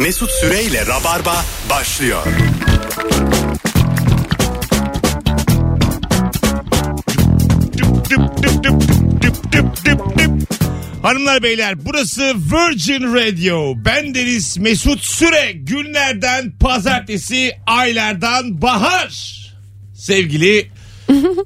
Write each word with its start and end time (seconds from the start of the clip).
Mesut 0.00 0.30
Süreyle 0.30 0.86
Rabarba 0.86 1.44
başlıyor. 1.70 2.26
Hanımlar 11.02 11.42
beyler 11.42 11.84
burası 11.84 12.22
Virgin 12.22 13.14
Radio. 13.14 13.74
Ben 13.84 14.14
Deniz 14.14 14.58
Mesut 14.58 15.00
Süre. 15.00 15.52
Günlerden 15.52 16.52
pazartesi, 16.58 17.52
aylardan 17.66 18.62
bahar. 18.62 19.40
Sevgili 19.94 20.70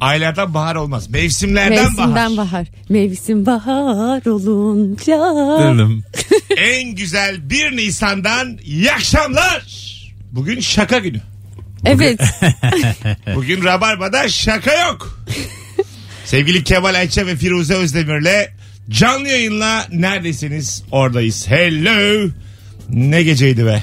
aylardan 0.05 0.55
bahar 0.55 0.75
olmaz. 0.75 1.11
Mevsimlerden 1.11 1.70
Mevsimden 1.84 2.14
bahar. 2.14 2.37
bahar. 2.37 2.66
Mevsim 2.89 3.46
bahar 3.46 4.27
olunca. 4.27 5.19
En 6.57 6.95
güzel 6.95 7.50
1 7.50 7.77
Nisan'dan 7.77 8.59
iyi 8.64 8.93
akşamlar. 8.93 9.62
Bugün 10.33 10.61
şaka 10.61 10.98
günü. 10.98 11.20
Evet. 11.84 12.20
Bugün 13.34 13.64
Rabarba'da 13.64 14.28
şaka 14.28 14.87
yok. 14.87 15.25
Sevgili 16.25 16.64
Kemal 16.64 16.95
Ayça 16.95 17.27
ve 17.27 17.36
Firuze 17.36 17.75
Özdemir'le 17.75 18.48
canlı 18.91 19.28
yayınla 19.28 19.86
neredesiniz 19.92 20.83
oradayız. 20.91 21.47
Hello. 21.48 22.28
Ne 22.91 23.23
geceydi 23.23 23.66
be. 23.66 23.83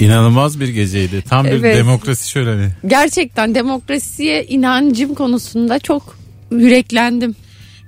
İnanılmaz 0.00 0.60
bir 0.60 0.68
geceydi. 0.68 1.22
Tam 1.28 1.44
bir 1.46 1.50
Evet. 1.50 1.76
demokrasi 1.76 2.30
şöleni. 2.30 2.68
Gerçekten 2.86 3.54
demokrasiye 3.54 4.44
inancım 4.44 5.14
konusunda 5.14 5.78
çok 5.78 6.16
yüreklendim. 6.50 7.34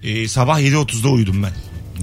Ee, 0.02 0.28
sabah 0.28 0.60
7.30'da 0.60 1.08
uyudum 1.08 1.42
ben. 1.42 1.52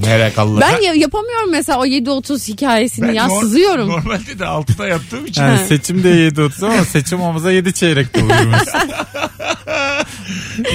Merak 0.05 0.37
Allah. 0.39 0.61
Ben 0.61 0.81
ya- 0.81 0.93
yapamıyorum 0.93 1.51
mesela 1.51 1.79
o 1.79 1.85
7.30 1.85 2.47
hikayesini 2.47 3.15
ya 3.15 3.25
nor- 3.27 3.41
sızıyorum. 3.41 3.89
Normalde 3.89 4.39
de 4.39 4.43
6'da 4.43 4.87
yattığım 4.87 5.25
için. 5.25 5.41
Yani 5.41 5.67
seçim 5.67 6.03
de 6.03 6.09
7.30 6.09 6.65
ama 6.65 6.85
seçim 6.85 7.21
olmasa 7.21 7.51
7 7.51 7.73
çeyrekte 7.73 8.23
uyumuş. 8.23 8.59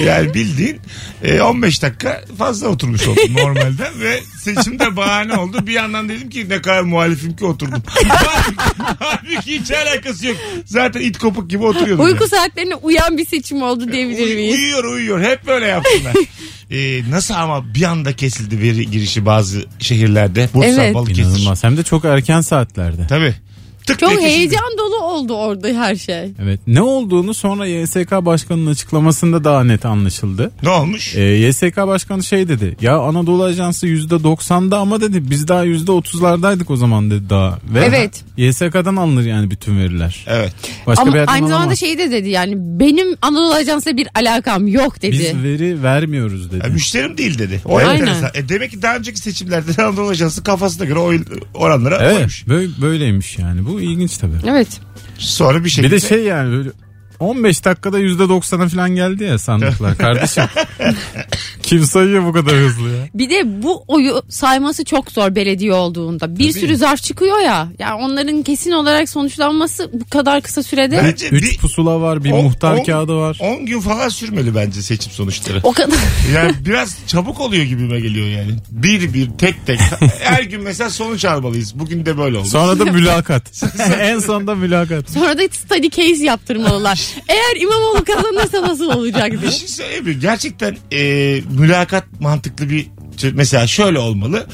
Yani 0.05 0.35
bildiğin 0.35 0.81
e, 1.23 1.41
15 1.41 1.83
dakika 1.83 2.21
fazla 2.39 2.69
oturmuş 2.69 3.09
oldum 3.09 3.35
normalden 3.37 4.01
ve 4.01 4.21
seçimde 4.43 4.97
bahane 4.97 5.35
oldu. 5.37 5.67
Bir 5.67 5.73
yandan 5.73 6.09
dedim 6.09 6.31
ki 6.31 6.49
ne 6.49 6.63
kadar 6.63 6.83
muhalifim 6.83 7.37
ki 7.37 7.45
oturdum. 7.45 7.83
Halbuki 8.99 9.61
hiç 9.61 9.71
alakası 9.71 10.27
yok. 10.27 10.37
Zaten 10.65 11.01
it 11.01 11.19
kopuk 11.19 11.51
gibi 11.51 11.65
oturuyordum. 11.65 12.05
Uyku 12.05 12.19
yani. 12.25 12.31
saatlerine 12.31 12.75
uyan 12.75 13.19
bir 13.19 13.27
seçim 13.27 13.63
oldu 13.63 13.93
diyebilir 13.93 14.27
Uy- 14.27 14.35
miyiz? 14.35 14.55
uyuyor 14.55 14.85
uyuyor. 14.85 15.21
Hep 15.23 15.47
böyle 15.47 15.67
yaptılar. 15.67 16.13
Ee, 16.71 17.03
nasıl 17.11 17.35
ama 17.35 17.75
bir 17.75 17.83
anda 17.83 18.13
kesildi 18.13 18.61
veri 18.61 18.91
girişi 18.91 19.27
bazı 19.27 19.65
şehirlerde. 19.79 20.49
Bursa, 20.55 20.69
Evet. 20.69 20.95
Balıkesir. 20.95 21.23
İnanılmaz. 21.23 21.65
Hem 21.65 21.77
de 21.77 21.83
çok 21.83 22.05
erken 22.05 22.41
saatlerde. 22.41 23.07
Tabii. 23.07 23.35
Tık 23.87 24.01
diye 24.01 24.11
Çok 24.11 24.21
kesildi. 24.21 24.37
heyecan 24.39 24.79
dolu 24.79 24.97
oldu 25.05 25.35
orada 25.35 25.69
her 25.69 25.97
şey. 25.97 26.31
Evet. 26.43 26.61
Ne 26.67 26.83
olduğunu 26.83 27.35
sonra 27.35 27.67
YSK 27.67 28.13
Başkanı'nın 28.13 28.71
açıklamasında 28.71 29.45
daha 29.45 29.65
net 29.65 29.87
anlaşıldı. 29.87 30.51
Ne 30.63 30.69
olmuş? 30.69 31.17
Ee, 31.17 31.21
YSK 31.23 31.77
Başkanı 31.77 32.23
şey 32.25 32.49
dedi. 32.49 32.77
Ya 32.81 32.99
Anadolu 32.99 33.45
Ajansı 33.45 33.87
%90'da 33.87 34.79
ama 34.79 35.01
dedi 35.01 35.31
biz 35.31 35.49
daha 35.49 35.67
%30'lardaydık 35.67 36.73
o 36.73 36.77
zaman 36.77 37.11
dedi 37.11 37.31
daha. 37.31 37.59
Ve 37.75 37.81
Evet. 37.85 38.25
YSK'dan 38.37 38.97
alınır 38.97 39.23
yani 39.25 39.51
bütün 39.51 39.79
veriler. 39.79 40.25
Evet. 40.29 40.53
Başka 40.87 41.05
bir 41.05 41.09
Ama 41.09 41.17
yerden 41.17 41.33
aynı 41.33 41.49
zamanda 41.49 41.77
şey 41.77 41.99
de 41.99 42.11
dedi 42.11 42.29
yani 42.29 42.55
benim 42.57 43.17
Anadolu 43.23 43.53
Ajansı'yla 43.55 43.97
bir 43.97 44.09
alakam 44.15 44.69
yok 44.69 45.03
dedi. 45.03 45.13
Biz 45.13 45.43
veri 45.43 45.83
vermiyoruz 45.83 46.53
dedi. 46.53 46.65
Ya 46.67 46.73
müşterim 46.73 47.19
değil 47.19 47.39
dedi. 47.39 47.61
O 47.65 47.77
Aynen. 47.77 47.91
enteresan. 47.95 48.31
E 48.35 48.49
demek 48.49 48.71
ki 48.71 48.83
daha 48.83 48.97
önceki 48.97 49.19
seçimlerde 49.19 49.83
Anadolu 49.83 50.09
Ajansı 50.09 50.43
kafasına 50.45 50.85
göre 50.85 50.99
oy, 50.99 51.21
oranlara 51.55 51.99
Evet 52.03 52.15
koymuş. 52.15 52.49
böyle, 52.49 52.69
böyleymiş 52.83 53.39
yani 53.39 53.67
bu 53.67 53.76
ilginç 53.81 54.19
tabii. 54.19 54.37
Evet. 54.47 54.81
Sonra 55.19 55.65
bir 55.65 55.69
şekilde. 55.71 55.97
Bir 55.97 56.03
de 56.03 56.09
şey 56.09 56.23
yani 56.25 56.53
böyle 56.53 56.71
15 57.21 57.65
dakikada 57.65 58.01
%90'a 58.01 58.69
falan 58.69 58.91
geldi 58.91 59.25
ya 59.25 59.39
sandıklar 59.39 59.99
kardeşim. 59.99 60.45
Kim 61.67 61.85
sayıyor 61.85 62.25
bu 62.27 62.33
kadar 62.33 62.55
hızlı 62.57 62.89
ya? 62.91 63.09
Bir 63.15 63.31
de 63.31 63.63
bu 63.63 63.85
oyu 63.89 64.23
sayması 64.29 64.85
çok 64.85 65.13
zor 65.13 65.35
belediye 65.35 65.73
olduğunda. 65.73 66.39
Bir 66.39 66.53
sürü 66.53 66.77
zarf 66.77 67.03
çıkıyor 67.03 67.39
ya. 67.39 67.69
Yani 67.79 68.03
onların 68.05 68.43
kesin 68.43 68.71
olarak 68.71 69.09
sonuçlanması 69.09 69.91
bu 69.93 70.11
kadar 70.11 70.43
kısa 70.43 70.63
sürede 70.63 71.01
Bence 71.05 71.29
3 71.29 71.43
bir- 71.53 71.59
pusula 71.59 72.01
var 72.01 72.25
bir 72.25 72.31
On- 72.33 72.45
muhtar 72.45 72.75
on- 72.75 72.85
kağıdı 72.85 73.15
var. 73.17 73.39
10 73.41 73.67
gün 73.67 73.81
falan 73.81 74.09
sürmeli 74.09 74.55
bence 74.55 74.83
seçim 74.83 75.13
sonuçları. 75.13 75.61
o 75.63 75.73
kadar. 75.73 75.99
Yani 76.35 76.55
biraz 76.67 76.99
çabuk 77.07 77.41
oluyor 77.41 77.65
gibime 77.65 78.01
geliyor 78.01 78.27
yani. 78.27 78.51
Bir 78.71 79.15
bir 79.15 79.31
tek 79.39 79.67
tek. 79.67 79.81
Her 80.21 80.43
gün 80.43 80.61
mesela 80.63 80.91
sonuç 80.91 81.25
almalıyız. 81.25 81.79
Bugün 81.79 82.07
de 82.07 82.19
böyle 82.19 82.37
oldu. 82.39 82.47
Sonra 82.49 82.79
da 82.79 82.85
mülakat. 82.93 83.63
en 84.01 84.19
sonunda 84.19 84.55
mülakat. 84.55 85.11
Sonra 85.11 85.39
da 85.39 85.43
study 85.53 85.89
case 85.91 86.25
yaptırmalılar. 86.25 87.01
Eğer 87.29 87.61
İmamoğlu 87.63 88.05
kazanırsa 88.05 88.63
nasıl 88.63 88.89
olacak 88.91 89.33
Bir 89.33 89.41
diye. 89.43 89.51
şey 89.51 89.69
söyleyeyim 89.69 90.05
mi? 90.05 90.19
Gerçekten 90.21 90.77
e, 90.93 91.41
mülakat 91.61 92.05
mantıklı 92.21 92.71
bir 92.71 92.87
mesela 93.33 93.67
şöyle 93.67 93.99
olmalı. 93.99 94.47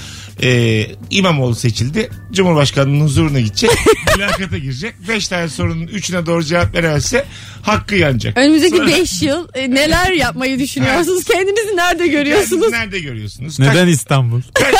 E, 0.42 0.86
İmamoğlu 1.10 1.54
seçildi. 1.54 2.10
Cumhurbaşkanının 2.32 3.04
huzuruna 3.04 3.40
gidecek. 3.40 3.70
mülakata 4.16 4.58
girecek. 4.58 4.94
Beş 5.08 5.28
tane 5.28 5.48
sorunun 5.48 5.86
üçüne 5.86 6.26
doğru 6.26 6.44
cevap 6.44 6.74
veremezse 6.74 7.24
hakkı 7.62 7.94
yanacak. 7.94 8.38
Önümüzdeki 8.38 8.76
Sonra- 8.76 8.86
5 8.88 9.22
yıl 9.22 9.48
e, 9.54 9.70
neler 9.70 10.10
yapmayı 10.10 10.58
düşünüyorsunuz? 10.58 11.24
Kendinizi 11.32 11.76
nerede 11.76 12.06
görüyorsunuz? 12.06 12.50
Kendinizi 12.50 12.72
nerede 12.80 13.00
görüyorsunuz? 13.00 13.58
Neden 13.58 13.86
İstanbul? 13.88 14.40
Kaç, 14.54 14.74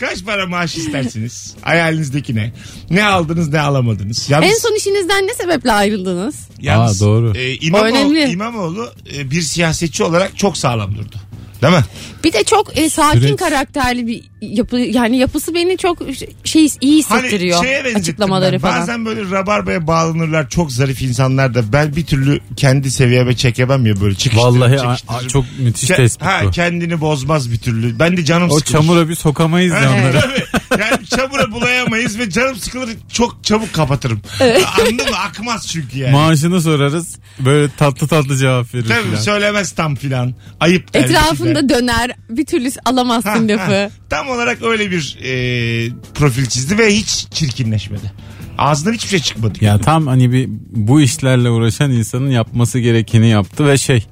kaç 0.00 0.24
para 0.24 0.46
maaş 0.46 0.76
istersiniz? 0.76 1.54
Hayalinizdeki 1.62 2.34
ne? 2.34 2.52
Ne 2.90 3.04
aldınız 3.04 3.48
ne 3.48 3.60
alamadınız? 3.60 4.30
Yalnız, 4.30 4.50
En 4.50 4.54
son 4.58 4.76
işinizden 4.76 5.26
ne 5.26 5.34
sebeple 5.34 5.72
ayrıldınız? 5.72 6.34
yalnız, 6.60 7.02
Aa, 7.02 7.06
doğru. 7.06 7.32
E, 7.36 7.54
İmamoğlu, 7.54 7.88
önemli. 7.88 8.24
İmamoğlu 8.30 8.92
e, 9.16 9.30
bir 9.30 9.42
siyasetçi 9.42 10.02
olarak 10.04 10.38
çok 10.38 10.56
sağlam 10.56 10.96
durdu. 10.96 11.16
Değil 11.62 11.72
mi? 11.74 11.84
Bir 12.24 12.32
de 12.32 12.44
çok 12.44 12.78
e, 12.78 12.90
sakin 12.90 13.20
Süreç. 13.20 13.36
karakterli 13.38 14.06
bir 14.06 14.22
yapı 14.40 14.76
yani 14.78 15.18
yapısı 15.18 15.54
beni 15.54 15.76
çok 15.76 15.98
şey 16.44 16.68
iyi 16.80 17.02
Hani 17.04 17.22
hissettiriyor 17.22 17.62
şeye 17.64 17.78
benzettim 17.84 18.00
açıklamaları 18.00 18.52
ben. 18.52 18.58
falan. 18.58 18.80
Bazen 18.80 19.06
böyle 19.06 19.30
rabarbaya 19.30 19.86
bağlanırlar 19.86 20.48
çok 20.48 20.72
zarif 20.72 21.02
insanlar 21.02 21.54
da 21.54 21.72
ben 21.72 21.96
bir 21.96 22.06
türlü 22.06 22.40
kendi 22.56 22.90
seviyeme 22.90 23.36
çekemem 23.36 23.86
ya 23.86 24.00
böyle 24.00 24.14
çıkıştırırım 24.14 24.60
Vallahi 24.60 24.80
a- 24.80 24.96
a- 25.08 25.28
çok 25.28 25.44
müthiş 25.58 25.90
Ke- 25.90 25.96
tespit 25.96 26.26
ha, 26.26 26.40
bu. 26.44 26.50
kendini 26.50 27.00
bozmaz 27.00 27.52
bir 27.52 27.58
türlü. 27.58 27.98
Ben 27.98 28.16
de 28.16 28.24
canım 28.24 28.50
O 28.50 28.58
sıkılır. 28.58 28.72
çamura 28.78 29.08
bir 29.08 29.14
sokamayız 29.14 29.72
ya 29.74 29.90
onları. 29.90 30.20
Yani 30.78 31.06
çamura 31.06 31.52
bulayamayız 31.52 32.18
ve 32.18 32.30
canım 32.30 32.56
sıkılır 32.56 32.90
çok 33.12 33.44
çabuk 33.44 33.72
kapatırım. 33.72 34.20
Anladın 34.40 34.94
mı? 35.10 35.16
Akmaz 35.26 35.68
çünkü 35.68 35.98
yani. 35.98 36.12
Maaşını 36.12 36.60
sorarız. 36.60 37.16
Böyle 37.38 37.70
tatlı 37.76 38.08
tatlı 38.08 38.36
cevap 38.36 38.74
verir 38.74 38.88
Tabii 38.88 39.02
filan. 39.02 39.20
söylemez 39.20 39.72
tam 39.72 39.94
filan. 39.94 40.34
Ayıp 40.60 40.94
der. 40.94 41.04
bir. 41.04 41.08
Etrafında 41.08 41.68
döner 41.68 42.10
bir 42.30 42.46
türlü 42.46 42.70
alamazsın 42.84 43.48
lafı. 43.48 43.90
Tam 44.10 44.28
olarak 44.28 44.62
öyle 44.62 44.90
bir 44.90 45.18
e, 45.22 45.32
profil 46.14 46.46
çizdi 46.46 46.78
ve 46.78 46.94
hiç 46.96 47.26
çirkinleşmedi. 47.30 48.12
Ağzından 48.58 48.92
hiçbir 48.92 49.08
şey 49.08 49.18
çıkmadı. 49.18 49.58
Ya 49.60 49.78
tam 49.78 50.06
hani 50.06 50.32
bir 50.32 50.48
bu 50.70 51.00
işlerle 51.00 51.50
uğraşan 51.50 51.90
insanın 51.90 52.30
yapması 52.30 52.78
gerekeni 52.78 53.28
yaptı 53.28 53.66
ve 53.66 53.78
şey 53.78 54.06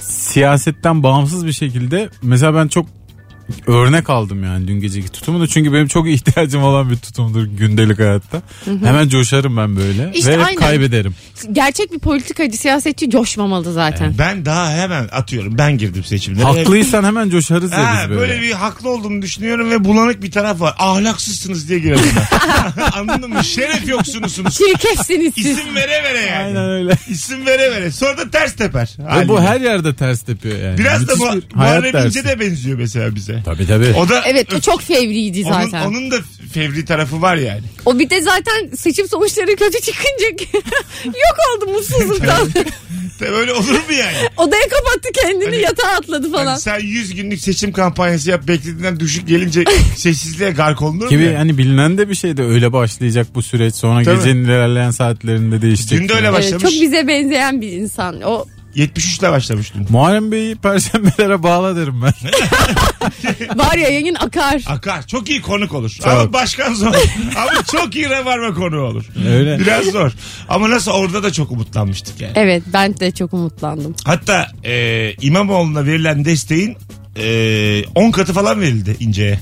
siyasetten 0.00 1.02
bağımsız 1.02 1.46
bir 1.46 1.52
şekilde 1.52 2.08
mesela 2.22 2.54
ben 2.54 2.68
çok 2.68 2.86
örnek 3.66 4.10
aldım 4.10 4.44
yani 4.44 4.68
dün 4.68 4.80
geceki 4.80 5.08
tutumunu 5.08 5.48
çünkü 5.48 5.72
benim 5.72 5.88
çok 5.88 6.08
ihtiyacım 6.08 6.62
olan 6.62 6.90
bir 6.90 6.96
tutumdur 6.96 7.44
gündelik 7.44 7.98
hayatta. 7.98 8.42
Hemen 8.64 9.08
coşarım 9.08 9.56
ben 9.56 9.76
böyle 9.76 10.10
İşte 10.14 10.30
ve 10.30 10.34
hep 10.34 10.46
aynen. 10.46 10.60
kaybederim. 10.60 11.14
Gerçek 11.52 11.92
bir 11.92 11.98
politikacı 11.98 12.56
siyasetçi 12.56 13.10
coşmamalı 13.10 13.72
zaten. 13.72 14.14
Ben 14.18 14.44
daha 14.44 14.70
hemen 14.70 15.08
atıyorum. 15.12 15.58
Ben 15.58 15.78
girdim 15.78 16.04
seçimlere. 16.04 16.44
Haklıysan 16.44 17.04
hemen 17.04 17.30
coşarız 17.30 17.72
ya 17.72 17.94
Ha, 17.94 18.00
biz 18.02 18.10
böyle. 18.10 18.20
böyle 18.20 18.42
bir 18.42 18.52
haklı 18.52 18.88
olduğumu 18.90 19.22
düşünüyorum 19.22 19.70
ve 19.70 19.84
bulanık 19.84 20.22
bir 20.22 20.30
taraf 20.30 20.60
var. 20.60 20.74
Ahlaksızsınız 20.78 21.68
diye 21.68 21.78
girelim 21.78 22.04
ben. 22.16 22.82
Anladın 23.00 23.30
mı? 23.32 23.44
Şeref 23.44 23.88
yoksunusunuz. 23.88 24.54
Çirkefsiniz 24.58 25.34
siz. 25.34 25.46
İsim 25.46 25.74
vere 25.74 26.02
vere 26.04 26.20
yani. 26.20 26.44
Aynen 26.46 26.70
öyle. 26.70 26.98
İsim 27.08 27.46
vere 27.46 27.70
vere. 27.70 27.90
Sonra 27.92 28.18
da 28.18 28.30
ters 28.30 28.56
teper. 28.56 28.96
Ve 29.16 29.28
bu 29.28 29.40
her 29.40 29.60
yerde 29.60 29.94
ters 29.94 30.22
tepiyor 30.22 30.58
yani. 30.58 30.78
Biraz 30.78 31.08
da 31.08 31.12
Müthiş 31.12 31.20
bu, 31.20 31.50
bir 31.50 31.56
hayat 31.56 31.82
Muharrem 31.82 32.06
İnce 32.06 32.24
de 32.24 32.40
benziyor 32.40 32.78
mesela 32.78 33.14
bize. 33.14 33.35
Tabii 33.44 33.66
tabii. 33.66 33.92
O 33.96 34.08
da 34.08 34.22
Evet 34.26 34.54
o 34.54 34.60
çok 34.60 34.82
fevriydi 34.82 35.42
onun, 35.46 35.52
zaten. 35.64 35.86
onun 35.86 36.10
da 36.10 36.16
fevri 36.52 36.84
tarafı 36.84 37.22
var 37.22 37.36
yani. 37.36 37.62
O 37.86 37.98
bir 37.98 38.10
de 38.10 38.20
zaten 38.20 38.70
seçim 38.76 39.08
sonuçları 39.08 39.56
kötü 39.56 39.80
çıkınca 39.80 40.26
yok 41.04 41.36
oldu 41.56 41.70
mutsuzluktan. 41.72 42.48
Tabii 43.18 43.30
Öyle 43.30 43.52
olur 43.52 43.70
mu 43.72 43.92
yani? 43.98 44.16
Odaya 44.36 44.62
kapattı 44.62 45.08
kendini 45.14 45.44
Hani- 45.44 45.56
yatağa 45.62 45.88
atladı 45.88 46.32
falan. 46.32 46.46
Hani 46.46 46.60
sen 46.60 46.78
100 46.80 47.14
günlük 47.14 47.40
seçim 47.40 47.72
kampanyası 47.72 48.30
yap 48.30 48.48
beklediğinden 48.48 49.00
düşük 49.00 49.28
gelince 49.28 49.64
sessizliğe 49.96 50.50
gark 50.50 50.82
olunur 50.82 51.04
mu? 51.04 51.10
Gibi 51.10 51.24
yani? 51.24 51.36
hani 51.36 51.58
bilinen 51.58 51.98
de 51.98 52.08
bir 52.08 52.14
şey 52.14 52.36
de 52.36 52.42
öyle 52.42 52.72
başlayacak 52.72 53.26
bu 53.34 53.42
süreç 53.42 53.74
sonra 53.74 54.02
Tabii. 54.04 54.16
gecenin 54.16 54.44
ilerleyen 54.44 54.90
saatlerinde 54.90 55.62
değişecek. 55.62 56.00
Dün 56.00 56.08
de 56.08 56.12
öyle 56.14 56.24
yani. 56.26 56.34
başlamış. 56.36 56.64
Evet, 56.64 56.72
çok 56.72 56.82
bize 56.82 57.08
benzeyen 57.08 57.60
bir 57.60 57.72
insan. 57.72 58.22
O 58.22 58.46
73 58.76 59.18
ile 59.18 59.30
başlamıştın. 59.30 59.86
Muharrem 59.90 60.32
Bey'i 60.32 60.56
perşembelere 60.56 61.42
bağla 61.42 61.76
derim 61.76 62.02
ben. 62.02 62.12
Var 63.58 63.76
ya 63.76 63.88
yayın 63.88 64.14
akar. 64.14 64.62
Akar. 64.66 65.06
Çok 65.06 65.30
iyi 65.30 65.42
konuk 65.42 65.74
olur. 65.74 65.96
Ama 66.04 66.32
başkan 66.32 66.74
zor. 66.74 66.94
Ama 67.36 67.62
çok 67.72 67.96
iyi 67.96 68.10
rabarba 68.10 68.54
konuğu 68.54 68.80
olur. 68.80 69.04
Öyle. 69.28 69.58
Biraz 69.58 69.84
zor. 69.84 70.12
Ama 70.48 70.70
nasıl 70.70 70.90
orada 70.90 71.22
da 71.22 71.32
çok 71.32 71.50
umutlanmıştık 71.50 72.20
yani. 72.20 72.32
Evet 72.34 72.62
ben 72.72 73.00
de 73.00 73.10
çok 73.10 73.32
umutlandım. 73.34 73.94
Hatta 74.04 74.46
e, 74.64 75.12
İmamoğlu'na 75.20 75.86
verilen 75.86 76.24
desteğin 76.24 76.76
e, 77.16 77.84
10 77.94 78.10
katı 78.10 78.32
falan 78.32 78.60
verildi 78.60 78.96
İnce'ye. 79.00 79.40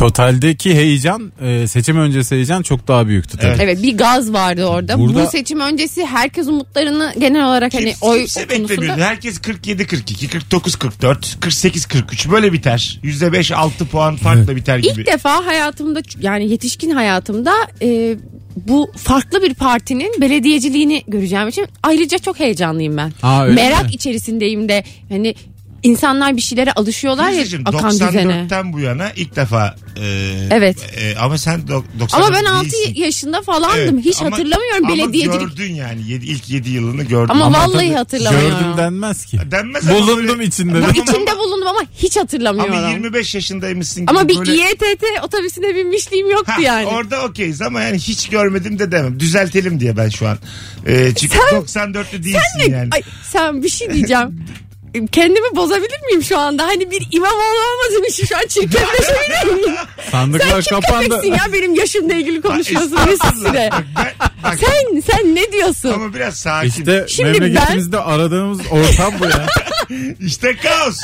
Totaldeki 0.00 0.74
heyecan 0.74 1.32
e, 1.42 1.66
seçim 1.68 1.96
öncesi 1.98 2.34
heyecan 2.34 2.62
çok 2.62 2.88
daha 2.88 3.06
büyüktü 3.06 3.36
tabii. 3.38 3.46
Evet. 3.46 3.60
Evet 3.62 3.82
bir 3.82 3.98
gaz 3.98 4.32
vardı 4.32 4.64
orada. 4.64 4.98
Burada- 4.98 5.24
Bu 5.26 5.30
seçim 5.30 5.60
öncesi 5.60 6.06
herkes 6.06 6.46
umutlarını 6.48 7.14
genel 7.18 7.44
olarak 7.46 7.74
hani 7.74 7.84
Kimse, 7.84 8.06
oy 8.06 8.18
kimse 8.18 8.46
konusunda 8.46 8.68
beklemiyordu. 8.70 9.00
Herkes 9.02 9.38
47 9.38 9.86
42, 9.86 10.28
49 10.28 10.76
44, 10.76 11.40
48 11.40 11.86
43 11.86 12.30
böyle 12.30 12.52
biter. 12.52 13.00
%5 13.04 13.54
6 13.54 13.86
puan 13.86 14.16
farkla 14.16 14.56
biter 14.56 14.78
gibi. 14.78 15.00
İlk 15.00 15.06
defa 15.06 15.46
hayatımda 15.46 16.00
yani 16.20 16.50
yetişkin 16.50 16.90
hayatımda 16.90 17.52
e, 17.82 18.16
bu 18.56 18.90
farklı 18.96 19.42
bir 19.42 19.54
partinin 19.54 20.20
belediyeciliğini 20.20 21.02
göreceğim 21.08 21.48
için 21.48 21.66
ayrıca 21.82 22.18
çok 22.18 22.40
heyecanlıyım 22.40 22.96
ben. 22.96 23.12
Aa, 23.22 23.44
öyle 23.44 23.54
Merak 23.54 23.84
mi? 23.84 23.90
içerisindeyim 23.92 24.68
de 24.68 24.84
hani 25.08 25.34
insanlar 25.82 26.36
bir 26.36 26.42
şeylere 26.42 26.72
alışıyorlar 26.72 27.24
ya 27.30 27.38
Yüzeciğim, 27.38 27.68
akan 27.68 27.90
düzene. 27.90 28.22
94'ten 28.22 28.72
bu 28.72 28.80
yana 28.80 29.10
ilk 29.16 29.36
defa 29.36 29.74
e, 29.96 30.02
Evet. 30.50 30.76
e, 31.00 31.16
ama 31.18 31.38
sen 31.38 31.60
do- 31.60 31.82
94 32.00 32.14
Ama 32.14 32.34
ben 32.36 32.44
6 32.44 32.64
değilsin. 32.64 32.94
yaşında 32.94 33.42
falandım. 33.42 33.78
Evet, 33.94 34.04
Hiç 34.04 34.22
ama- 34.22 34.30
hatırlamıyorum 34.30 34.84
ama 34.86 34.94
belediyecilik. 34.96 35.40
gördün 35.40 35.74
yani 35.74 36.02
yedi, 36.10 36.26
ilk 36.26 36.50
7 36.50 36.70
yılını 36.70 37.02
gördün. 37.02 37.28
Ama, 37.32 37.52
vallahi 37.52 37.72
tabii 37.72 37.92
hatırlamıyorum. 37.92 38.50
Gördüm 38.58 38.76
denmez 38.76 39.24
ki. 39.24 39.38
Denmez 39.50 39.88
ama 39.88 39.98
Bulundum 39.98 40.28
böyle- 40.28 40.44
içinde. 40.44 40.74
De. 40.82 40.90
İçinde 40.90 41.38
bulundum 41.38 41.68
ama 41.68 41.80
hiç 41.98 42.16
hatırlamıyorum. 42.16 42.74
Ama 42.76 42.88
25 42.90 43.34
yaşındaymışsın 43.34 44.00
gibi 44.02 44.10
Ama 44.10 44.28
bir 44.28 44.38
böyle... 44.38 44.54
İETT 44.56 45.04
otobüsüne 45.24 45.74
binmişliğim 45.74 46.30
yoktu 46.30 46.52
Ha, 46.56 46.60
yani. 46.62 46.86
Orada 46.86 47.22
okeyiz 47.24 47.62
ama 47.62 47.80
yani 47.82 47.98
hiç 47.98 48.28
görmedim 48.28 48.78
de 48.78 48.92
demem. 48.92 49.20
Düzeltelim 49.20 49.80
diye 49.80 49.96
ben 49.96 50.08
şu 50.08 50.28
an. 50.28 50.38
Ee, 50.86 51.12
çünkü 51.16 51.36
Sen- 51.50 51.56
94'lü 51.60 52.22
değilsin 52.22 52.40
Sen 52.60 52.72
ne- 52.72 52.76
yani. 52.76 52.88
Ay, 52.92 53.02
sen 53.32 53.62
bir 53.62 53.68
şey 53.68 53.92
diyeceğim. 53.92 54.44
Kendimi 55.12 55.56
bozabilir 55.56 56.00
miyim 56.06 56.22
şu 56.22 56.38
anda? 56.38 56.66
Hani 56.66 56.90
bir 56.90 57.06
imam 57.12 57.32
olmadığım 57.32 58.04
için 58.08 58.26
şu 58.26 58.36
an 58.36 58.46
çirkefleşebilir 58.48 59.54
miyim? 59.54 59.74
Sen 59.96 60.10
Sandıklar 60.10 60.62
kim 60.62 60.80
kapandı. 60.80 61.08
köpeksin 61.08 61.32
ya 61.32 61.52
benim 61.52 61.74
yaşımla 61.74 62.14
ilgili 62.14 62.40
konuşuyorsun 62.40 62.96
Estağfurullah. 62.96 63.26
Mesut 63.34 63.48
Süre. 63.48 63.68
Bak 63.72 63.84
ben- 63.96 64.28
bak, 64.44 64.58
Sen, 64.60 65.00
sen 65.00 65.34
ne 65.34 65.52
diyorsun? 65.52 65.92
Ama 65.92 66.14
biraz 66.14 66.36
sakin. 66.36 66.68
İşte, 66.68 66.80
İşte 66.80 67.04
Şimdi 67.08 67.40
memleketimizde 67.40 67.98
aradığımız 67.98 68.60
ortam 68.70 69.14
bu 69.20 69.24
ya. 69.24 69.46
kaos. 70.62 70.98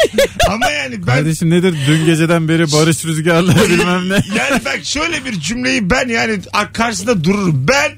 ama 0.49 0.71
yani 0.71 0.99
ben... 0.99 1.06
Kardeşim 1.06 1.50
nedir 1.50 1.75
dün 1.87 2.06
geceden 2.06 2.49
beri 2.49 2.73
barış 2.73 3.05
rüzgarları 3.05 3.69
bilmem 3.69 4.09
ne. 4.09 4.15
Yani 4.15 4.65
bak 4.65 4.81
şöyle 4.82 5.25
bir 5.25 5.41
cümleyi 5.41 5.91
ben 5.91 6.09
yani 6.09 6.41
karşısında 6.73 7.25
dururum. 7.25 7.67
Ben 7.69 7.93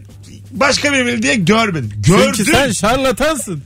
başka 0.50 0.92
bir 0.92 1.06
belediye 1.06 1.34
görmedim. 1.34 1.92
Gördüm. 2.06 2.32
Çünkü 2.36 2.52
sen 2.52 2.72
şarlatansın. 2.72 3.62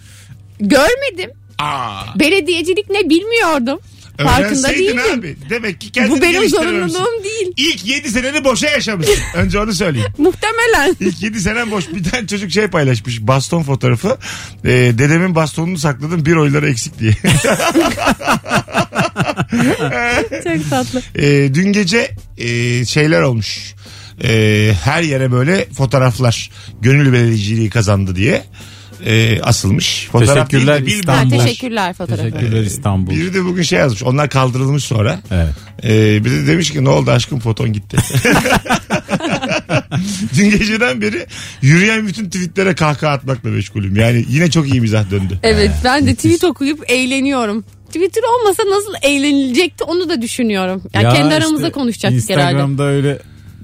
Görmedim. 0.60 1.30
Aa, 1.62 2.18
Belediyecilik 2.18 2.90
ne 2.90 3.10
bilmiyordum. 3.10 3.78
Farkında 4.22 4.68
değildim. 4.68 5.00
abi. 5.18 5.36
Demek 5.50 5.80
ki 5.80 5.92
kendini 5.92 6.16
Bu 6.16 6.22
benim 6.22 6.40
geliştirememişsin. 6.40 6.98
zorunluluğum 6.98 7.24
değil. 7.24 7.52
İlk 7.56 7.86
7 7.86 8.10
seneni 8.10 8.44
boşa 8.44 8.68
yaşamışsın. 8.68 9.16
Önce 9.34 9.58
onu 9.60 9.74
söyleyeyim. 9.74 10.08
Muhtemelen. 10.18 10.96
İlk 11.00 11.22
7 11.22 11.40
senen 11.40 11.70
boş. 11.70 11.88
Bir 11.88 12.04
tane 12.10 12.26
çocuk 12.26 12.50
şey 12.50 12.66
paylaşmış. 12.66 13.20
Baston 13.20 13.62
fotoğrafı. 13.62 14.18
Ee, 14.64 14.68
dedemin 14.70 15.34
bastonunu 15.34 15.78
sakladım 15.78 16.26
bir 16.26 16.36
oyları 16.36 16.70
eksik 16.70 16.98
diye. 16.98 17.12
Çok 20.44 20.70
tatlı. 20.70 21.02
Ee, 21.18 21.54
dün 21.54 21.72
gece 21.72 22.10
e, 22.38 22.84
şeyler 22.84 23.22
olmuş. 23.22 23.74
Ee, 24.24 24.72
her 24.84 25.02
yere 25.02 25.32
böyle 25.32 25.68
fotoğraflar. 25.76 26.50
Gönül 26.80 27.12
belediyeciliği 27.12 27.70
kazandı 27.70 28.16
diye. 28.16 28.44
E, 29.06 29.42
asılmış. 29.42 30.08
Fotoğraf 30.12 30.50
Teşekkürler 30.50 30.86
değil 30.86 30.98
de 30.98 31.02
billboard. 31.02 31.16
Ha, 31.16 31.22
İstanbul. 31.22 31.44
teşekkürler 31.44 31.92
fotoğrafı. 31.94 32.22
Teşekkürler 32.22 32.62
İstanbul. 32.62 33.12
Biri 33.12 33.34
de 33.34 33.44
bugün 33.44 33.62
şey 33.62 33.78
yazmış. 33.78 34.02
Onlar 34.02 34.28
kaldırılmış 34.30 34.84
sonra. 34.84 35.20
Evet. 35.30 35.54
Ee, 35.84 36.24
bir 36.24 36.30
de 36.30 36.46
demiş 36.46 36.70
ki 36.70 36.84
ne 36.84 36.88
oldu 36.88 37.10
aşkım 37.10 37.40
foton 37.40 37.72
gitti. 37.72 37.96
Dün 40.36 40.50
geceden 40.50 41.00
beri 41.00 41.26
yürüyen 41.62 42.06
bütün 42.06 42.24
tweetlere 42.24 42.74
kahkaha 42.74 43.12
atmakla 43.12 43.50
meşgulüm. 43.50 43.96
Yani 43.96 44.24
yine 44.28 44.50
çok 44.50 44.68
iyi 44.68 44.80
mizah 44.80 45.10
döndü. 45.10 45.38
Evet 45.42 45.70
ben 45.84 46.06
de 46.06 46.14
tweet 46.14 46.44
okuyup 46.44 46.90
eğleniyorum. 46.90 47.64
Twitter 47.86 48.22
olmasa 48.22 48.62
nasıl 48.62 48.94
eğlenilecekti 49.02 49.84
onu 49.84 50.08
da 50.08 50.22
düşünüyorum. 50.22 50.82
Yani 50.94 51.04
Ya 51.04 51.12
kendi 51.12 51.34
aramızda 51.34 51.66
işte 51.66 51.72
konuşacaktık 51.72 52.30
herhalde. 52.30 52.50
Instagram'da 52.50 52.84
öyle 52.84 53.18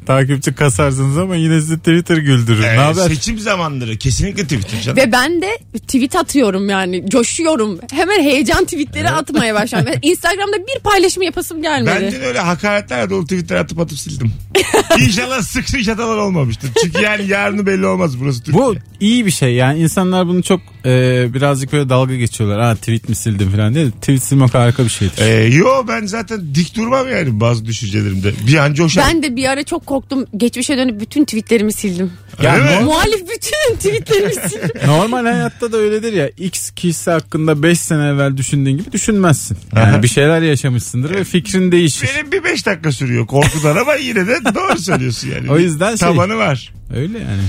takipçi 0.08 0.54
kasarsınız 0.54 1.18
ama 1.18 1.36
yine 1.36 1.60
sizi 1.60 1.78
Twitter 1.78 2.16
güldürür. 2.16 2.62
Ee, 2.62 2.74
ne 2.74 2.78
haber? 2.78 3.08
seçim 3.08 3.38
zamanları 3.38 3.96
kesinlikle 3.96 4.42
Twitter 4.42 4.80
canım. 4.80 4.96
Ve 4.96 5.12
ben 5.12 5.42
de 5.42 5.58
tweet 5.78 6.16
atıyorum 6.16 6.68
yani 6.68 7.10
coşuyorum. 7.10 7.80
Hemen 7.92 8.22
heyecan 8.22 8.64
tweetleri 8.64 9.10
atmaya 9.10 9.54
başlıyorum. 9.54 9.92
Ben 9.94 9.98
Instagram'da 10.10 10.56
bir 10.56 10.80
paylaşım 10.80 11.22
yapasım 11.22 11.62
gelmedi. 11.62 11.96
Ben 12.02 12.12
de 12.12 12.26
öyle 12.26 12.38
hakaretler 12.38 13.10
dolu 13.10 13.22
Twitter 13.22 13.56
atıp 13.56 13.80
atıp 13.80 13.98
sildim. 13.98 14.32
İnşallah 14.98 15.42
screenshotlar 15.42 16.16
olmamıştır. 16.16 16.70
Çünkü 16.82 17.02
yani 17.02 17.26
yarını 17.26 17.66
belli 17.66 17.86
olmaz 17.86 18.20
burası 18.20 18.42
Türkiye. 18.42 18.64
Bu 18.64 18.74
iyi 19.00 19.26
bir 19.26 19.30
şey 19.30 19.54
yani 19.54 19.78
insanlar 19.78 20.26
bunu 20.26 20.42
çok 20.42 20.60
e, 20.88 21.34
birazcık 21.34 21.72
böyle 21.72 21.88
dalga 21.88 22.14
geçiyorlar. 22.16 22.60
Ha 22.60 22.74
tweet 22.74 23.08
mi 23.08 23.14
sildim 23.14 23.50
falan 23.50 23.74
diye. 23.74 23.90
Tweet 23.90 24.22
silmek 24.22 24.54
harika 24.54 24.84
bir 24.84 24.88
şeydir. 24.88 25.18
Ee, 25.22 25.44
yo 25.56 25.66
ben 25.88 26.06
zaten 26.06 26.54
dik 26.54 26.76
durmam 26.76 27.08
yani 27.08 27.40
bazı 27.40 27.64
düşüncelerimde. 27.66 28.32
Bir 28.46 28.54
an 28.56 28.74
coşarım. 28.74 29.08
Ben 29.08 29.22
de 29.22 29.36
bir 29.36 29.44
ara 29.48 29.62
çok 29.64 29.86
korktum. 29.86 30.26
Geçmişe 30.36 30.76
dönüp 30.76 31.00
bütün 31.00 31.24
tweetlerimi 31.24 31.72
sildim. 31.72 32.12
Öyle 32.38 32.48
Ya 32.48 32.54
mi? 32.54 32.60
normal- 32.64 32.84
Muhalif 32.84 33.20
bütün 33.20 33.74
tweetlerimi 33.76 34.34
sildim. 34.48 34.70
Normal 34.86 35.24
hayatta 35.24 35.72
da 35.72 35.76
öyledir 35.76 36.12
ya. 36.12 36.28
X 36.38 36.70
kişisi 36.70 37.10
hakkında 37.10 37.62
5 37.62 37.78
sene 37.80 38.06
evvel 38.08 38.36
düşündüğün 38.36 38.78
gibi 38.78 38.92
düşünmezsin. 38.92 39.58
Yani 39.76 39.86
Aha. 39.88 40.02
bir 40.02 40.08
şeyler 40.08 40.42
yaşamışsındır 40.42 41.10
ve 41.14 41.24
fikrin 41.24 41.72
değişir. 41.72 42.08
Benim 42.16 42.32
bir 42.32 42.44
beş 42.44 42.66
dakika 42.66 42.92
sürüyor 42.92 43.26
korkudan 43.26 43.76
ama 43.76 43.94
yine 43.94 44.26
de 44.26 44.38
doğru 44.54 44.78
söylüyorsun 44.82 45.28
yani. 45.28 45.50
O 45.52 45.58
yüzden 45.58 45.96
şey- 45.96 46.08
Tabanı 46.08 46.36
var. 46.36 46.72
Öyle 46.96 47.18
yani. 47.18 47.42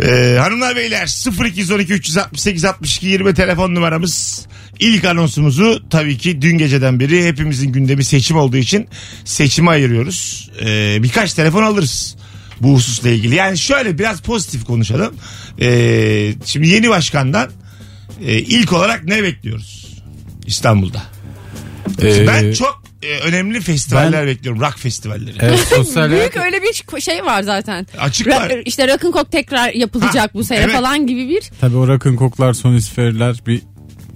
Ee, 0.00 0.36
hanımlar 0.40 0.76
beyler 0.76 1.24
0212 1.44 1.92
368 1.92 2.64
62 2.64 3.06
20 3.06 3.34
telefon 3.34 3.74
numaramız. 3.74 4.46
İlk 4.80 5.04
anonsumuzu 5.04 5.82
tabii 5.90 6.18
ki 6.18 6.42
dün 6.42 6.58
geceden 6.58 7.00
beri 7.00 7.24
hepimizin 7.26 7.72
gündemi 7.72 8.04
seçim 8.04 8.36
olduğu 8.36 8.56
için 8.56 8.88
seçime 9.24 9.70
ayırıyoruz. 9.70 10.50
Ee, 10.60 11.02
birkaç 11.02 11.34
telefon 11.34 11.62
alırız 11.62 12.16
bu 12.60 12.74
hususla 12.74 13.08
ilgili. 13.08 13.34
Yani 13.34 13.58
şöyle 13.58 13.98
biraz 13.98 14.20
pozitif 14.20 14.64
konuşalım. 14.64 15.14
Ee, 15.60 16.34
şimdi 16.44 16.68
yeni 16.68 16.90
başkandan 16.90 17.50
e, 18.26 18.38
ilk 18.38 18.72
olarak 18.72 19.04
ne 19.04 19.22
bekliyoruz 19.22 19.86
İstanbul'da? 20.46 21.02
Ee, 22.02 22.26
ben 22.26 22.52
çok 22.52 22.85
e, 23.06 23.18
önemli 23.20 23.60
festivaller 23.60 24.12
ben- 24.20 24.26
bekliyorum. 24.26 24.60
Rock 24.60 24.78
festivalleri. 24.78 25.36
evet, 25.40 25.58
sosyal 25.76 26.10
Büyük 26.10 26.36
öyle 26.36 26.60
bir 26.62 27.00
şey 27.00 27.24
var 27.24 27.42
zaten. 27.42 27.86
Açık 28.00 28.26
Ra- 28.26 28.30
var. 28.40 28.52
işte 28.64 28.88
Rock'n'Coke 28.88 29.30
tekrar 29.30 29.72
yapılacak 29.72 30.16
Ha, 30.16 30.28
bu 30.34 30.44
sene 30.44 30.58
evet. 30.58 30.72
falan 30.74 31.06
gibi 31.06 31.28
bir. 31.28 31.42
Tabii 31.60 31.76
o 31.76 31.88
rakın 31.88 32.16
koklar 32.16 32.52
sonisferler 32.52 33.36
bir 33.46 33.62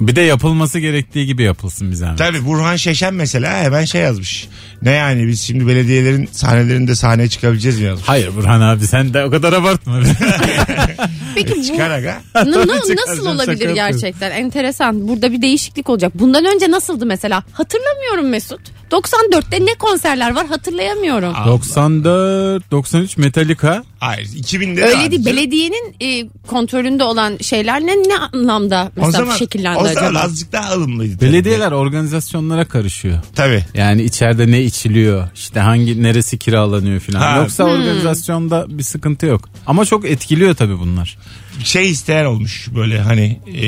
bir 0.01 0.17
de 0.17 0.21
yapılması 0.21 0.79
gerektiği 0.79 1.27
gibi 1.27 1.43
yapılsın 1.43 1.93
zahmet. 1.93 2.19
Tabii 2.19 2.47
Burhan 2.47 2.77
Şeşen 2.77 3.15
mesela 3.15 3.59
hemen 3.63 3.85
şey 3.85 4.01
yazmış. 4.01 4.49
Ne 4.83 4.91
yani 4.91 5.27
biz 5.29 5.41
şimdi 5.41 5.67
belediyelerin 5.67 6.29
sahnelerinde 6.33 6.95
sahneye 6.95 7.29
çıkabileceğiz 7.29 7.81
mi 7.81 7.87
yazmış. 7.87 8.09
Hayır 8.09 8.37
Burhan 8.37 8.61
abi 8.61 8.87
sen 8.87 9.15
de 9.15 9.25
o 9.25 9.31
kadar 9.31 9.53
abartma. 9.53 10.01
Peki 11.35 11.55
bu 11.59 11.63
Çıkar 11.65 11.91
aga. 11.91 12.21
n- 12.35 12.41
n- 12.41 12.53
Çıkaracağım, 12.53 12.97
nasıl 12.97 13.17
şaka 13.17 13.29
olabilir 13.31 13.53
yapıyorum. 13.53 13.75
gerçekten? 13.75 14.31
Enteresan. 14.31 15.09
Burada 15.09 15.33
bir 15.33 15.43
değişiklik 15.43 15.89
olacak. 15.91 16.13
Bundan 16.15 16.45
önce 16.55 16.71
nasıldı 16.71 17.07
mesela? 17.07 17.43
Hatırlamıyorum 17.53 18.29
Mesut. 18.29 18.61
94'te 18.91 19.67
ne 19.67 19.75
konserler 19.79 20.35
var 20.35 20.47
hatırlayamıyorum. 20.47 21.35
94 21.47 22.71
93 22.71 23.17
Metallica 23.17 23.85
Hayır 24.01 24.27
2000'de 24.27 24.85
Öyle 24.85 25.11
değil. 25.11 25.27
Belediyenin 25.27 25.95
e, 26.01 26.29
kontrolünde 26.47 27.05
olan 27.05 27.37
şeyler 27.41 27.81
ne 27.81 27.97
ne 27.97 28.19
anlamda 28.33 28.93
o 28.97 29.01
mesela 29.07 29.11
zaman, 29.25 29.37
şekillendi 29.37 29.79
o 29.79 29.89
zaman 29.89 30.07
acaba? 30.11 30.19
azıcık 30.25 30.53
daha 30.53 30.71
alımlıydı. 30.75 31.19
tabii. 31.19 31.29
belediyeler 31.33 31.73
organizasyonlara 31.73 32.65
karışıyor. 32.65 33.19
Tabii. 33.35 33.65
Yani 33.75 34.03
içeride 34.03 34.51
ne 34.51 34.63
içiliyor 34.63 35.29
işte 35.35 35.61
hangi 35.61 36.03
neresi 36.03 36.39
kiralanıyor 36.39 37.01
Ha. 37.01 37.13
falan. 37.13 37.37
Yoksa 37.43 37.65
Hmm. 37.65 37.71
organizasyonda 37.73 38.67
bir 38.79 38.83
sıkıntı 38.83 39.27
yok. 39.27 39.49
Ama 39.67 39.85
çok 39.85 40.05
etkiliyor 40.11 40.55
tabii 40.55 40.79
bunlar. 40.79 41.19
Şey 41.65 41.91
isteyen 41.91 42.25
olmuş 42.25 42.69
böyle 42.75 43.01
hani 43.01 43.41
e, 43.47 43.67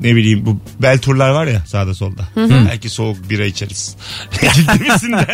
ne 0.00 0.16
bileyim 0.16 0.46
bu 0.46 0.60
bel 0.82 0.98
turlar 0.98 1.30
var 1.30 1.46
ya 1.46 1.62
sağda 1.66 1.94
solda. 1.94 2.22
Belki 2.36 2.88
soğuk 2.88 3.30
bira 3.30 3.44
içeriz. 3.44 3.96
Gibisinden. 4.78 5.26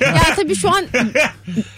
Ya 0.00 0.34
tabii 0.36 0.54
şu 0.54 0.70
an 0.70 0.84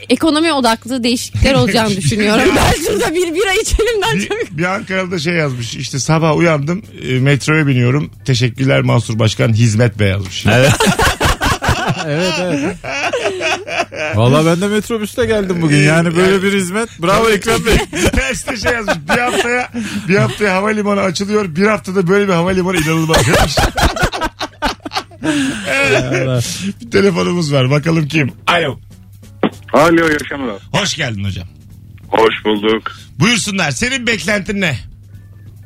ekonomi 0.09 0.53
odaklı 0.53 1.05
değişiklikler 1.05 1.55
olacağını 1.55 1.97
düşünüyorum. 1.97 2.43
Ben 2.57 2.85
şurada 2.87 3.15
bir 3.15 3.35
bira 3.35 3.53
içelimden 3.63 4.29
çok. 4.29 4.53
bir, 4.53 4.59
bir 4.59 4.65
Ankaralı'da 4.65 5.19
şey 5.19 5.35
yazmış 5.35 5.77
işte 5.77 5.99
sabah 5.99 6.37
uyandım 6.37 6.83
e, 7.09 7.19
metroya 7.19 7.67
biniyorum 7.67 8.11
teşekkürler 8.25 8.81
Mansur 8.81 9.19
Başkan 9.19 9.53
hizmet 9.53 9.99
be 9.99 10.05
yazmış. 10.05 10.47
Evet. 10.47 10.73
evet 12.07 12.33
evet. 12.41 12.77
Valla 14.15 14.47
ben 14.47 14.61
de 14.61 14.69
metrobüste 14.69 15.27
geldim 15.27 15.63
bugün. 15.63 15.77
Yani 15.77 16.17
böyle 16.17 16.43
bir 16.43 16.53
hizmet. 16.53 17.03
Bravo 17.03 17.29
Ekrem 17.29 17.67
Bey. 17.67 17.77
Terste 18.11 18.57
şey 18.69 18.73
yazmış 18.73 18.97
bir 19.11 19.19
haftaya 19.21 19.71
bir 20.09 20.17
haftaya 20.17 20.55
havalimanı 20.55 21.01
açılıyor 21.01 21.57
bir 21.57 21.67
haftada 21.67 22.09
böyle 22.09 22.29
bir 22.29 22.33
havalimanı 22.33 22.77
inanılmaz 22.77 23.29
yazmış. 23.29 23.57
bir 26.83 26.91
telefonumuz 26.91 27.53
var 27.53 27.71
bakalım 27.71 28.09
kim? 28.09 28.33
Alo. 28.47 28.79
Alo 29.73 30.09
yaşamlar. 30.09 30.63
Hoş 30.73 30.97
geldin 30.97 31.25
hocam. 31.25 31.47
Hoş 32.09 32.35
bulduk. 32.45 32.93
Buyursunlar 33.19 33.71
senin 33.71 34.07
beklentin 34.07 34.61
ne? 34.61 34.79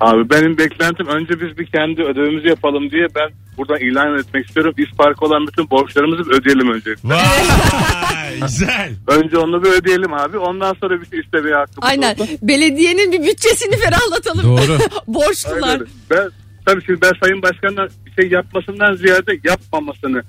Abi 0.00 0.30
benim 0.30 0.58
beklentim 0.58 1.06
önce 1.06 1.40
biz 1.40 1.58
bir 1.58 1.66
kendi 1.66 2.02
ödevimizi 2.02 2.48
yapalım 2.48 2.90
diye 2.90 3.06
ben 3.14 3.30
buradan 3.56 3.80
ilan 3.80 4.18
etmek 4.18 4.46
istiyorum. 4.46 4.74
İspark 4.78 5.22
olan 5.22 5.46
bütün 5.46 5.70
borçlarımızı 5.70 6.30
bir 6.30 6.34
ödeyelim 6.34 6.72
önce. 6.72 6.90
Vay 7.04 8.40
güzel. 8.42 8.92
Önce 9.06 9.38
onu 9.38 9.64
bir 9.64 9.68
ödeyelim 9.68 10.12
abi. 10.14 10.38
Ondan 10.38 10.74
sonra 10.80 11.00
bir 11.00 11.06
şey 11.06 11.20
istemeye 11.20 11.54
hakkımız 11.54 11.90
Aynen. 11.90 12.14
olsun. 12.14 12.38
Belediyenin 12.42 13.12
bir 13.12 13.22
bütçesini 13.22 13.76
ferahlatalım. 13.76 14.44
Doğru. 14.44 14.78
Borçlular. 15.06 15.68
Aynen. 15.68 15.86
Ben, 16.10 16.30
tabii 16.66 16.84
şimdi 16.84 17.00
ben 17.00 17.12
Sayın 17.22 17.42
Başkan'dan 17.42 17.88
bir 18.06 18.22
şey 18.22 18.30
yapmasından 18.30 18.94
ziyade 18.94 19.38
yapmamasını 19.44 20.22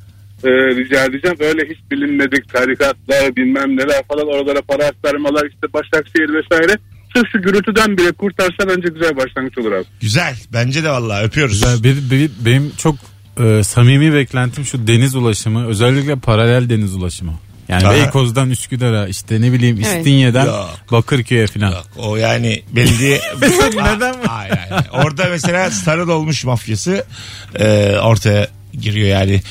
e, 0.44 0.50
rica 0.50 1.06
edeceğim. 1.06 1.38
Öyle 1.40 1.70
hiç 1.70 1.92
bilinmedik 1.92 2.54
tarikatlar 2.54 3.36
bilmem 3.36 3.78
neler 3.78 4.04
falan 4.10 4.28
oralara 4.28 4.62
para 4.62 4.86
aktarmalar 4.86 5.46
işte 5.46 5.74
Başakşehir 5.74 6.34
vesaire. 6.34 6.78
Sırf 7.16 7.28
şu 7.32 7.42
gürültüden 7.42 7.98
bile 7.98 8.12
kurtarsa 8.12 8.70
bence 8.70 8.88
güzel 8.94 9.18
başlangıç 9.18 9.58
olur 9.58 9.72
abi. 9.72 9.86
Güzel. 10.02 10.36
Bence 10.54 10.84
de 10.84 10.90
vallahi 10.90 11.24
öpüyoruz. 11.24 11.54
Güzel. 11.54 11.84
Bir, 11.84 12.12
bir- 12.12 12.32
benim 12.46 12.72
çok 12.78 12.96
e, 13.40 13.64
samimi 13.64 14.14
beklentim 14.14 14.66
şu 14.66 14.88
deniz 14.88 15.16
ulaşımı. 15.16 15.68
Özellikle 15.68 16.16
paralel 16.16 16.70
deniz 16.70 16.96
ulaşımı. 16.96 17.34
Yani 17.70 17.88
Aha. 17.88 17.94
Beykoz'dan 17.94 18.50
Üsküdar'a 18.50 19.08
işte 19.08 19.42
ne 19.42 19.52
bileyim 19.54 19.78
Evet. 19.86 19.98
İstinye'den 19.98 20.46
Yok. 20.46 20.70
Bakırköy'e 20.92 21.48
falan. 21.48 21.72
Yok, 21.72 21.88
o 21.98 22.16
yani 22.16 22.64
belediye... 22.76 23.22
Neden 23.74 24.18
mi? 24.18 24.26
Hayır, 24.28 24.58
hayır. 24.70 24.86
Orada 25.06 25.28
mesela 25.30 25.72
sarı 25.72 26.08
dolmuş 26.08 26.44
mafyası 26.46 27.06
e, 27.60 27.96
ortaya 28.04 28.48
giriyor 28.82 29.08
yani 29.08 29.42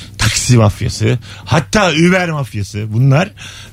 taksi 0.47 0.57
mafyası 0.59 1.19
hatta 1.45 1.91
Uber 1.91 2.31
mafyası 2.31 2.85
bunlar 2.89 3.29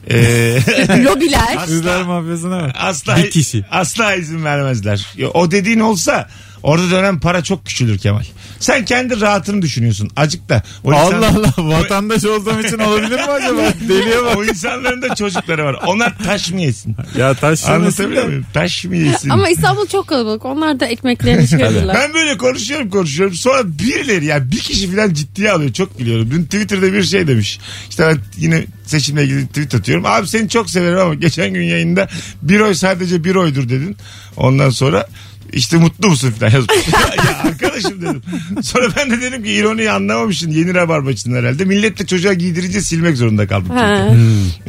e, 0.10 0.16
Lobiler. 1.04 1.56
Asla- 1.58 1.80
Uber 1.82 2.04
mafyasına 2.04 2.62
bak. 2.64 2.76
asla 2.80 3.16
Bir 3.18 3.32
kişi. 3.32 3.66
asla 3.72 4.16
izin 4.16 4.46
vermezler. 4.46 5.08
O 5.34 5.52
dediğin 5.52 5.80
olsa 5.80 6.28
orada 6.64 6.92
dönen 6.92 7.20
para 7.20 7.44
çok 7.44 7.66
küçülür 7.66 7.98
Kemal. 7.98 8.24
Sen 8.60 8.86
kendi 8.86 9.22
rahatını 9.22 9.62
düşünüyorsun. 9.62 10.10
Acık 10.16 10.50
da. 10.50 10.64
O 10.84 10.94
insan- 10.94 11.14
Allah 11.14 11.54
Allah 11.58 11.70
vatandaş 11.80 12.26
olduğum 12.26 12.60
için 12.60 12.80
olabilir 12.80 13.16
mi 13.16 13.22
acaba? 13.32 13.62
Deliye 13.90 14.24
bak. 14.26 14.38
O 14.38 14.44
insanların 14.44 15.02
da 15.02 15.16
çocukları 15.16 15.66
var. 15.66 15.76
Onlar 15.88 16.18
taş 16.24 16.52
mı 16.52 16.62
yesin? 16.62 16.96
Ya 17.18 17.34
taş 17.34 17.66
Anlatabiliyor 17.66 18.26
muyum? 18.26 18.46
Taş 18.54 18.86
mı 18.86 18.96
yesin? 18.96 19.30
Ama 19.30 19.50
İstanbul 19.50 19.88
çok 19.88 20.08
kalabalık. 20.08 20.46
Onlar 20.46 20.80
da 20.80 20.86
ekmeklerini 20.86 21.48
çıkarırlar. 21.48 21.96
Ben 21.96 22.14
böyle 22.14 22.38
konuşuyorum 22.38 22.90
konuşuyorum. 22.90 23.36
Sonra 23.36 23.62
birileri 23.80 24.26
ya 24.26 24.52
bir 24.52 24.60
kişi 24.60 24.92
falan 24.96 25.14
ciddiye 25.14 25.52
alıyor. 25.52 25.74
Çok 25.74 25.98
gülüyorum. 25.98 26.32
Dün 26.32 26.44
Twitter'da 26.44 26.94
bir 26.94 27.04
şey 27.04 27.28
demiş. 27.28 27.60
İşte 27.90 28.08
ben 28.08 28.18
yine 28.38 28.66
seçimle 28.86 29.24
ilgili 29.24 29.48
tweet 29.48 29.76
atıyorum. 29.76 30.06
Abi 30.06 30.28
seni 30.28 30.50
çok 30.50 30.70
severim 30.70 30.98
ama 31.00 31.14
geçen 31.14 31.54
gün 31.54 31.64
yayında 31.64 32.10
bir 32.42 32.60
oy 32.60 32.74
sadece 32.74 33.24
bir 33.24 33.36
oydur 33.36 33.70
dedin. 33.70 33.98
Ondan 34.38 34.70
sonra 34.70 35.08
işte 35.54 35.78
mutlu 35.78 36.10
musun 36.10 36.32
falan 36.32 36.52
yazmış. 36.52 36.88
ya 37.18 37.38
arkadaşım 37.44 38.02
dedim. 38.02 38.22
Sonra 38.62 38.88
ben 38.98 39.12
de 39.12 39.22
dedim 39.22 39.44
ki 39.44 39.52
ironiyi 39.52 39.92
anlamamışsın. 39.92 40.52
Yeni 40.52 40.74
rabarbacısın 40.74 41.36
herhalde. 41.36 41.66
Millet 41.66 42.00
de 42.00 42.06
çocuğa 42.06 42.34
giydirince 42.34 42.82
silmek 42.82 43.18
zorunda 43.18 43.48
kaldım. 43.48 43.70
Ha. 43.70 44.08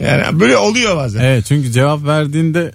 Yani 0.01 0.41
böyle 0.41 0.57
oluyor 0.57 0.97
bazen. 0.97 1.21
Evet 1.25 1.45
çünkü 1.49 1.73
cevap 1.73 2.07
verdiğinde 2.07 2.73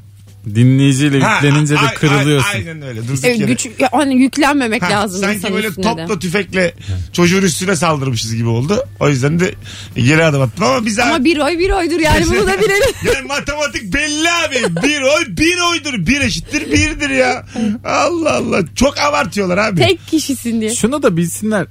dinleyiciyle 0.56 1.16
yüklenince 1.18 1.76
de 1.76 1.94
kırılıyorsun. 1.96 2.50
Aynen 2.54 2.82
öyle. 2.82 3.08
Durduk 3.08 3.24
Evet, 3.26 3.40
yere. 3.40 3.52
güç, 3.52 3.68
ya, 3.80 3.90
hani 3.92 4.16
yüklenmemek 4.22 4.82
Ha, 4.84 4.90
lazım 4.90 5.22
sanki 5.22 5.38
insanın 5.38 5.56
böyle 5.56 5.68
üstüne 5.68 5.84
topla 5.86 6.16
de. 6.16 6.20
tüfekle 6.20 6.74
çocuğun 7.14 7.42
üstüne 7.42 7.76
saldırmışız 7.76 8.36
gibi 8.36 8.48
oldu. 8.48 8.86
O 9.00 9.10
yüzden 9.10 9.40
de 9.40 9.54
geri 9.96 10.24
adım 10.24 10.42
attım 10.42 10.66
ama 10.66 10.86
biz 10.86 11.00
Ama 11.00 11.24
bir 11.24 11.38
oy 11.38 11.60
bir 11.60 11.70
oydur 11.70 12.00
yani 12.00 12.26
bunu 12.28 12.48
da 12.48 12.60
bilelim. 12.60 12.94
yani 13.16 13.28
matematik 13.28 13.94
belli 13.94 14.30
abi. 14.32 14.76
Bir 14.88 15.02
oy 15.02 15.26
bir 15.28 15.58
oydur. 15.72 16.08
Bir 16.08 16.22
eşittir 16.22 16.72
birdir 16.72 17.10
ya. 17.10 17.46
Allah 17.86 18.34
Allah. 18.34 18.62
Çok 18.76 19.00
abartıyorlar 19.00 19.58
abi. 19.58 19.82
Tek 19.82 20.08
kişisin 20.08 20.62
diye. 20.62 20.76
Şunu 20.76 21.04
da 21.04 21.18
bilsinler. 21.18 21.68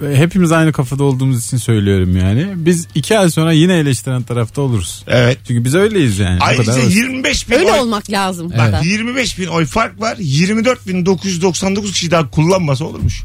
Hepimiz 0.00 0.52
aynı 0.52 0.72
kafada 0.72 1.04
olduğumuz 1.04 1.46
için 1.46 1.56
söylüyorum 1.56 2.16
yani. 2.16 2.46
Biz 2.56 2.86
iki 2.94 3.18
ay 3.18 3.30
sonra 3.30 3.52
yine 3.52 3.74
eleştiren 3.78 4.22
tarafta 4.22 4.62
oluruz. 4.62 5.04
Evet. 5.06 5.38
Çünkü 5.48 5.64
biz 5.64 5.74
öyleyiz 5.74 6.18
yani. 6.18 6.38
Ayrıca 6.40 6.64
kadar 6.72 6.78
basit. 6.84 6.96
25 6.96 7.50
bin 7.50 7.54
Öyle 7.56 7.72
oy. 7.72 7.78
olmak 7.78 8.10
lazım. 8.10 8.52
Bak 8.58 8.72
da. 8.72 8.80
25 8.84 9.38
bin 9.38 9.46
oy 9.46 9.64
fark 9.66 10.00
var. 10.00 10.16
24 10.18 10.86
bin 10.88 11.06
999 11.06 11.92
kişi 11.92 12.10
daha 12.10 12.30
kullanmasa 12.30 12.84
olurmuş. 12.84 13.22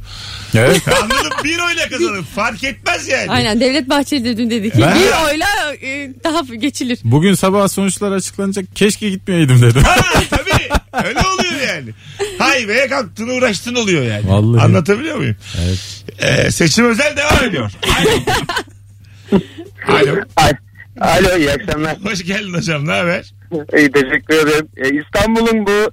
Evet. 0.56 0.82
Anladım. 1.04 1.32
Bir 1.44 1.60
oyla 1.60 1.90
kazanır. 1.90 2.24
Fark 2.36 2.64
etmez 2.64 3.08
yani. 3.08 3.32
Aynen 3.32 3.60
Devlet 3.60 3.90
Bahçeli 3.90 4.26
de 4.26 4.38
dün 4.38 4.50
dedi 4.50 4.70
ki 4.72 4.78
Ben- 4.82 4.96
bir 5.00 5.32
oyla 5.32 5.48
e, 5.82 6.12
daha 6.24 6.42
geçilir. 6.56 7.00
Bugün 7.04 7.34
sabah 7.34 7.68
sonuçlar 7.68 8.12
açıklanacak. 8.12 8.66
Keşke 8.76 9.10
gitmeyeydim 9.10 9.62
dedim. 9.62 9.82
Ha, 9.84 9.96
tabii. 10.30 10.51
Öyle 11.06 11.20
oluyor 11.20 11.68
yani. 11.68 11.90
Hayveye 12.40 12.88
kalktın 12.88 13.28
uğraştın 13.28 13.76
oluyor 13.76 14.04
yani. 14.04 14.30
Vallahi. 14.30 14.62
Anlatabiliyor 14.64 15.18
muyum? 15.18 15.36
Evet. 15.66 16.06
Ee, 16.20 16.52
seçim 16.52 16.86
özel 16.86 17.18
devam 17.18 17.44
ediyor. 17.50 17.72
Alo. 19.88 20.12
Alo. 20.38 20.52
Alo 21.02 21.38
iyi 21.38 21.52
akşamlar. 21.52 21.98
Hoş 22.04 22.24
geldin 22.24 22.54
hocam 22.54 22.88
ne 22.88 22.92
haber? 22.92 23.34
İyi 23.78 23.92
teşekkür 23.92 24.36
ederim. 24.48 24.68
E, 24.78 24.90
İstanbul'un 25.02 25.66
bu 25.66 25.92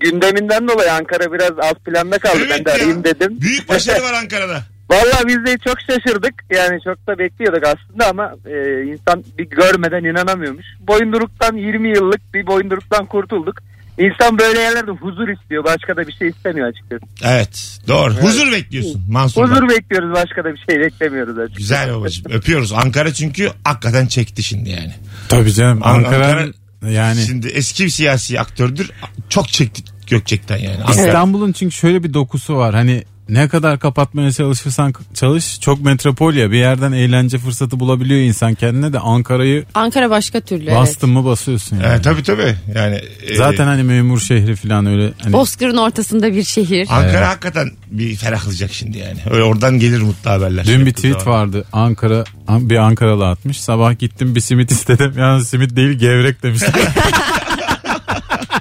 gündeminden 0.00 0.68
dolayı 0.68 0.92
Ankara 0.92 1.32
biraz 1.32 1.52
alt 1.58 1.84
planda 1.84 2.18
kaldı. 2.18 2.38
ben 2.50 2.64
de 2.64 2.70
ya. 2.70 2.76
arayayım 2.76 3.04
dedim. 3.04 3.40
Büyük 3.40 3.68
başarı 3.68 4.02
var 4.02 4.12
Ankara'da. 4.12 4.62
Valla 4.90 5.22
biz 5.26 5.36
de 5.46 5.58
çok 5.58 5.80
şaşırdık. 5.80 6.34
Yani 6.50 6.80
çok 6.84 7.06
da 7.06 7.18
bekliyorduk 7.18 7.62
aslında 7.64 8.08
ama 8.08 8.34
e, 8.46 8.82
insan 8.82 9.24
bir 9.38 9.44
görmeden 9.44 10.04
inanamıyormuş. 10.04 10.66
Boyunduruktan 10.80 11.56
20 11.56 11.88
yıllık 11.88 12.34
bir 12.34 12.46
boyunduruktan 12.46 13.06
kurtulduk. 13.06 13.56
İnsan 13.98 14.38
böyle 14.38 14.60
yerlerde 14.60 14.90
huzur 14.90 15.28
istiyor. 15.28 15.64
Başka 15.64 15.96
da 15.96 16.06
bir 16.08 16.12
şey 16.12 16.28
istemiyor 16.28 16.68
açıkçası. 16.68 17.02
Evet 17.24 17.78
doğru. 17.88 18.14
Huzur 18.14 18.52
bekliyorsun 18.52 19.02
Mansur'dan. 19.10 19.50
Huzur 19.50 19.68
bekliyoruz. 19.68 20.12
Başka 20.12 20.44
da 20.44 20.52
bir 20.52 20.64
şey 20.70 20.80
beklemiyoruz 20.80 21.38
açıkçası. 21.38 21.58
Güzel 21.58 21.94
babacığım 21.94 22.32
öpüyoruz. 22.32 22.72
Ankara 22.72 23.12
çünkü 23.12 23.50
hakikaten 23.64 24.06
çekti 24.06 24.42
şimdi 24.42 24.70
yani. 24.70 24.94
Tabii 25.28 25.52
canım. 25.52 25.80
An- 25.82 25.94
Ankara 25.94 26.46
yani 26.90 27.20
Şimdi 27.20 27.48
eski 27.48 27.84
bir 27.84 27.90
siyasi 27.90 28.40
aktördür. 28.40 28.90
Çok 29.28 29.48
çekti 29.48 29.82
Gökçek'ten 30.06 30.56
yani. 30.56 30.84
Ankara. 30.84 31.06
İstanbul'un 31.06 31.52
çünkü 31.52 31.74
şöyle 31.74 32.02
bir 32.04 32.14
dokusu 32.14 32.56
var. 32.56 32.74
Hani 32.74 33.04
ne 33.28 33.48
kadar 33.48 33.78
kapatmaya 33.78 34.32
çalışırsan 34.32 34.94
çalış 35.14 35.60
çok 35.60 35.84
metropol 35.84 36.34
ya 36.34 36.50
bir 36.50 36.58
yerden 36.58 36.92
eğlence 36.92 37.38
fırsatı 37.38 37.80
bulabiliyor 37.80 38.20
insan 38.20 38.54
kendine 38.54 38.92
de 38.92 38.98
Ankara'yı 38.98 39.64
Ankara 39.74 40.10
başka 40.10 40.40
türlü. 40.40 40.64
evet. 40.64 40.76
bastın 40.76 41.10
mı 41.10 41.24
basıyorsun 41.24 41.76
yani. 41.76 41.86
Evet, 41.88 42.04
tabii 42.04 42.22
tabii. 42.22 42.56
Yani 42.74 43.00
e, 43.22 43.34
Zaten 43.36 43.66
hani 43.66 43.82
memur 43.82 44.20
şehri 44.20 44.56
falan 44.56 44.86
öyle 44.86 45.12
hani 45.22 45.32
Bozkır'ın 45.32 45.76
ortasında 45.76 46.32
bir 46.32 46.42
şehir. 46.44 46.88
Ankara 46.90 47.28
hakikaten 47.28 47.70
bir 47.90 48.16
ferahlayacak 48.16 48.72
şimdi 48.72 48.98
yani. 48.98 49.18
Öyle 49.30 49.42
oradan 49.42 49.78
gelir 49.78 50.00
mutlu 50.00 50.30
haberler. 50.30 50.66
Dün 50.66 50.86
bir 50.86 50.92
tweet 50.92 51.20
zaman. 51.22 51.38
vardı. 51.38 51.64
Ankara 51.72 52.24
bir 52.48 52.76
Ankaralı 52.76 53.28
atmış. 53.28 53.60
Sabah 53.60 53.98
gittim 53.98 54.34
bir 54.34 54.40
simit 54.40 54.70
istedim. 54.70 55.12
Yalnız 55.18 55.48
simit 55.48 55.76
değil 55.76 55.98
gevrek 55.98 56.42
demiş. 56.42 56.62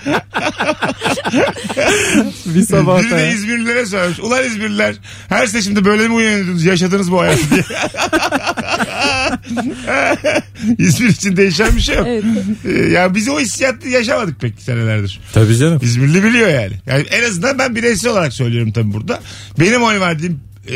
bir 2.45 2.61
sabah 2.61 3.03
Biri 3.03 3.11
de 3.11 3.31
İzmirlilere 3.31 3.85
söylemiş. 3.85 4.19
Ulan 4.19 4.43
İzmirliler 4.43 4.95
her 5.29 5.47
seçimde 5.47 5.85
böyle 5.85 6.07
mi 6.07 6.13
uyanıyordunuz? 6.13 6.65
Yaşadınız 6.65 7.11
bu 7.11 7.21
hayatı 7.21 7.41
diye. 7.51 7.63
İzmir 10.77 11.09
için 11.09 11.37
değişen 11.37 11.75
bir 11.75 11.81
şey 11.81 11.95
yok. 11.95 12.07
Evet. 12.09 12.23
Ee, 12.65 12.69
Yani 12.71 13.15
biz 13.15 13.29
o 13.29 13.39
hissiyatı 13.39 13.87
yaşamadık 13.87 14.39
pek 14.41 14.61
senelerdir. 14.61 15.19
Tabii 15.33 15.57
canım. 15.57 15.79
İzmirli 15.83 16.23
biliyor 16.23 16.49
yani. 16.49 16.73
Yani 16.85 17.05
en 17.11 17.23
azından 17.23 17.59
ben 17.59 17.75
bireysel 17.75 18.11
olarak 18.11 18.33
söylüyorum 18.33 18.71
tabii 18.71 18.93
burada. 18.93 19.19
Benim 19.59 19.83
oy 19.83 19.99
verdiğim 19.99 20.39
e, 20.71 20.75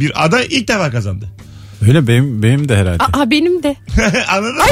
bir 0.00 0.24
aday 0.24 0.46
ilk 0.50 0.68
defa 0.68 0.90
kazandı. 0.90 1.28
Öyle 1.88 2.06
benim 2.06 2.42
benim 2.42 2.68
de 2.68 2.76
herhalde. 2.76 3.04
Aa 3.04 3.30
benim 3.30 3.62
de. 3.62 3.76
Anladın 4.28 4.56
mı? 4.56 4.62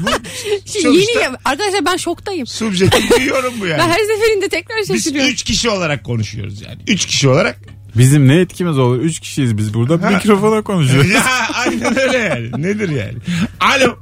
Bu 0.00 0.10
Şimdi 0.64 0.82
sonuçta 0.82 1.20
yeni 1.20 1.36
arkadaşlar 1.44 1.84
ben 1.84 1.96
şoktayım. 1.96 2.46
subjektif 2.46 3.18
bir 3.18 3.24
yorum 3.24 3.54
bu 3.60 3.66
yani. 3.66 3.78
Ben 3.78 3.88
her 3.88 3.98
seferinde 3.98 4.48
tekrar 4.48 4.78
Biz 4.78 4.88
şaşırıyorum. 4.88 5.30
üç 5.32 5.42
kişi 5.42 5.70
olarak 5.70 6.04
konuşuyoruz 6.04 6.62
yani. 6.62 6.78
Üç 6.86 7.06
kişi 7.06 7.28
olarak. 7.28 7.58
Bizim 7.94 8.28
ne 8.28 8.40
etkimiz 8.40 8.78
olur? 8.78 9.00
Üç 9.00 9.20
kişiyiz 9.20 9.58
biz 9.58 9.74
burada. 9.74 10.10
Mikrofona 10.10 10.62
konuşuyoruz. 10.62 11.10
ya 11.14 11.22
aynen 11.54 11.98
öyle 11.98 12.18
yani. 12.18 12.62
Nedir 12.62 12.88
yani? 12.88 13.18
Alo. 13.60 13.96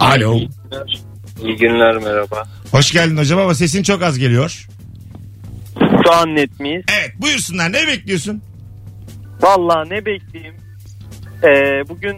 Alo. 0.00 0.40
İyi 1.42 1.56
günler 1.56 1.96
merhaba. 1.96 2.44
Hoş 2.70 2.92
geldin 2.92 3.16
hocam 3.16 3.38
ama 3.38 3.54
sesin 3.54 3.82
çok 3.82 4.02
az 4.02 4.18
geliyor. 4.18 4.66
Şu 6.04 6.12
an 6.14 6.34
net 6.36 6.60
miyiz? 6.60 6.84
Evet 7.00 7.12
buyursunlar 7.18 7.72
ne 7.72 7.86
bekliyorsun? 7.86 8.42
Valla 9.40 9.84
ne 9.84 10.06
bekleyeyim. 10.06 10.54
Ee, 11.44 11.88
bugün 11.88 12.16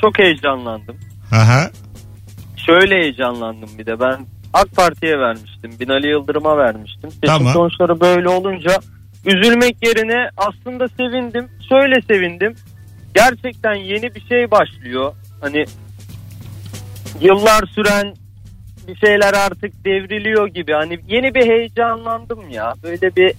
çok 0.00 0.18
heyecanlandım. 0.18 0.96
Aha. 1.32 1.70
Şöyle 2.66 2.94
heyecanlandım 2.94 3.70
bir 3.78 3.86
de 3.86 4.00
ben 4.00 4.26
AK 4.52 4.76
Parti'ye 4.76 5.18
vermiştim. 5.18 5.70
Binali 5.80 6.08
Yıldırım'a 6.08 6.56
vermiştim. 6.56 7.10
Seçim 7.10 7.26
Tamam. 7.26 7.52
sonuçları 7.52 8.00
böyle 8.00 8.28
olunca 8.28 8.78
üzülmek 9.26 9.76
yerine 9.86 10.30
aslında 10.36 10.88
sevindim. 10.88 11.48
Şöyle 11.68 11.94
sevindim. 12.02 12.54
Gerçekten 13.14 13.74
yeni 13.74 14.14
bir 14.14 14.20
şey 14.28 14.50
başlıyor. 14.50 15.14
Hani 15.40 15.64
yıllar 17.20 17.64
süren 17.74 18.14
bir 18.88 18.96
şeyler 18.96 19.34
artık 19.34 19.84
devriliyor 19.84 20.48
gibi. 20.48 20.72
Hani 20.72 20.98
yeni 21.08 21.34
bir 21.34 21.46
heyecanlandım 21.46 22.50
ya. 22.50 22.74
Böyle 22.82 23.16
bir 23.16 23.34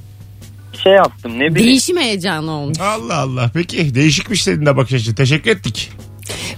şey 0.84 0.94
yaptım 0.94 1.32
ne 1.32 1.40
bileyim. 1.40 1.56
Değişim 1.56 1.98
heyecanı 1.98 2.52
olmuş. 2.52 2.80
Allah 2.80 3.18
Allah. 3.18 3.52
Peki 3.54 3.96
değişikmiş 3.96 4.44
senin 4.44 4.66
de 4.66 4.78
bakış 4.78 4.94
açın. 4.94 5.16
Teşekkür 5.16 5.52
ettik. 5.52 5.92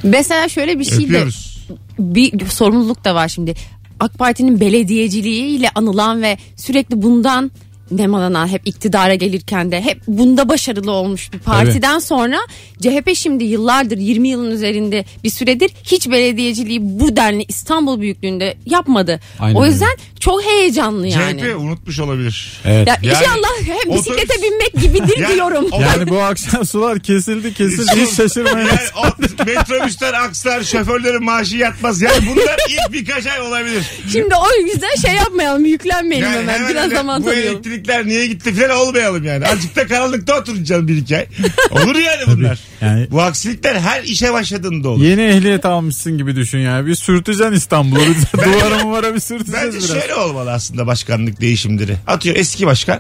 Mesela 0.04 0.50
şöyle 0.50 0.80
bir 0.80 0.84
şey 0.84 1.00
de 1.00 1.04
Öpüyoruz. 1.04 1.68
bir 2.00 2.46
sorumluluk 2.46 3.06
da 3.06 3.16
var 3.16 3.28
şimdi. 3.28 3.54
AK 4.00 4.18
Parti'nin 4.18 4.60
belediyeciliğiyle 4.60 5.70
anılan 5.76 6.22
ve 6.22 6.38
sürekli 6.56 7.02
bundan 7.02 7.52
nemalanan 7.92 8.48
hep 8.48 8.62
iktidara 8.68 9.16
gelirken 9.16 9.72
de 9.72 9.82
hep 9.82 10.02
bunda 10.08 10.50
başarılı 10.50 10.92
olmuş 10.92 11.34
bir 11.34 11.40
partiden 11.40 12.00
sonra 12.00 12.38
CHP 12.82 13.16
şimdi 13.16 13.44
yıllardır 13.44 13.98
20 13.98 14.30
yılın 14.30 14.52
üzerinde 14.52 15.06
bir 15.24 15.30
süredir 15.30 15.72
hiç 15.84 16.10
belediyeciliği 16.10 16.80
bu 16.82 17.16
denli 17.16 17.46
İstanbul 17.48 18.02
büyüklüğünde 18.02 18.58
yapmadı. 18.66 19.20
Aynen 19.40 19.56
o 19.56 19.62
öyle. 19.64 19.72
yüzden 19.72 19.98
çok 20.20 20.44
heyecanlı 20.44 21.08
yani. 21.08 21.42
CHP 21.42 21.56
unutmuş 21.60 22.00
olabilir. 22.00 22.62
Evet. 22.66 22.88
Ya 22.88 22.98
Yani 23.02 23.08
inşallah 23.08 23.50
hem 23.66 23.96
bisiklete 23.96 24.34
otobüs- 24.34 24.44
binmek 24.44 24.74
gibidir 24.74 25.18
Yani 25.22 25.36
diyorum. 25.36 25.68
Yani 25.82 26.10
bu 26.10 26.22
akşam 26.22 26.66
sular 26.66 27.00
kesildi 27.00 27.54
kesildi 27.54 27.92
hiç 27.96 28.10
şaşırmayın. 28.18 28.68
Yani 28.68 28.80
o 28.98 29.46
metrobüsler 29.46 30.14
aksar, 30.14 30.64
şoförlerin 30.64 31.24
maaşı 31.24 31.58
yatmaz. 31.58 32.02
Yani 32.02 32.18
bunlar 32.30 32.58
ilk 32.70 32.94
birkaç 32.94 33.28
ay 33.28 33.42
olabilir. 33.42 33.84
Şimdi 34.12 34.36
o 34.36 34.62
yüzden 34.68 34.96
şey 35.02 35.14
yapmayalım 35.14 35.66
yüklenmeyelim 35.66 36.28
Yani 36.30 36.40
hemen 36.42 36.70
biraz 36.70 36.84
öyle 36.86 36.96
zaman 36.96 37.22
Bu 37.22 37.26
tanıyalım. 37.26 37.62
Elektrikler 37.80 38.08
niye 38.08 38.28
gitti 38.28 38.54
falan 38.56 38.78
olmayalım 38.78 39.24
yani. 39.24 39.48
Azıcık 39.48 39.76
da 39.76 39.88
karanlıkta 39.88 40.40
oturacağız 40.40 40.88
bir 40.88 40.98
iki 40.98 41.18
ay. 41.18 41.26
Olur 41.72 41.96
yani 41.96 42.24
bunlar. 42.28 42.60
Yani 42.82 43.08
Bu 43.12 43.22
aksilikler 43.22 43.76
her 43.76 44.04
işe 44.04 44.34
başladığında 44.34 44.90
olur. 44.90 45.04
yeni 45.04 45.22
ehliyet 45.22 45.66
almışsın 45.66 46.18
gibi 46.18 46.36
düşün 46.36 46.60
yani. 46.60 46.86
Bir 46.88 46.96
sürteceksin 46.96 47.52
İstanbul'u. 47.54 48.00
Duvara 48.46 48.84
muvara 48.84 49.16
bir 49.16 49.20
sürteceğiz 49.20 49.66
Bence 49.66 49.78
biraz. 49.78 49.88
şöyle 50.02 50.16
olmalı 50.16 50.52
aslında 50.52 50.88
başkanlık 50.88 51.42
değişimleri. 51.42 51.96
Atıyor 52.08 52.36
eski 52.36 52.66
başkan. 52.66 53.00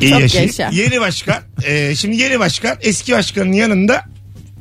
İyi 0.00 0.10
Çok 0.10 0.20
yaşa. 0.20 0.40
yaşa. 0.40 0.70
Yeni 0.72 1.00
başkan. 1.00 1.36
e, 1.64 1.94
şimdi 1.96 2.16
yeni 2.16 2.38
başkan 2.38 2.76
eski 2.80 3.12
başkanın 3.12 3.52
yanında 3.52 4.04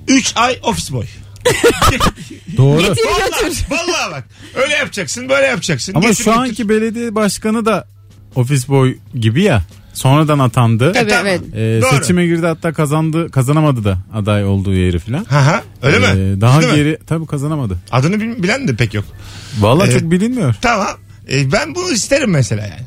3 0.08 0.34
ay 0.36 0.60
ofis 0.64 0.92
boy. 0.92 1.06
Doğru. 2.58 2.82
Getir 2.82 3.02
Vallahi, 3.06 3.54
vallahi 3.70 4.12
bak. 4.12 4.24
Öyle 4.56 4.74
yapacaksın 4.74 5.30
böyle 5.30 5.48
yapacaksın. 5.48 5.94
Ama 5.96 6.08
Getir 6.10 6.24
şu 6.24 6.30
götür. 6.30 6.38
anki 6.42 6.70
belediye 6.70 7.16
başkanı 7.16 7.66
da 7.66 7.88
ofis 8.36 8.70
boy 8.70 8.98
gibi 9.20 9.44
ya. 9.44 9.62
Sonradan 9.94 10.40
atandı. 10.40 10.94
Tabii 10.94 11.10
tamam. 11.10 11.28
evet. 11.28 11.42
Ee, 11.54 11.82
Doğru. 11.82 11.96
seçime 12.02 12.26
girdi 12.26 12.46
hatta 12.46 12.74
kazandı 12.74 13.32
kazanamadı 13.32 13.84
da 13.84 13.98
aday 14.14 14.46
olduğu 14.46 14.74
yeri 14.74 15.00
filan. 15.00 15.26
Ha 15.26 15.46
ha 15.46 15.64
öyle 15.82 16.00
mi? 16.00 16.06
Ee, 16.06 16.42
daha 16.42 16.62
Değil 16.62 16.72
mi? 16.72 16.78
geri 16.78 16.98
tabii 17.08 17.26
kazanamadı. 17.26 17.78
Adını 17.92 18.20
bil- 18.22 18.44
bilen 18.44 18.68
de 18.68 18.76
pek 18.76 18.94
yok. 18.94 19.06
Vallahi 19.60 19.90
Evet. 19.90 20.00
çok 20.02 20.12
bilinmiyor. 20.12 20.56
Tamam. 20.62 20.88
E, 21.32 21.52
ben 21.52 21.76
bunu 21.76 21.92
isterim 21.92 22.30
mesela 22.32 22.62
yani. 22.62 22.82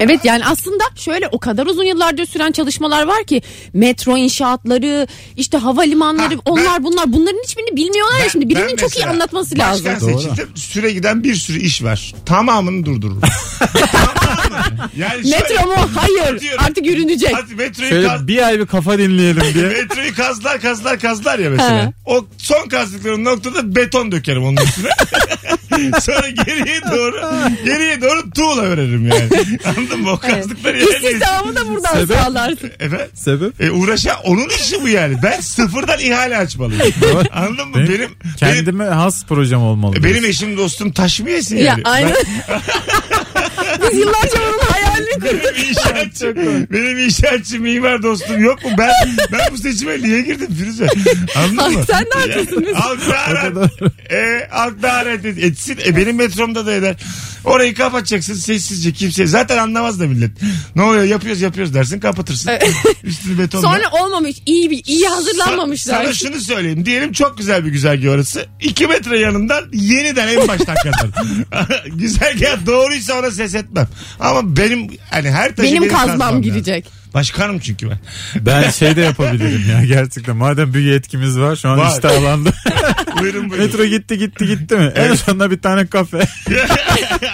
Evet 0.00 0.24
yani 0.24 0.46
aslında 0.46 0.84
şöyle 0.96 1.28
o 1.28 1.38
kadar 1.38 1.66
uzun 1.66 1.84
yıllardır 1.84 2.26
süren 2.26 2.52
çalışmalar 2.52 3.06
var 3.06 3.24
ki 3.24 3.42
metro 3.72 4.16
inşaatları 4.16 5.06
işte 5.36 5.58
havalimanları 5.58 6.34
Ha, 6.34 6.40
onlar 6.44 6.84
bunlar 6.84 7.12
bunların 7.12 7.38
hiçbirini 7.44 7.76
bilmiyorlar 7.76 8.18
ya 8.18 8.24
Ben- 8.24 8.28
şimdi 8.28 8.48
birinin 8.48 8.68
ben 8.70 8.76
çok 8.76 8.90
iyi 8.90 8.94
mesela 8.98 9.10
anlatması 9.10 9.58
lazım. 9.58 9.86
Başkan 9.86 10.00
Doğru. 10.00 10.20
seçildim. 10.20 10.48
Süre 10.54 10.92
giden 10.92 11.24
bir 11.24 11.34
sürü 11.34 11.58
iş 11.58 11.82
var. 11.82 12.14
Tamamını 12.26 12.84
durdururum. 12.86 13.20
Yani 14.96 15.22
şöyle- 15.22 15.36
Metro 15.36 15.66
mu? 15.66 15.74
Hayır 15.94 16.42
artık 16.58 16.86
yürünecek. 16.86 17.30
Hadi 17.34 17.54
metroyu 17.54 17.88
Şöyle 17.90 18.06
kaz- 18.08 18.26
bir 18.28 18.46
ay 18.46 18.58
bir 18.60 18.66
kafa 18.66 18.98
dinleyelim 18.98 19.42
diye. 19.54 19.64
Metroyu 19.82 20.14
kazlar 20.14 20.60
kazlar 20.60 20.98
kazlar 20.98 21.38
ya 21.38 21.50
mesela. 21.50 21.82
Ha. 21.84 21.92
O 22.06 22.24
son 22.38 22.68
kazdıkları 22.68 23.24
noktada 23.24 23.74
beton 23.76 24.12
dökerim 24.12 24.44
onun 24.44 24.56
üstüne. 24.56 24.88
Sonra 26.00 26.28
geriye 26.28 26.80
doğru 26.92 27.20
geriye 27.64 28.02
doğru 28.02 28.30
tuğla 28.30 28.62
veririm 28.70 29.06
yani. 29.08 29.28
Anladın 29.64 30.00
mı? 30.00 30.10
O 30.12 30.18
kazdıkları 30.18 30.78
yerine. 30.78 30.94
İstihdamı 30.96 31.56
da 31.56 31.68
buradan 31.68 31.92
Sebep? 31.94 32.16
sağlarsın. 32.16 32.70
Efendim? 32.80 33.06
Sebep? 33.14 33.60
E 33.60 33.70
uğraşa 33.70 34.16
onun 34.24 34.48
işi 34.48 34.82
bu 34.82 34.88
yani. 34.88 35.16
Ben 35.22 35.40
sıfırdan 35.40 35.98
ihale 36.00 36.36
açmalıyım. 36.38 36.82
Anladın 37.32 37.68
mı? 37.68 37.74
Benim, 37.76 37.88
Benim 37.88 37.98
benim, 38.00 38.34
kendime 38.38 38.84
has 38.84 39.24
projem 39.26 39.60
olmalı. 39.60 40.04
benim 40.04 40.24
eşim 40.24 40.56
dostum 40.56 40.92
taş 40.92 41.20
mı 41.20 41.30
yesin 41.30 41.56
Ya 41.56 41.62
yani? 41.64 41.82
aynen. 41.84 42.14
Biz 43.82 43.98
yıllarca 43.98 44.38
onun 44.42 44.58
hayalini 44.58 44.60
kurduk. 44.60 44.71
Benim 45.20 45.68
inşaatçı, 45.68 46.36
benim 46.72 46.98
inşaatçı 46.98 47.60
mimar 47.60 48.02
dostum 48.02 48.44
yok 48.44 48.64
mu? 48.64 48.70
Ben 48.78 48.90
ben 49.32 49.40
bu 49.52 49.58
seçime 49.58 50.02
niye 50.02 50.20
girdim 50.22 50.48
Firuze? 50.58 50.86
Anladın 51.36 51.78
mı? 51.78 51.84
Sen 51.86 52.04
de 52.04 52.10
haklısın. 52.30 52.66
Halk 52.74 53.08
da 53.10 53.18
arar. 53.18 53.52
E, 54.12 54.48
halk 54.50 54.82
da 54.82 54.92
arar 54.92 55.12
et- 55.24 55.38
etsin. 55.38 55.78
E, 55.86 55.96
benim 55.96 56.16
metromda 56.16 56.66
da 56.66 56.72
eder. 56.72 56.96
Orayı 57.44 57.74
kapatacaksın 57.74 58.34
sessizce 58.34 58.92
kimse. 58.92 59.26
Zaten 59.26 59.58
anlamaz 59.58 60.00
da 60.00 60.06
millet. 60.06 60.30
Ne 60.76 60.82
oluyor 60.82 61.04
yapıyoruz 61.04 61.40
yapıyoruz 61.40 61.74
dersin 61.74 62.00
kapatırsın. 62.00 62.50
Üstünü 63.04 63.38
betonla. 63.38 63.62
Sonra 63.68 63.90
olmamış 64.04 64.36
iyi 64.46 64.70
bir 64.70 64.84
iyi 64.86 65.06
hazırlanmamışlar. 65.08 66.04
Sana 66.04 66.14
şunu 66.14 66.40
söyleyeyim. 66.40 66.86
Diyelim 66.86 67.12
çok 67.12 67.38
güzel 67.38 67.64
bir 67.64 67.70
güzergah 67.70 68.10
orası. 68.10 68.46
2 68.60 68.86
metre 68.86 69.18
yanından 69.18 69.64
yeniden 69.72 70.28
en 70.28 70.48
baştan 70.48 70.74
kazar. 70.74 71.10
güzergah 71.86 72.66
doğruysa 72.66 73.18
ona 73.18 73.30
ses 73.30 73.54
etmem. 73.54 73.88
Ama 74.20 74.56
benim 74.56 74.88
hani 75.10 75.30
her 75.30 75.56
taşı 75.56 75.72
Benim 75.72 75.88
kazmam 75.88 76.42
girecek. 76.42 76.86
Başkanım 77.14 77.58
çünkü 77.58 77.90
ben. 77.90 77.98
Ben 78.40 78.70
şey 78.70 78.96
de 78.96 79.00
yapabilirim 79.00 79.64
ya 79.70 79.84
gerçekten. 79.84 80.36
Madem 80.36 80.74
bir 80.74 80.80
yetkimiz 80.80 81.38
var 81.38 81.56
şu 81.56 81.68
an 81.68 81.78
Var. 81.78 81.90
iştahlandı. 81.92 82.52
buyurun 83.20 83.50
buyurun. 83.50 83.66
Metro 83.66 83.84
gitti 83.84 84.18
gitti 84.18 84.46
gitti 84.46 84.76
mi? 84.76 84.92
En 84.96 85.14
sonunda 85.14 85.50
bir 85.50 85.58
tane 85.60 85.86
kafe. 85.86 86.18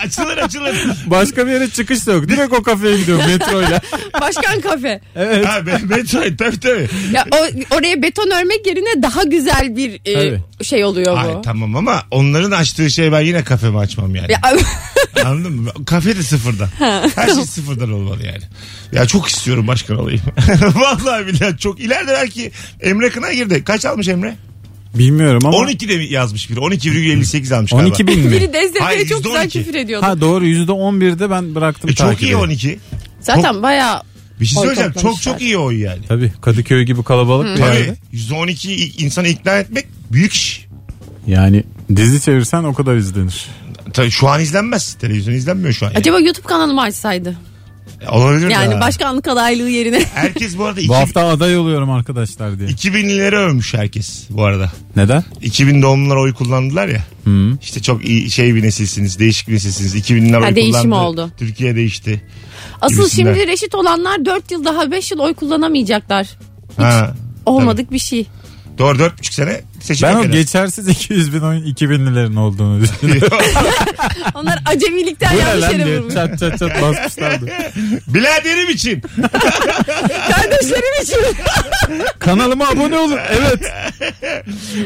açılır 0.04 0.38
açılır. 0.38 0.74
Başka 1.06 1.46
bir 1.46 1.52
yere 1.52 1.70
çıkış 1.70 2.06
da 2.06 2.12
yok. 2.12 2.28
Direkt 2.28 2.52
o 2.52 2.62
kafeye 2.62 2.96
gidiyorum 2.96 3.26
metroyla. 3.26 3.80
Başkan 4.20 4.60
kafe. 4.60 5.00
Evet. 5.16 5.46
ha, 5.46 5.66
be- 5.66 5.78
metro 5.88 6.20
tabii 6.38 6.60
tabii. 6.60 6.88
Ya 7.12 7.24
o, 7.32 7.36
oraya 7.76 8.02
beton 8.02 8.30
örmek 8.30 8.66
yerine 8.66 9.02
daha 9.02 9.22
güzel 9.22 9.76
bir 9.76 10.00
e, 10.04 10.14
Tabii. 10.14 10.64
şey 10.64 10.84
oluyor 10.84 11.12
bu. 11.12 11.18
Ay 11.18 11.42
tamam 11.44 11.76
ama 11.76 12.02
onların 12.10 12.50
açtığı 12.50 12.90
şey 12.90 13.12
ben 13.12 13.20
yine 13.20 13.44
kafemi 13.44 13.78
açmam 13.78 14.14
yani. 14.14 14.32
Ya, 14.32 14.40
Anladın 15.24 15.52
mı? 15.52 15.70
Kafe 15.86 16.16
de 16.16 16.22
sıfırdan. 16.22 16.68
Her 17.14 17.26
şey 17.28 17.44
sıfırdan 17.44 17.92
olmalı 17.92 18.26
yani. 18.26 18.42
Ya 18.92 19.06
çok 19.06 19.28
istiyorum 19.28 19.66
başkan 19.66 19.96
olayım. 19.98 20.20
Vallahi 20.74 21.26
billahi 21.26 21.58
çok. 21.58 21.80
İleride 21.80 22.12
belki 22.12 22.50
Emre 22.80 23.10
Kına 23.10 23.32
girdi. 23.32 23.64
Kaç 23.64 23.86
almış 23.86 24.08
Emre? 24.08 24.34
Bilmiyorum 24.94 25.46
ama 25.46 25.56
12 25.56 25.88
de 25.88 25.94
yazmış 25.94 26.50
biri? 26.50 26.60
12,58 26.60 27.54
almış 27.56 27.70
galiba. 27.72 27.86
12 27.88 28.06
bin 28.06 28.20
mi? 28.20 28.30
biri 28.32 28.50
Hayır, 28.80 29.08
çok 29.08 29.24
güzel 29.24 29.44
%12. 29.44 29.50
küfür 29.50 29.74
ediyordu. 29.74 30.06
Ha 30.06 30.20
doğru 30.20 30.46
%11'de 30.46 31.30
ben 31.30 31.54
bıraktım 31.54 31.90
E 31.90 31.94
çok 31.94 32.06
takibi. 32.10 32.28
iyi 32.28 32.36
12. 32.36 32.78
Zaten 33.20 33.62
bayağı 33.62 34.02
Bir 34.40 34.46
şey 34.46 34.58
Oy 34.60 34.64
söyleyeceğim. 34.66 34.92
Çok 34.92 35.02
toplamışlar. 35.02 35.32
çok 35.32 35.42
iyi 35.42 35.58
oy 35.58 35.80
yani. 35.80 35.98
Tabii 36.08 36.32
Kadıköy 36.40 36.82
gibi 36.82 37.02
kalabalık 37.02 37.46
bir 37.56 37.60
Tabii. 37.62 37.76
yerde. 37.76 37.96
%12 38.12 39.02
insanı 39.04 39.28
ikna 39.28 39.58
etmek 39.58 39.86
büyük 40.12 40.32
iş. 40.32 40.66
Yani 41.26 41.64
dizi 41.96 42.20
çevirsen 42.22 42.64
o 42.64 42.74
kadar 42.74 42.96
izlenir. 42.96 43.46
Tabii 43.92 44.10
şu 44.10 44.28
an 44.28 44.40
izlenmez. 44.40 44.94
Televizyon 44.94 45.34
izlenmiyor 45.34 45.72
şu 45.72 45.86
an. 45.86 45.90
Yani. 45.90 45.98
acaba 45.98 46.20
YouTube 46.20 46.46
kanalımı 46.46 46.80
açsaydı. 46.82 47.36
Olabilir 48.10 48.48
Yani 48.48 48.74
ha. 48.74 48.80
başkanlık 48.80 49.28
adaylığı 49.28 49.68
yerine. 49.68 50.04
Herkes 50.14 50.58
bu 50.58 50.64
arada 50.64 50.76
Bu 50.76 50.80
iki, 50.80 50.94
hafta 50.94 51.26
aday 51.26 51.56
oluyorum 51.58 51.90
arkadaşlar 51.90 52.58
diye. 52.58 52.68
2000'lileri 52.68 53.36
övmüş 53.36 53.74
herkes 53.74 54.24
bu 54.30 54.44
arada. 54.44 54.72
Neden? 54.96 55.24
2000 55.42 55.82
doğumlular 55.82 56.16
oy 56.16 56.34
kullandılar 56.34 56.88
ya. 56.88 57.02
Hı. 57.24 57.58
İşte 57.62 57.82
çok 57.82 58.04
iyi 58.04 58.30
şey 58.30 58.54
bir 58.54 58.62
nesilsiniz. 58.62 59.18
Değişik 59.18 59.48
bir 59.48 59.54
nesilsiniz. 59.54 59.96
2000'ler 59.96 60.48
oy 60.48 60.54
değişim 60.56 60.82
kullandı. 60.90 60.94
oldu. 61.22 61.30
Türkiye 61.38 61.76
değişti. 61.76 62.22
Asıl 62.80 62.96
Gibisinden. 62.96 63.34
şimdi 63.34 63.46
reşit 63.46 63.74
olanlar 63.74 64.24
4 64.24 64.50
yıl 64.50 64.64
daha 64.64 64.90
5 64.90 65.10
yıl 65.10 65.18
oy 65.18 65.34
kullanamayacaklar. 65.34 66.28
Ha. 66.76 67.14
Olmadık 67.46 67.92
bir 67.92 67.98
şey. 67.98 68.26
Doğru 68.78 68.98
4,5 68.98 69.34
sene 69.34 69.60
Seçime 69.80 70.10
Ben 70.10 70.14
o 70.16 70.22
kadar. 70.22 70.32
geçersiz 70.32 70.88
200 70.88 71.32
bin 71.34 71.40
oyun 71.40 71.62
2000'lilerin 71.74 72.38
olduğunu 72.38 72.80
düşünüyorum. 72.80 73.38
Onlar 74.34 74.58
acemilikten 74.66 75.32
Bu 75.34 75.36
ne 75.38 75.40
yanlış 75.40 75.62
lan 75.64 75.70
yere 75.72 75.84
diye 75.84 75.98
vurmuş. 75.98 76.14
çat 76.14 76.38
çat 76.38 76.58
çat 76.58 76.82
basmışlardı. 76.82 77.46
Biladerim 78.08 78.70
için. 78.70 79.00
Kardeşlerim 80.30 81.02
için. 81.02 81.18
Kanalıma 82.18 82.68
abone 82.68 82.98
olun. 82.98 83.18
Evet. 83.30 83.72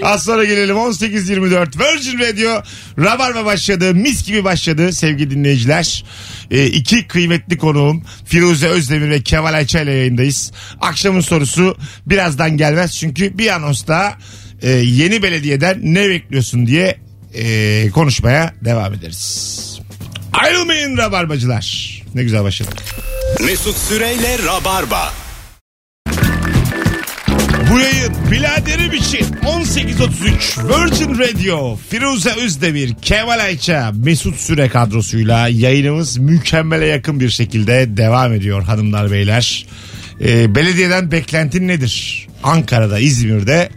Az 0.03 0.25
sonra 0.25 0.45
gelelim 0.45 0.77
18.24 0.77 1.79
Virgin 1.79 2.19
Radio 2.19 2.63
Rabarba 2.99 3.45
başladı. 3.45 3.95
Mis 3.95 4.27
gibi 4.27 4.45
başladı 4.45 4.93
sevgili 4.93 5.31
dinleyiciler. 5.31 6.05
Ee, 6.51 6.67
iki 6.67 7.07
kıymetli 7.09 7.59
konuğum 7.59 8.05
Firuze 8.25 8.69
Özdemir 8.69 9.11
ve 9.11 9.23
Kemal 9.23 9.55
Ayça 9.55 9.81
ile 9.81 9.91
yayındayız. 9.93 10.53
Akşamın 10.81 11.21
sorusu 11.21 11.77
birazdan 12.07 12.57
gelmez 12.57 12.97
çünkü 12.99 13.39
bir 13.39 13.49
anonsta 13.55 14.15
e, 14.63 14.71
yeni 14.71 15.23
belediyeden 15.23 15.79
ne 15.83 16.09
bekliyorsun 16.09 16.67
diye 16.67 16.97
e, 17.35 17.91
konuşmaya 17.91 18.55
devam 18.65 18.95
ederiz. 18.95 19.63
Ayrılmayın 20.33 20.97
Rabarbacılar. 20.97 22.03
Ne 22.15 22.23
güzel 22.23 22.45
başladık. 22.45 22.83
Mesut 23.45 23.77
Süreyle 23.77 24.39
Rabarba. 24.47 25.13
Bu 27.71 27.81
yayın 27.81 28.13
biladerim 28.31 28.93
için 28.93 29.27
18.33 29.43 30.69
Virgin 30.69 31.19
Radio 31.19 31.79
Firuze 31.91 32.31
Özdemir, 32.45 32.95
Kemal 33.03 33.39
Ayça, 33.39 33.93
Mesut 33.95 34.37
Süre 34.37 34.69
kadrosuyla 34.69 35.49
yayınımız 35.49 36.19
mükemmele 36.19 36.87
yakın 36.87 37.21
bir 37.21 37.31
şekilde 37.31 37.97
devam 37.97 38.33
ediyor 38.33 38.63
hanımlar 38.63 39.11
beyler. 39.11 39.67
Ee, 40.21 40.55
belediyeden 40.55 41.13
beklentin 41.13 41.69
nedir? 41.69 42.27
Ankara'da, 42.43 42.99
İzmir'de 42.99 43.71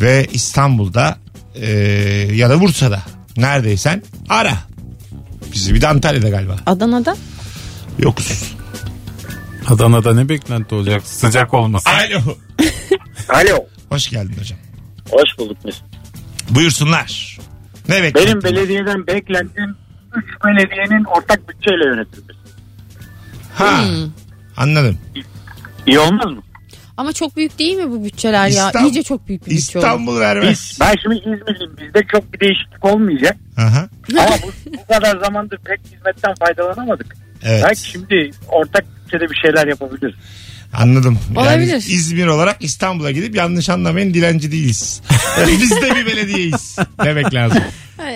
ve 0.00 0.26
İstanbul'da 0.32 1.18
ee, 1.54 1.70
ya 2.32 2.50
da 2.50 2.60
Bursa'da 2.60 3.02
neredeysen 3.36 4.02
ara. 4.28 4.54
Bizi 5.52 5.74
bir 5.74 5.80
de 5.80 5.88
Antalya'da 5.88 6.28
galiba. 6.28 6.56
Adana'da 6.66 7.16
Yokuz. 7.98 8.54
Adana'da 9.68 10.14
ne 10.14 10.28
beklenti 10.28 10.74
olacak? 10.74 11.02
Sıcak 11.06 11.54
olmasın. 11.54 11.90
Alo. 11.90 12.36
Alo. 13.28 13.64
Hoş 13.88 14.10
geldin 14.10 14.34
hocam. 14.40 14.58
Hoş 15.10 15.38
bulduk 15.38 15.64
Mesut. 15.64 15.84
Buyursunlar. 16.50 17.38
Ne 17.88 18.02
beklentin? 18.02 18.42
Benim 18.42 18.42
belediyeden 18.42 19.06
beklentim 19.06 19.76
3 20.16 20.24
belediyenin 20.44 21.04
ortak 21.04 21.48
bütçeyle 21.48 21.84
yönetilmesi. 21.84 22.38
Ha. 23.54 23.84
Anladım. 24.56 24.98
İyi 25.86 25.98
olmaz 25.98 26.30
mı? 26.30 26.42
Ama 26.96 27.12
çok 27.12 27.36
büyük 27.36 27.58
değil 27.58 27.76
mi 27.76 27.90
bu 27.90 28.04
bütçeler 28.04 28.48
ya? 28.48 28.66
İstanbul- 28.68 28.88
İyice 28.88 29.02
çok 29.02 29.28
büyük 29.28 29.46
bir 29.46 29.50
bütçe 29.50 29.78
oldu. 29.78 29.86
İstanbul 29.86 30.20
vermez. 30.20 30.78
Ben 30.80 30.94
şimdi 31.02 31.14
İzmirliyim. 31.16 31.76
Bizde 31.80 32.02
çok 32.12 32.32
bir 32.32 32.40
değişiklik 32.40 32.84
olmayacak. 32.84 33.36
Aha. 33.56 33.88
Ama 34.18 34.36
bu, 34.42 34.72
bu 34.78 34.86
kadar 34.94 35.18
zamandır 35.24 35.58
pek 35.64 35.80
hizmetten 35.96 36.34
faydalanamadık. 36.40 37.16
Evet. 37.42 37.62
Belki 37.64 37.88
şimdi 37.90 38.30
ortak 38.48 38.84
bütçede 39.04 39.24
bir 39.30 39.36
şeyler 39.46 39.66
yapabiliriz. 39.68 40.14
Anladım. 40.72 41.18
Yani 41.36 41.38
Olabilir. 41.48 41.76
İzmir 41.76 42.26
olarak 42.26 42.56
İstanbul'a 42.60 43.10
gidip 43.10 43.34
yanlış 43.34 43.68
anlamayın 43.68 44.14
dilenci 44.14 44.52
değiliz. 44.52 45.02
Biz 45.60 45.70
de 45.70 45.94
bir 45.94 46.06
belediyeyiz 46.06 46.76
demek 47.04 47.34
lazım. 47.34 47.62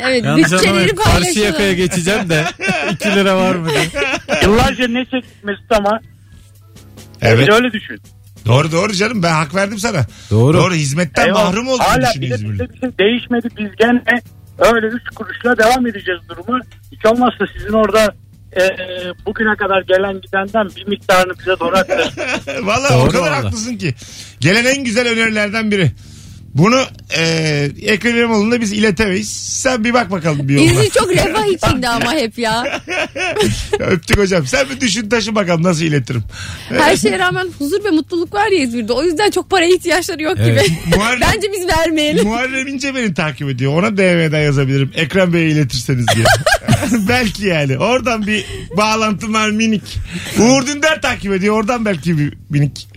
Evet 0.04 0.24
Yanlış 0.24 0.44
bütçeleri 0.44 0.68
anlamayın. 0.68 0.94
Karşı 0.96 1.38
yakaya 1.40 1.72
geçeceğim 1.72 2.28
de 2.28 2.44
2 2.92 3.08
lira 3.08 3.36
var 3.36 3.54
mı 3.54 3.68
diye. 3.70 3.88
Yıllarca 4.42 4.88
ne 4.88 5.04
çektik 5.04 5.44
Mesut 5.44 5.72
ama 5.72 6.00
Evet. 7.22 7.48
biz 7.48 7.54
öyle 7.54 7.72
düşün. 7.72 8.00
Doğru 8.46 8.72
doğru 8.72 8.92
canım 8.92 9.22
ben 9.22 9.32
hak 9.32 9.54
verdim 9.54 9.78
sana. 9.78 10.06
Doğru. 10.30 10.56
Doğru 10.58 10.74
hizmetten 10.74 11.26
Eyvallah. 11.26 11.44
mahrum 11.44 11.68
olduğunu 11.68 11.82
Hala 11.86 12.08
düşün 12.08 12.22
bir 12.22 12.30
de 12.30 12.34
İzmirli. 12.34 12.58
şey 12.58 12.90
değişmedi. 12.98 13.48
Biz 13.58 13.76
gene 13.78 14.02
öyle 14.58 14.86
3 14.86 15.02
kuruşla 15.14 15.58
devam 15.58 15.86
edeceğiz 15.86 16.20
durumu. 16.28 16.60
Hiç 16.92 17.06
olmazsa 17.06 17.44
sizin 17.56 17.72
orada 17.72 18.14
e, 18.56 18.60
bugüne 19.26 19.56
kadar 19.56 19.82
gelen 19.82 20.20
gidenden 20.20 20.68
bir 20.76 20.86
miktarını 20.88 21.32
bize 21.38 21.60
doğru 21.60 21.76
aktarın. 21.76 22.66
Valla 22.66 22.96
o 22.98 23.00
Doğru 23.02 23.10
kadar 23.12 23.22
valla. 23.30 23.36
haklısın 23.44 23.76
ki. 23.76 23.94
Gelen 24.40 24.64
en 24.64 24.84
güzel 24.84 25.08
önerilerden 25.08 25.70
biri. 25.70 25.90
Bunu 26.54 26.80
e, 27.16 27.22
Ekrem 27.82 28.16
İmamoğlu'na 28.16 28.60
biz 28.60 28.72
iletemeyiz. 28.72 29.28
Sen 29.32 29.84
bir 29.84 29.94
bak 29.94 30.10
bakalım 30.10 30.48
bir 30.48 30.54
yoluna. 30.54 30.70
İzmir 30.72 30.90
çok 30.90 31.10
refah 31.10 31.46
içinde 31.68 31.88
ama 31.88 32.12
hep 32.12 32.38
ya. 32.38 32.80
Öptük 33.78 34.18
hocam. 34.18 34.46
Sen 34.46 34.66
bir 34.70 34.80
düşün 34.80 35.08
taşı 35.08 35.34
bakalım 35.34 35.62
nasıl 35.62 35.82
iletirim. 35.82 36.22
Her 36.68 36.96
şeye 36.96 37.18
rağmen 37.18 37.46
huzur 37.58 37.84
ve 37.84 37.90
mutluluk 37.90 38.34
var 38.34 38.46
ya 38.46 38.58
İzmir'de. 38.62 38.92
O 38.92 39.02
yüzden 39.04 39.30
çok 39.30 39.50
paraya 39.50 39.74
ihtiyaçları 39.74 40.22
yok 40.22 40.34
Evet. 40.38 40.66
gibi. 40.66 40.76
Muharrem- 40.96 41.20
Bence 41.20 41.48
biz 41.52 41.68
vermeyelim. 41.68 42.26
Muharrem 42.26 42.66
İnce 42.68 42.94
beni 42.94 43.14
takip 43.14 43.48
ediyor. 43.48 43.78
Ona 43.78 43.96
DM'den 43.96 44.40
yazabilirim. 44.40 44.90
Ekrem 44.94 45.32
Bey'e 45.32 45.50
iletirseniz 45.50 46.06
diye. 46.14 46.24
belki 47.08 47.46
yani. 47.46 47.78
Oradan 47.78 48.26
bir 48.26 48.44
bağlantım 48.76 49.34
var 49.34 49.50
minik. 49.50 49.98
Uğur 50.38 50.66
Dündar 50.66 51.02
takip 51.02 51.32
ediyor. 51.32 51.56
Oradan 51.56 51.84
belki 51.84 52.18
bir 52.18 52.34
minik 52.50 52.88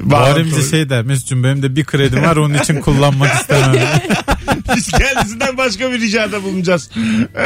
bağlantı 0.00 0.40
Muharrem 0.40 0.52
olur. 0.52 0.70
şey 0.70 0.90
der 0.90 1.02
Mesut'cum 1.02 1.44
benim 1.44 1.62
de 1.62 1.76
bir 1.76 1.84
kredim 1.84 2.22
var 2.22 2.36
onun 2.36 2.54
için 2.54 2.80
kullanmak 2.80 3.34
istemem. 3.40 3.74
Biz 4.76 4.90
kendisinden 4.90 5.56
başka 5.56 5.92
bir 5.92 6.00
ricada 6.00 6.42
bulunacağız. 6.42 6.90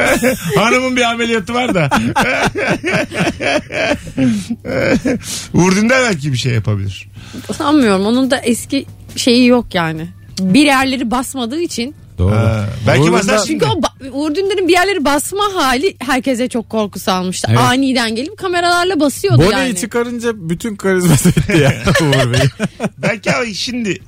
Hanımın 0.57 0.97
bir 0.97 1.03
ameliyatı 1.03 1.55
var 1.55 1.75
da. 1.75 1.91
Uğur 5.55 5.77
Dündar 5.77 6.03
belki 6.03 6.33
bir 6.33 6.39
şey 6.39 6.53
yapabilir. 6.53 7.09
Sanmıyorum. 7.57 8.07
Onun 8.07 8.31
da 8.31 8.39
eski 8.39 8.87
şeyi 9.17 9.47
yok 9.47 9.75
yani. 9.75 10.07
Bir 10.41 10.67
yerleri 10.67 11.11
basmadığı 11.11 11.61
için. 11.61 11.95
Doğru. 12.19 12.35
Ha, 12.35 12.67
belki 12.87 13.01
Uğur'un 13.03 13.13
basar 13.13 13.39
da- 13.39 13.45
Çünkü 13.45 13.67
o 13.67 13.69
ba- 13.81 14.11
Uğur 14.11 14.35
Dündar'ın 14.35 14.69
bir 14.69 14.73
yerleri 14.73 15.05
basma 15.05 15.45
hali 15.55 15.97
herkese 15.99 16.49
çok 16.49 16.71
korku 16.71 16.99
salmıştı. 16.99 17.49
Evet. 17.51 17.61
Aniden 17.61 18.15
gelip 18.15 18.37
kameralarla 18.39 19.01
basıyordu 19.01 19.39
Boneyi 19.39 19.53
yani. 19.53 19.77
çıkarınca 19.77 20.31
bütün 20.35 20.77
karizması 20.77 21.29
bitti 21.29 21.59
ya 21.59 21.83
Uğur 22.03 22.33
Bey. 22.33 22.41
Belki 22.99 23.33
ama 23.33 23.45
şimdi 23.55 23.99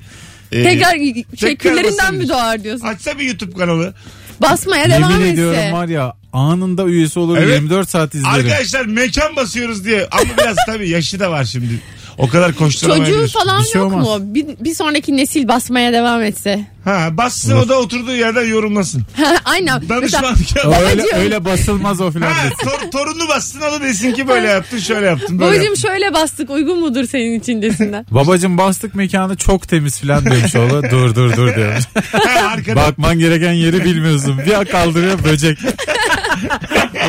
e, 0.53 0.63
Tekrar 0.63 0.95
şey 1.37 1.57
küllerinden 1.57 2.15
mi 2.15 2.29
doğar 2.29 2.65
diyorsun? 2.65 2.87
açsa 2.87 3.19
bir 3.19 3.25
YouTube 3.25 3.53
kanalı. 3.59 3.95
Basmaya 4.43 4.91
devam 4.91 5.11
Yemin 5.11 5.23
etse. 5.25 5.33
ediyorum 5.33 5.73
var 5.73 5.89
ya 5.89 6.15
anında 6.33 6.85
üyesi 6.85 7.19
olur 7.19 7.39
Evet. 7.39 7.61
24 7.61 7.91
saat 7.91 8.15
izlerim. 8.15 8.35
Arkadaşlar 8.35 8.85
mekan 8.85 9.37
basıyoruz 9.37 9.85
diye 9.85 10.09
ama 10.11 10.25
biraz 10.39 10.57
tabii 10.67 10.89
yaşı 10.89 11.21
da 11.21 11.31
var 11.31 11.45
şimdi. 11.45 11.81
O 12.19 12.29
kadar 12.29 12.53
koşturamayabilir. 12.55 13.17
Çocuğu 13.21 13.39
falan 13.39 13.63
Bir 13.63 13.67
şey 13.69 13.81
yok 13.83 13.93
olmaz. 13.93 14.07
mu? 14.21 14.35
Bir, 14.35 14.47
bir 14.61 14.75
sonraki 14.75 15.17
nesil 15.17 15.49
basmaya 15.49 15.93
devam 15.93 16.23
etse. 16.23 16.67
Ha 16.85 17.09
bassın 17.13 17.57
o 17.57 17.69
da 17.69 17.79
oturduğu 17.79 18.13
yerden 18.15 18.45
yorumlasın. 18.49 19.03
Aynen. 19.45 19.81
Mesela 19.81 20.01
Danışmanlık 20.01 20.57
yap. 20.57 20.67
öyle, 20.67 21.03
Babacığım. 21.03 21.19
öyle 21.19 21.45
basılmaz 21.45 22.01
o 22.01 22.11
filan 22.11 22.33
Ha, 22.33 22.49
tor- 22.63 22.91
torunu 22.91 23.29
bassın 23.29 23.61
o 23.61 23.73
da 23.73 23.81
desin 23.81 24.13
ki 24.13 24.29
böyle 24.29 24.47
yaptın 24.47 24.79
şöyle 24.79 25.07
yaptın 25.07 25.39
böyle 25.41 25.51
babacım 25.51 25.65
yaptın. 25.65 25.89
şöyle 25.89 26.15
bastık 26.15 26.51
uygun 26.51 26.81
mudur 26.81 27.05
senin 27.05 27.41
için 27.41 27.63
desinler. 27.63 28.05
Babacım 28.11 28.59
bastık 28.59 28.95
mekanı 28.95 29.37
çok 29.37 29.69
temiz 29.69 30.01
filan 30.01 30.25
demiş 30.27 30.57
oğlu. 30.57 30.83
Dur 30.91 31.15
dur 31.15 31.37
dur 31.37 31.55
diyormuş. 31.57 31.85
Ha, 32.13 32.47
arkada. 32.49 32.77
Bakman 32.77 33.19
gereken 33.19 33.53
yeri 33.53 33.85
bilmiyorsun. 33.85 34.39
Bir 34.39 34.65
kaldırıyor 34.71 35.25
böcek. 35.25 35.59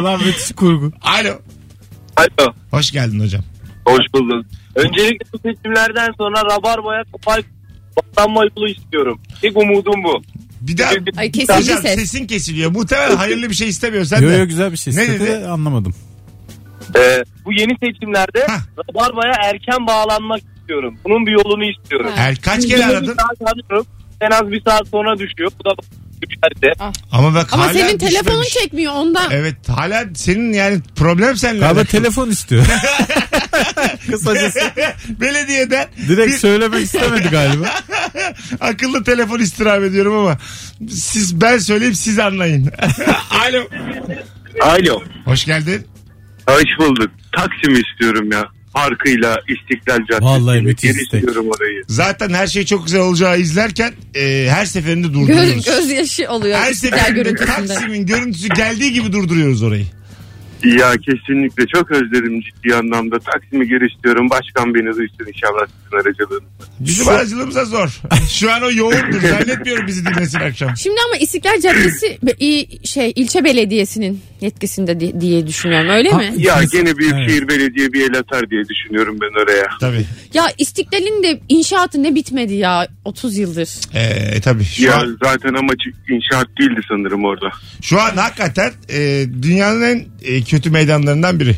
Ulan 0.02 0.24
müthiş 0.26 0.52
kurgu. 0.56 0.91
Alo. 1.02 1.34
Alo. 2.18 2.54
Hoş 2.72 2.91
geldin 2.91 3.20
hocam. 3.20 3.41
Hoş 3.86 4.13
bulduk. 4.13 4.45
Öncelikle 4.76 5.26
bu 5.34 5.38
seçimlerden 5.38 6.10
sonra 6.17 6.41
Rabarba'ya 6.45 7.04
kopar 7.12 7.41
baslanma 7.98 8.41
yolu 8.56 8.69
istiyorum. 8.69 9.21
İlk 9.43 9.58
umudum 9.58 10.04
bu. 10.04 10.21
Bir 10.62 10.78
daha 10.78 10.91
Ay 11.17 11.32
kesildi 11.32 11.54
hocam 11.60 11.78
ses. 11.82 11.95
sesin 11.95 12.28
kesiliyor. 12.28 12.71
Muhtemelen 12.71 13.15
hayırlı 13.15 13.50
bir 13.50 13.56
şey 13.56 13.67
istemiyor 13.69 14.06
sen 14.06 14.21
Yo 14.21 14.30
de. 14.30 14.36
yo 14.36 14.45
güzel 14.48 14.71
bir 14.71 14.78
şey 14.78 14.95
Ne 14.95 15.02
istedi 15.04 15.19
dedi? 15.19 15.48
anlamadım. 15.48 15.95
Ee, 16.95 17.24
bu 17.45 17.54
yeni 17.54 17.71
seçimlerde 17.84 18.45
Hah. 18.48 18.60
Rabarba'ya 18.89 19.34
erken 19.43 19.88
bağlanmak 19.88 20.41
istiyorum. 20.60 20.98
Bunun 21.04 21.26
bir 21.26 21.32
yolunu 21.32 21.65
istiyorum. 21.71 22.12
Ha. 22.15 22.24
Er, 22.24 22.36
kaç 22.36 22.67
kere 22.67 22.78
Bir 22.78 22.84
aradın? 22.84 23.15
saat 23.15 23.52
arıyorum. 23.54 23.86
En 24.21 24.32
az 24.32 24.52
bir 24.52 24.62
saat 24.62 24.88
sonra 24.88 25.17
düşüyor. 25.19 25.52
Bu 25.60 25.65
da 25.69 25.74
düşerse. 26.21 26.93
Ama 27.12 27.34
bak 27.34 27.54
Ama 27.54 27.63
hala 27.63 27.73
senin 27.73 27.97
telefonun 27.97 28.25
düşmemiş. 28.43 28.49
çekmiyor 28.54 28.93
ondan. 28.93 29.32
Evet 29.32 29.56
hala 29.69 30.06
senin 30.15 30.54
yani 30.54 30.80
problem 30.95 31.38
seninle. 31.38 31.60
Galiba 31.60 31.84
telefon 31.84 32.30
istiyor. 32.30 32.65
Kısacası 34.12 34.60
Belediyeden 35.10 35.88
direkt 36.08 36.34
bir 36.34 36.38
söylemek 36.38 36.84
istemedi 36.86 37.30
galiba. 37.30 37.65
akıllı 38.60 39.04
telefon 39.04 39.39
istirham 39.39 39.84
ediyorum 39.84 40.13
ama 40.17 40.38
siz 40.89 41.41
ben 41.41 41.58
söyleyeyim 41.58 41.95
siz 41.95 42.19
anlayın. 42.19 42.71
Alo. 43.30 43.67
Alo. 44.62 45.01
Hoş 45.25 45.45
geldin. 45.45 45.88
Hoş 46.49 46.63
bulduk. 46.80 47.12
Taksim 47.32 47.84
istiyorum 47.84 48.32
ya. 48.32 48.55
Parkıyla 48.76 49.38
İstiklal 49.48 49.98
Caddesi. 49.98 50.22
Vallahi 50.22 50.62
müthiş 50.62 50.92
Geri 50.92 51.02
istek. 51.04 51.24
istiyorum 51.24 51.52
orayı. 51.58 51.84
Zaten 51.88 52.30
her 52.30 52.48
şey 52.48 52.66
çok 52.66 52.86
güzel 52.86 53.02
olacağı 53.02 53.40
izlerken 53.40 53.94
e, 54.16 54.48
her 54.50 54.66
seferinde 54.66 55.08
Göz, 55.08 55.14
durduruyoruz. 55.16 55.66
gözyaşı 55.66 56.30
oluyor 56.30 56.58
her 56.60 56.72
istiklal 56.72 56.98
seferinde 57.00 57.22
görüntüsünde. 57.24 57.68
Taksim'in 57.68 58.06
görüntüsü 58.06 58.48
geldiği 58.50 58.94
gibi 58.94 59.12
durduruyoruz 59.14 59.64
orayı. 59.64 59.86
Ya 60.63 60.91
kesinlikle 60.98 61.65
çok 61.68 61.91
özledim 61.91 62.41
ciddi 62.41 62.76
anlamda. 62.76 63.20
Taksim'i 63.20 63.68
geri 63.68 63.88
istiyorum. 63.94 64.30
Başkan 64.30 64.74
beni 64.76 64.86
duysun 64.86 65.26
inşallah 65.28 65.68
sizin 65.84 65.96
aracılığınızla. 65.98 66.65
Bizim 66.80 67.08
aracılığımıza 67.08 67.65
zor. 67.65 68.02
Şu 68.30 68.52
an 68.54 68.62
o 68.63 68.72
yoğundur. 68.72 69.22
Zannetmiyorum 69.22 69.88
bizi 69.88 70.06
dinlesin 70.06 70.39
akşam. 70.39 70.78
Şimdi 70.78 70.96
ama 71.08 71.18
İstiklal 71.18 71.62
Caddesi 71.62 72.18
i- 72.41 72.88
şey 72.88 73.13
ilçe 73.15 73.44
belediyesinin 73.44 74.22
yetkisinde 74.41 75.00
di- 75.00 75.22
diye 75.22 75.48
düşünüyorum 75.48 75.89
öyle 75.89 76.10
Ha, 76.10 76.18
mi? 76.18 76.34
Ya 76.38 76.63
gene 76.72 76.98
Büyükşehir 76.98 77.48
Belediye 77.48 77.94
bir 77.94 78.10
el 78.10 78.20
atar 78.20 78.50
diye 78.50 78.63
düşünüyorum 78.70 79.18
ben 79.22 79.44
oraya. 79.44 79.65
Tabii. 79.80 80.06
Ya 80.34 80.44
İstiklal'in 80.58 81.24
de 81.24 81.39
inşaatı 81.50 82.04
ne 82.04 82.15
bitmedi 82.15 82.54
ya 82.54 82.88
30 83.06 83.38
yıldır. 83.38 83.70
Ee, 83.96 84.41
tabii. 84.41 84.63
Şu 84.63 84.84
ya 84.84 84.96
an, 84.96 85.18
zaten 85.24 85.54
amacı 85.54 85.89
inşaat 86.10 86.48
değildi 86.60 86.82
sanırım 86.89 87.26
orada. 87.26 87.50
şu 87.82 88.02
an 88.02 88.18
hakikaten 88.18 88.72
e, 88.89 89.26
dünyanın 89.41 89.82
en 89.84 90.06
e, 90.26 90.42
kötü 90.42 90.70
meydanlarından 90.70 91.40
biri. 91.40 91.56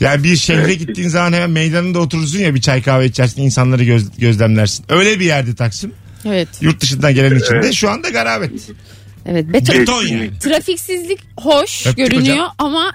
Yani 0.00 0.24
bir 0.24 0.36
şehre 0.36 0.74
gittiğin 0.74 1.08
zaman 1.08 1.32
hemen 1.32 1.50
meydanında 1.50 1.98
oturursun 1.98 2.38
ya 2.38 2.54
bir 2.54 2.60
çay 2.60 2.82
kahve 2.82 3.06
içersin 3.06 3.42
insanları 3.42 3.84
göz- 3.84 4.18
gözlemlersin. 4.18 4.84
Öyle 4.88 5.20
bir 5.20 5.24
yerde 5.24 5.54
Taksim. 5.54 5.92
Evet. 6.24 6.48
Yurt 6.60 6.80
dışından 6.80 7.14
gelen 7.14 7.36
için 7.38 7.62
de 7.62 7.72
şu 7.72 7.90
anda 7.90 8.08
garabet. 8.08 8.50
Evet. 9.26 9.44
Beton, 9.52 9.78
Beton 9.80 10.02
yani. 10.06 10.38
trafiksizlik 10.38 11.18
hoş 11.36 11.86
Öptük 11.86 11.96
görünüyor 11.96 12.36
hocam. 12.36 12.54
ama 12.58 12.92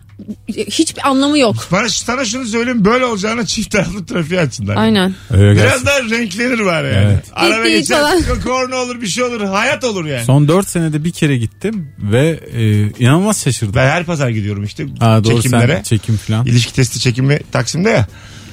hiçbir 0.47 1.08
anlamı 1.10 1.39
yok. 1.39 1.56
Bana, 1.71 1.89
sana 1.89 2.26
şunu 2.26 2.45
söyleyeyim 2.45 2.86
böyle 2.86 3.06
olacağına 3.06 3.45
çift 3.45 3.71
taraflı 3.71 4.06
trafiği 4.06 4.39
açsınlar. 4.39 4.76
Aynen. 4.76 5.15
Öyle 5.32 5.43
Biraz 5.62 5.84
gerçekten. 5.84 5.86
daha 6.10 6.17
renklenir 6.19 6.60
var 6.60 6.84
yani. 6.84 7.06
Evet. 7.13 7.26
Araba 7.34 7.56
Gittiği 7.63 7.78
geçer, 7.80 7.97
falan. 8.02 8.21
korna 8.43 8.76
olur 8.76 9.02
bir 9.02 9.08
şey 9.08 9.23
olur. 9.23 9.41
Hayat 9.41 9.84
olur 9.84 10.06
yani. 10.06 10.26
Son 10.26 10.47
4 10.47 10.67
senede 10.69 11.04
bir 11.04 11.12
kere 11.12 11.38
gittim 11.38 11.88
ve 11.99 12.39
e, 12.54 12.82
inanılmaz 13.04 13.43
şaşırdım. 13.43 13.76
Ben 13.76 13.89
her 13.89 14.04
pazar 14.04 14.30
gidiyorum 14.30 14.63
işte 14.63 14.86
Ha, 14.99 15.23
doğru 15.23 15.41
çekimlere. 15.41 15.76
sen 15.76 15.84
çekim 15.84 16.17
falan. 16.17 16.45
İlişki 16.45 16.73
testi 16.73 16.99
çekimi 16.99 17.39
Taksim'de 17.52 17.89
ya. 17.89 18.08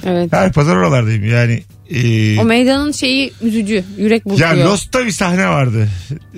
Evet. 0.05 0.33
Her 0.33 0.51
pazar 0.51 0.75
oralardayım 0.75 1.25
yani. 1.29 1.63
e, 1.89 2.39
O 2.39 2.43
meydanın 2.45 2.91
şeyi 2.91 3.33
üzücü. 3.41 3.83
Yürek 3.97 4.25
ya 4.25 4.31
burkuyor. 4.31 4.55
Lost'ta 4.55 5.05
bir 5.05 5.11
sahne 5.11 5.47
vardı. 5.47 5.89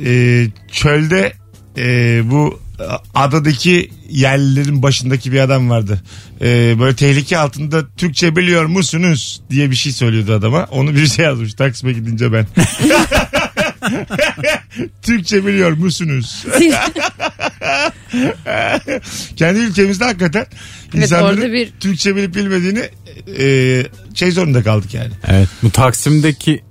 E, 0.05 0.45
çölde 0.71 1.33
e, 1.77 2.21
bu 2.31 2.59
adadaki 3.15 3.91
yerlilerin 4.09 4.83
başındaki 4.83 5.31
bir 5.31 5.39
adam 5.39 5.69
vardı. 5.69 6.01
E, 6.41 6.75
böyle 6.79 6.95
tehlike 6.95 7.37
altında 7.37 7.83
Türkçe 7.97 8.35
biliyor 8.35 8.65
musunuz 8.65 9.41
diye 9.49 9.71
bir 9.71 9.75
şey 9.75 9.91
söylüyordu 9.91 10.33
adama. 10.33 10.67
Onu 10.71 10.95
birisi 10.95 11.21
yazmış 11.21 11.53
Taksim'e 11.53 11.93
gidince 11.93 12.33
ben. 12.33 12.47
Türkçe 15.01 15.45
biliyor 15.45 15.71
musunuz? 15.71 16.45
Kendi 19.35 19.59
ülkemizde 19.59 20.03
hakikaten 20.05 20.45
Evet, 20.93 21.03
insanların 21.03 21.53
bir- 21.53 21.71
Türkçe 21.79 22.15
bilip 22.15 22.35
bilmediğini 22.35 22.89
e, 23.39 23.85
şey 24.13 24.31
zorunda 24.31 24.63
kaldık 24.63 24.93
yani. 24.93 25.11
Evet 25.27 25.49
bu 25.63 25.71
Taksim'deki 25.71 26.63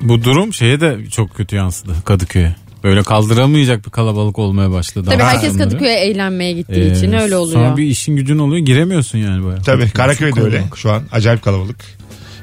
bu 0.00 0.24
durum 0.24 0.54
şeye 0.54 0.80
de 0.80 0.98
çok 1.10 1.36
kötü 1.36 1.56
yansıdı 1.56 1.92
Kadıköy'e. 2.04 2.56
Böyle 2.84 3.02
kaldıramayacak 3.02 3.86
bir 3.86 3.90
kalabalık 3.90 4.38
olmaya 4.38 4.70
başladı. 4.70 5.08
Tabii 5.10 5.22
herkes. 5.22 5.58
Kadıköy'e 5.58 5.94
eğlenmeye 5.94 6.52
gittiği 6.52 6.84
Ee, 6.84 6.92
için 6.96 7.12
öyle 7.12 7.36
oluyor. 7.36 7.60
Sonra 7.60 7.76
bir 7.76 7.84
işin 7.84 8.16
gücün 8.16 8.38
oluyor 8.38 8.66
giremiyorsun 8.66 9.18
yani 9.18 9.44
böyle. 9.44 9.62
Tabii 9.62 9.90
Karaköy'de 9.90 10.42
öyle 10.42 10.64
şu 10.76 10.92
an 10.92 11.02
acayip 11.12 11.42
kalabalık. 11.42 11.76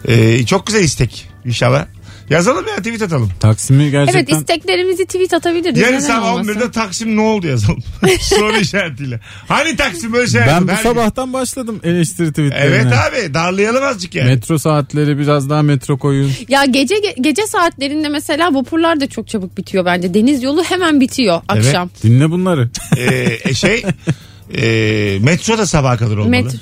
E, 0.08 0.46
çok 0.46 0.68
güzel 0.68 0.84
istek 0.84 1.28
inşallah. 1.46 1.86
Yazalım 2.30 2.68
ya 2.68 2.76
tweet 2.76 3.02
atalım. 3.02 3.32
Taksim'i 3.40 3.92
gerçekten 3.92 4.20
Evet 4.20 4.32
isteklerimizi 4.32 5.06
tweet 5.06 5.34
atabiliriz. 5.34 5.80
Yarın 5.80 6.00
sabah 6.00 6.34
olmasın? 6.34 6.52
11'de 6.52 6.72
Taksim 6.72 7.16
ne 7.18 7.22
oldu 7.22 7.48
yazalım. 7.48 7.84
Soru 8.22 8.58
işaretiyle. 8.58 9.20
Hani 9.48 9.76
Taksim 9.76 10.14
böyle 10.14 10.28
şey 10.28 10.42
ben 10.48 10.68
bu 10.68 10.72
her 10.72 10.76
gün. 10.78 10.84
sabahtan 10.84 11.34
başladım 11.34 11.80
eleştiri 11.84 12.30
tweetlerine. 12.30 12.66
Evet 12.66 12.86
abi 12.86 13.34
darlayalım 13.34 13.84
azıcık 13.84 14.16
yani. 14.16 14.30
Metro 14.30 14.58
saatleri 14.58 15.18
biraz 15.18 15.50
daha 15.50 15.62
metro 15.62 15.98
koyun. 15.98 16.32
Ya 16.48 16.66
gece 16.66 16.96
gece 17.22 17.48
saatlerinde 17.48 18.10
mesela 18.10 18.54
vapurlar 18.54 19.00
da 19.00 19.08
çok 19.08 19.28
çabuk 19.28 19.58
bitiyor 19.58 19.86
bence. 19.86 20.14
Deniz 20.14 20.44
yolu 20.44 20.64
hemen 20.64 21.02
bitiyor 21.02 21.42
akşam. 21.48 21.90
Dinle 22.04 22.32
bunları. 22.32 22.70
Ee, 22.98 23.38
e, 23.44 23.54
şey 23.54 23.84
e, 24.58 25.20
metro 25.22 25.58
da 25.58 25.66
sabaha 25.66 25.98
kadar 25.98 26.18
olmalı. 26.18 26.30
Metro. 26.30 26.58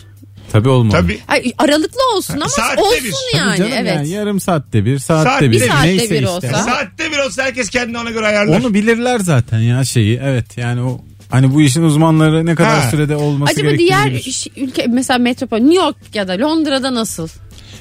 Tabii 0.54 0.70
olmalı. 0.70 0.92
Tabii. 1.02 1.20
Ay, 1.28 1.52
aralıklı 1.58 2.00
olsun 2.16 2.34
ama 2.36 2.50
Saatte 2.50 2.82
olsun 2.82 2.98
bir. 3.04 3.12
Tabii 3.12 3.38
yani. 3.38 3.58
canım 3.58 3.72
evet. 3.76 3.96
yani 3.96 4.10
yarım 4.10 4.40
saatte 4.40 4.86
bir, 4.86 5.00
saatte 5.00 5.30
Saatte 5.30 5.52
bir. 5.52 5.60
saatte 5.68 5.88
Neyse 5.88 6.10
bir 6.10 6.16
işte. 6.16 6.30
olsa. 6.30 6.54
Saatte 6.54 7.12
bir 7.12 7.18
olsa 7.18 7.44
herkes 7.44 7.70
kendini 7.70 7.98
ona 7.98 8.10
göre 8.12 8.28
ayarlar. 8.28 8.60
Onu 8.60 8.74
bilirler 8.74 9.20
zaten 9.20 9.60
ya 9.60 9.86
şeyi. 9.86 10.20
Evet 10.24 10.58
yani 10.58 10.82
o 10.82 11.02
hani 11.30 11.54
bu 11.54 11.62
işin 11.62 11.84
uzmanları 11.84 12.46
ne 12.46 12.56
kadar 12.56 12.80
Ha. 12.82 12.90
sürede 12.92 13.16
olması 13.16 13.52
Acaba 13.52 13.68
gerektiğini 13.68 13.88
diğer 13.90 14.06
bilir. 14.12 14.22
ş- 14.32 14.50
ülke 14.58 14.86
mesela 14.90 15.20
metropol 15.20 15.58
New 15.58 15.76
York 15.76 15.96
ya 16.14 16.28
da 16.28 16.34
Londra'da 16.40 16.94
nasıl? 16.94 17.28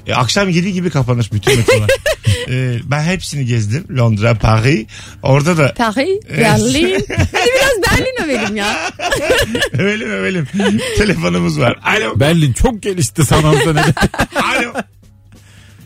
E, 0.07 0.15
akşam 0.15 0.49
7 0.49 0.73
gibi 0.73 0.91
kapanır 0.91 1.31
bütün 1.33 1.57
metrolar. 1.57 1.91
E, 2.49 2.79
ben 2.85 3.03
hepsini 3.03 3.47
gezdim. 3.47 3.87
Londra, 3.97 4.35
Paris. 4.35 4.87
Orada 5.23 5.57
da 5.57 5.75
Paris, 5.75 6.21
Berlin. 6.39 7.07
Hadi 7.33 7.51
biraz 7.55 7.99
Berlin 7.99 8.25
övelim 8.25 8.57
ya. 8.57 8.91
övelim 9.73 10.11
övelim. 10.11 10.47
Telefonumuz 10.99 11.59
var. 11.59 11.79
Alo. 11.85 12.21
Berlin 12.21 12.53
çok 12.53 12.83
gelişti 12.83 13.25
sanatta 13.25 13.73
ne 13.73 13.81
Alo. 13.81 14.73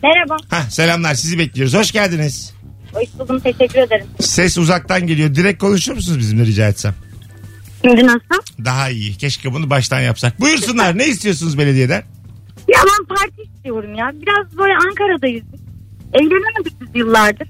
Merhaba. 0.03 0.37
Hah, 0.49 0.69
selamlar 0.69 1.15
sizi 1.15 1.39
bekliyoruz. 1.39 1.73
Hoş 1.73 1.91
geldiniz. 1.91 2.53
Hoş 2.93 3.07
buldum. 3.19 3.39
Teşekkür 3.39 3.79
ederim. 3.79 4.07
Ses 4.19 4.57
uzaktan 4.57 5.07
geliyor. 5.07 5.35
Direkt 5.35 5.59
konuşur 5.59 5.93
musunuz 5.93 6.19
bizimle 6.19 6.45
rica 6.45 6.67
etsem? 6.67 6.95
Şimdi 7.81 8.07
nasıl? 8.07 8.65
Daha 8.65 8.89
iyi. 8.89 9.17
Keşke 9.17 9.53
bunu 9.53 9.69
baştan 9.69 9.99
yapsak. 9.99 10.39
Buyursunlar. 10.39 10.97
Ne 10.97 11.07
istiyorsunuz 11.07 11.57
belediyeden? 11.57 12.03
Ya 12.67 12.79
ben 12.85 13.05
parti 13.15 13.41
istiyorum 13.41 13.93
ya. 13.95 14.11
Biraz 14.13 14.57
böyle 14.57 14.73
Ankara'dayız. 14.73 15.43
biz. 15.53 15.59
Eğlenemedik 16.13 16.81
biz 16.81 16.87
yıllardır. 16.95 17.47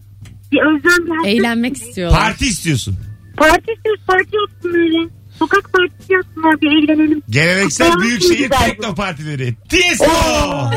Bir 0.52 0.60
özlem 0.62 1.06
bir 1.06 1.12
hasret 1.16 1.34
Eğlenmek 1.34 1.78
istiyorlar. 1.78 2.20
Parti 2.20 2.46
istiyorsun. 2.46 2.96
Parti 3.38 3.72
istiyoruz. 3.72 4.02
Parti 4.08 4.36
yapsın 4.36 4.74
öyle. 4.74 5.10
Sokak 5.40 5.74
partisi 5.74 6.14
yapsınlar 6.14 6.62
bir 6.62 6.68
eğlenelim. 6.68 7.22
Geleneksel 7.30 7.88
Kutlayalım 7.88 8.02
büyükşehir 8.02 8.50
güzel 8.50 8.66
tekno 8.66 8.96
partileri. 8.96 9.54
Tiesto. 9.70 10.06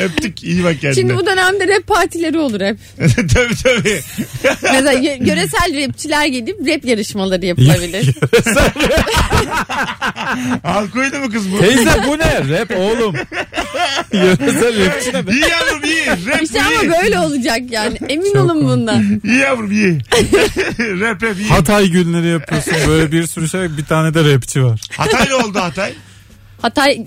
Öptük. 0.00 0.42
İyi 0.42 0.64
bak 0.64 0.80
kendine. 0.80 0.94
Şimdi 1.00 1.16
bu 1.16 1.26
dönemde 1.26 1.68
rap 1.68 1.86
partileri 1.86 2.38
olur 2.38 2.60
hep. 2.60 2.78
tabii 3.16 3.54
tabii. 3.62 4.00
Mesela 4.62 4.94
yö- 4.94 5.28
yöresel 5.28 5.86
rapçiler 5.88 6.26
gidip 6.26 6.56
rap 6.68 6.84
yarışmaları 6.84 7.46
yapılabilir. 7.46 8.14
Alkoydu 10.64 11.18
mu 11.18 11.30
kız 11.30 11.52
bu? 11.52 11.58
Teyze 11.58 11.90
bu 12.08 12.18
ne? 12.18 12.58
Rap 12.60 12.70
oğlum. 12.78 13.14
Yöresel 14.12 14.86
rapçi? 14.86 15.32
İyi 15.32 15.40
yavrum 15.40 15.84
iyi. 15.84 16.06
Rap 16.06 16.42
işte 16.42 16.58
iyi. 16.58 16.78
ama 16.88 17.02
böyle 17.02 17.18
olacak 17.18 17.60
yani. 17.70 17.98
Emin 18.08 18.32
Çok 18.32 18.36
olun 18.44 18.48
komik. 18.48 18.64
bundan. 18.64 19.20
İyi 19.24 19.38
yavrum 19.38 19.70
iyi. 19.72 19.98
rap 21.00 21.22
rap 21.22 21.38
iyi. 21.38 21.48
Hatay 21.48 21.88
günleri 21.88 22.26
yapıyorsun 22.28 22.74
böyle 22.88 23.12
bir 23.12 23.26
sürü 23.26 23.48
şey 23.48 23.76
bir 23.76 23.84
tane 23.84 24.14
de 24.14 24.34
rapçi 24.34 24.64
var. 24.64 24.80
Hatay 24.96 25.26
ne 25.28 25.34
oldu 25.34 25.58
Hatay? 25.58 25.92
Hatay 26.62 27.06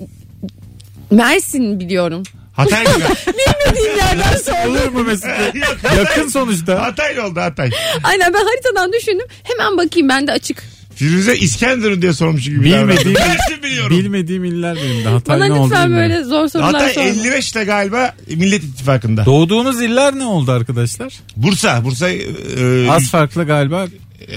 Mersin 1.12 1.80
biliyorum. 1.80 2.24
Hatay 2.54 2.84
mı? 2.84 2.89
Bilmediğim 3.28 3.98
yerden 3.98 4.38
sordum. 4.38 4.72
Olur 4.72 4.89
mu 4.89 5.04
Mesut? 5.04 5.26
Yok, 5.54 5.78
Hatay. 5.84 5.98
Yakın 5.98 6.28
sonuçta. 6.30 6.82
Hatay 6.82 7.15
ne 7.15 7.22
oldu 7.22 7.39
Hatay? 7.39 7.72
Aynen 8.04 8.34
ben 8.34 8.44
haritadan 8.46 8.94
düşündüm. 8.94 9.26
Hemen 9.44 9.78
bakayım 9.78 10.10
ben 10.10 10.28
de 10.28 10.32
açık. 10.32 10.63
Firuze 10.96 11.38
İskenderun 11.38 12.02
diye 12.02 12.14
sormuş 12.14 12.44
gibi. 12.44 12.64
Bilmediğim- 12.66 13.14
Mersin 13.14 13.64
biliyorum. 13.64 13.98
Bilmediğim 13.98 14.44
iller 14.46 14.76
benim 14.84 15.06
de. 15.06 15.10
Hatay 15.10 15.40
Bana 15.40 15.48
ne 15.48 15.54
oldu 15.54 15.70
lütfen 15.70 15.86
bilmiyorum. 15.90 16.10
böyle 16.12 16.24
zor 16.24 16.48
sorular 16.48 16.74
Hatay 16.74 16.94
sorma. 16.94 17.08
55'te 17.10 17.64
galiba 17.64 18.14
Millet 18.36 18.64
İttifakı'nda. 18.64 19.26
Doğduğunuz 19.26 19.82
iller 19.82 20.16
ne 20.16 20.26
oldu 20.26 20.52
arkadaşlar? 20.52 21.14
Bursa. 21.36 21.86
Bursa. 21.86 22.10
e, 22.10 22.90
Az 22.90 23.10
farklı 23.10 23.44
galiba 23.44 23.88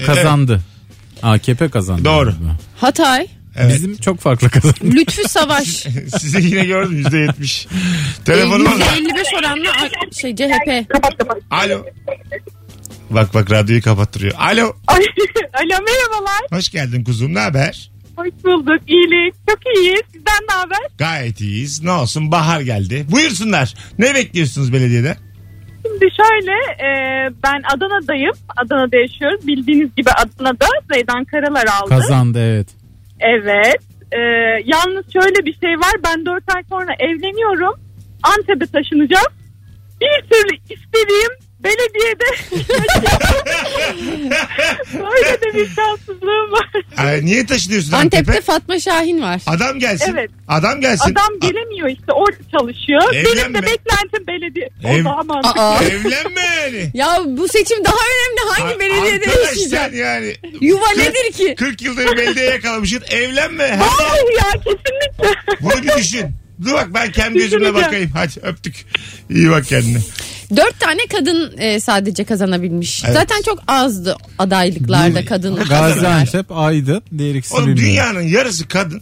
kazandı. 0.05 0.61
AKP 1.23 1.69
kazandı. 1.69 2.05
Doğru. 2.05 2.25
galiba. 2.29 2.57
Hatay, 2.77 3.27
Evet. 3.55 3.73
Bizim 3.75 3.97
çok 3.97 4.19
farklı 4.19 4.49
kazandı. 4.49 4.77
Lütfü 4.83 5.23
Savaş. 5.29 5.67
Sizi 6.19 6.47
yine 6.47 6.65
gördüm 6.65 7.01
%70. 7.01 7.67
Ee, 7.67 8.23
Telefonum 8.25 8.65
var. 8.65 8.71
%55 8.71 9.39
oranla 9.39 9.69
a- 9.71 10.13
şey 10.21 10.35
CHP. 10.35 10.85
Alo. 11.51 11.85
Bak 13.09 13.33
bak 13.33 13.51
radyoyu 13.51 13.81
kapattırıyor. 13.81 14.33
Alo. 14.37 14.63
Alo 15.53 15.83
merhabalar. 15.85 16.41
Hoş 16.51 16.69
geldin 16.69 17.03
kuzum. 17.03 17.33
Ne 17.33 17.39
haber? 17.39 17.91
Hoş 18.15 18.29
bulduk. 18.43 18.81
İyilik. 18.87 19.33
Çok 19.49 19.59
iyiyiz. 19.75 20.01
Sizden 20.13 20.41
ne 20.49 20.53
haber? 20.53 20.77
Gayet 20.97 21.41
iyiyiz. 21.41 21.83
Ne 21.83 21.91
olsun 21.91 22.31
bahar 22.31 22.61
geldi. 22.61 23.05
Buyursunlar. 23.11 23.73
Ne 23.99 24.15
bekliyorsunuz 24.15 24.73
belediyeden? 24.73 25.15
Şimdi 25.85 26.05
şöyle 26.17 26.51
e, 26.85 26.89
ben 27.43 27.61
Adana'dayım. 27.75 28.33
Adana'da 28.57 28.97
yaşıyoruz. 28.97 29.47
Bildiğiniz 29.47 29.95
gibi 29.95 30.09
Adana'da 30.11 30.65
Zeydan 30.93 31.25
Karalar 31.25 31.65
aldı. 31.67 31.89
Kazandı 31.89 32.39
evet. 32.39 32.67
Evet. 33.19 33.81
E, 34.11 34.19
yalnız 34.65 35.13
şöyle 35.13 35.45
bir 35.45 35.53
şey 35.53 35.69
var. 35.69 35.93
Ben 36.05 36.25
4 36.25 36.55
ay 36.55 36.63
sonra 36.69 36.93
evleniyorum. 36.99 37.79
Antep'e 38.23 38.65
taşınacağım. 38.65 39.33
Bir 40.01 40.29
türlü 40.29 40.55
istediğim 40.55 41.48
belediyede 41.63 42.25
böyle 44.93 45.41
de 45.41 45.53
bir 45.53 45.69
şanssızlığım 45.75 46.51
var. 46.51 46.69
Ay, 46.97 47.25
niye 47.25 47.45
taşınıyorsun 47.45 47.91
Antep'te 47.91 48.17
Antep'e? 48.31 48.41
Fatma 48.41 48.79
Şahin 48.79 49.21
var. 49.21 49.41
Adam 49.47 49.79
gelsin. 49.79 50.13
Evet. 50.13 50.29
Adam 50.47 50.81
gelsin. 50.81 51.11
Adam 51.11 51.39
gelemiyor 51.41 51.89
işte 51.89 52.11
orada 52.13 52.37
çalışıyor. 52.59 53.01
Benim 53.13 53.25
Evlenme. 53.27 53.61
de 53.61 53.65
beklentim 53.65 54.27
belediye. 54.27 54.69
Ev- 54.83 55.01
O 55.01 55.05
daha 55.05 55.23
mantıklı. 55.23 55.61
Aa. 55.61 55.83
Evlenme 55.83 56.41
yani. 56.41 56.91
Ya 56.93 57.17
bu 57.27 57.47
seçim 57.47 57.85
daha 57.85 57.95
önemli. 57.95 58.51
Hangi 58.61 58.75
A- 58.75 58.79
belediyede 58.79 59.25
Arkadaş 59.25 59.47
sen 59.47 59.49
yaşayacağım? 59.49 59.95
yani. 59.97 60.35
Yuva 60.61 60.91
nedir 60.91 61.31
ki? 61.33 61.55
40 61.57 61.81
yıldır 61.81 62.17
belediye 62.17 62.45
yakalamışsın. 62.45 63.03
Evlenme. 63.11 63.67
Hadi. 63.79 64.03
Hayır 64.03 64.33
ya 64.37 64.51
kesinlikle. 64.51 65.35
Bunu 65.61 65.83
bir 65.83 65.97
düşün. 65.97 66.25
Dur 66.65 66.73
bak 66.73 66.87
ben 66.93 67.11
kendi 67.11 67.39
gözümle 67.39 67.59
Düşüneceğim. 67.65 67.85
bakayım. 67.87 68.11
Hadi 68.13 68.39
öptük. 68.47 68.85
İyi 69.29 69.49
bak 69.51 69.65
kendine. 69.65 69.97
Dört 70.55 70.79
tane 70.79 70.99
kadın 71.11 71.57
e, 71.57 71.79
sadece 71.79 72.23
kazanabilmiş. 72.23 73.03
Evet. 73.05 73.13
Zaten 73.15 73.41
çok 73.41 73.59
azdı 73.67 74.17
adaylıklarda 74.39 75.25
kadın. 75.25 75.55
Gaziantep, 75.55 76.51
Aydın, 76.51 77.01
diğer 77.17 77.35
ikisi 77.35 77.55
Oğlum 77.55 77.67
bilmiyorum. 77.67 77.89
dünyanın 77.91 78.21
yarısı 78.27 78.67
kadın. 78.67 79.01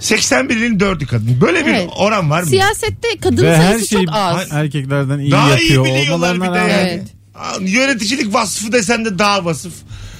81'in 0.00 0.78
4'ü 0.78 1.06
kadın. 1.06 1.40
Böyle 1.40 1.66
bir 1.66 1.70
Evet. 1.74 1.88
oran 1.96 2.30
var 2.30 2.42
mı? 2.42 2.48
Siyasette 2.48 3.08
kadın 3.22 3.42
Ve 3.42 3.56
her 3.56 3.70
sayısı 3.72 3.88
şey 3.88 4.04
çok 4.04 4.14
az. 4.14 4.50
Daha 4.50 4.60
erkeklerden 4.60 5.18
iyi 5.18 5.28
iyi 5.28 5.50
yapıyor 5.50 5.84
biliyorlar 5.84 6.06
bir 6.06 6.10
olmalarına 6.12 6.44
de 6.54 6.58
rağmen. 6.58 6.68
yani. 6.78 6.88
Evet. 6.90 7.02
Aa, 7.34 7.56
Yöneticilik 7.60 8.34
vasfı 8.34 8.72
desen 8.72 9.04
de 9.04 9.18
daha 9.18 9.44
vasıf. 9.44 9.72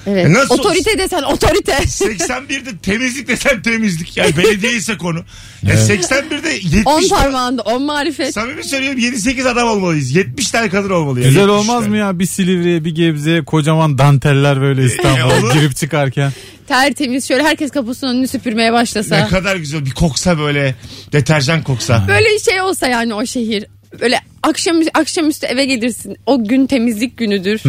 Evet. 0.06 0.26
E 0.26 0.32
nasıl 0.32 0.54
otorite 0.58 0.98
desen 0.98 1.22
otorite. 1.22 1.72
81'de 1.72 2.78
temizlik 2.82 3.28
desen 3.28 3.62
temizlik. 3.62 4.16
Yani 4.16 4.36
belediye 4.36 4.72
ise 4.72 4.96
konu. 4.98 5.18
Ya 5.62 5.74
81'de 5.74 6.48
70 6.50 6.86
on 6.86 7.08
parmağında 7.08 7.62
on 7.62 7.82
marifet. 7.82 8.34
Samimi 8.34 8.64
söylüyorum 8.64 8.98
7-8 9.00 9.48
adam 9.48 9.68
olmalıyız. 9.68 10.14
70 10.16 10.50
tane 10.50 10.68
kadın 10.68 10.90
olmalı. 10.90 11.20
ya. 11.20 11.26
Güzel 11.28 11.40
70 11.40 11.54
olmaz 11.60 11.76
tane. 11.78 11.88
mı 11.88 11.96
ya 11.96 12.18
bir 12.18 12.26
Silivri'ye 12.26 12.84
bir 12.84 12.94
Gebze'ye 12.94 13.44
kocaman 13.44 13.98
danteller 13.98 14.60
böyle 14.60 14.82
E. 14.82 14.86
İstanbul'a 14.86 15.54
girip 15.54 15.76
çıkarken. 15.76 16.32
Tertemiz 16.68 17.28
şöyle 17.28 17.42
herkes 17.42 17.70
kapısının 17.70 18.14
önünü 18.14 18.28
süpürmeye 18.28 18.68
Ne 18.70 18.72
başlasa. 18.74 19.28
kadar 19.28 19.56
güzel 19.56 19.86
bir 19.86 19.90
koksa 19.90 20.38
böyle 20.38 20.74
deterjan 21.12 21.62
koksa. 21.62 22.04
Böyle 22.08 22.38
şey 22.38 22.60
olsa 22.60 22.86
yani 22.88 23.14
o 23.14 23.26
şehir. 23.26 23.64
Böyle 24.00 24.20
akşam 24.42 24.76
akşamüstü 24.94 25.46
eve 25.46 25.64
gelirsin. 25.64 26.16
O 26.26 26.44
gün 26.44 26.66
temizlik 26.66 27.16
günüdür. 27.16 27.61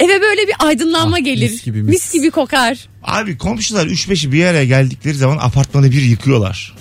Eve 0.00 0.20
böyle 0.20 0.48
bir 0.48 0.54
aydınlanma 0.58 1.16
Ah, 1.20 1.24
gelir. 1.24 1.50
mis 1.50 1.64
gibi, 1.64 1.82
mis. 1.82 1.90
mis. 1.90 2.12
gibi 2.12 2.30
kokar. 2.30 2.88
Abi 3.02 3.38
komşular 3.38 3.86
3-5'i 3.86 4.32
bir 4.32 4.44
araya 4.44 4.64
geldikleri 4.64 5.14
zaman 5.14 5.38
apartmanı 5.38 5.90
bir 5.90 6.02
yıkıyorlar. 6.02 6.74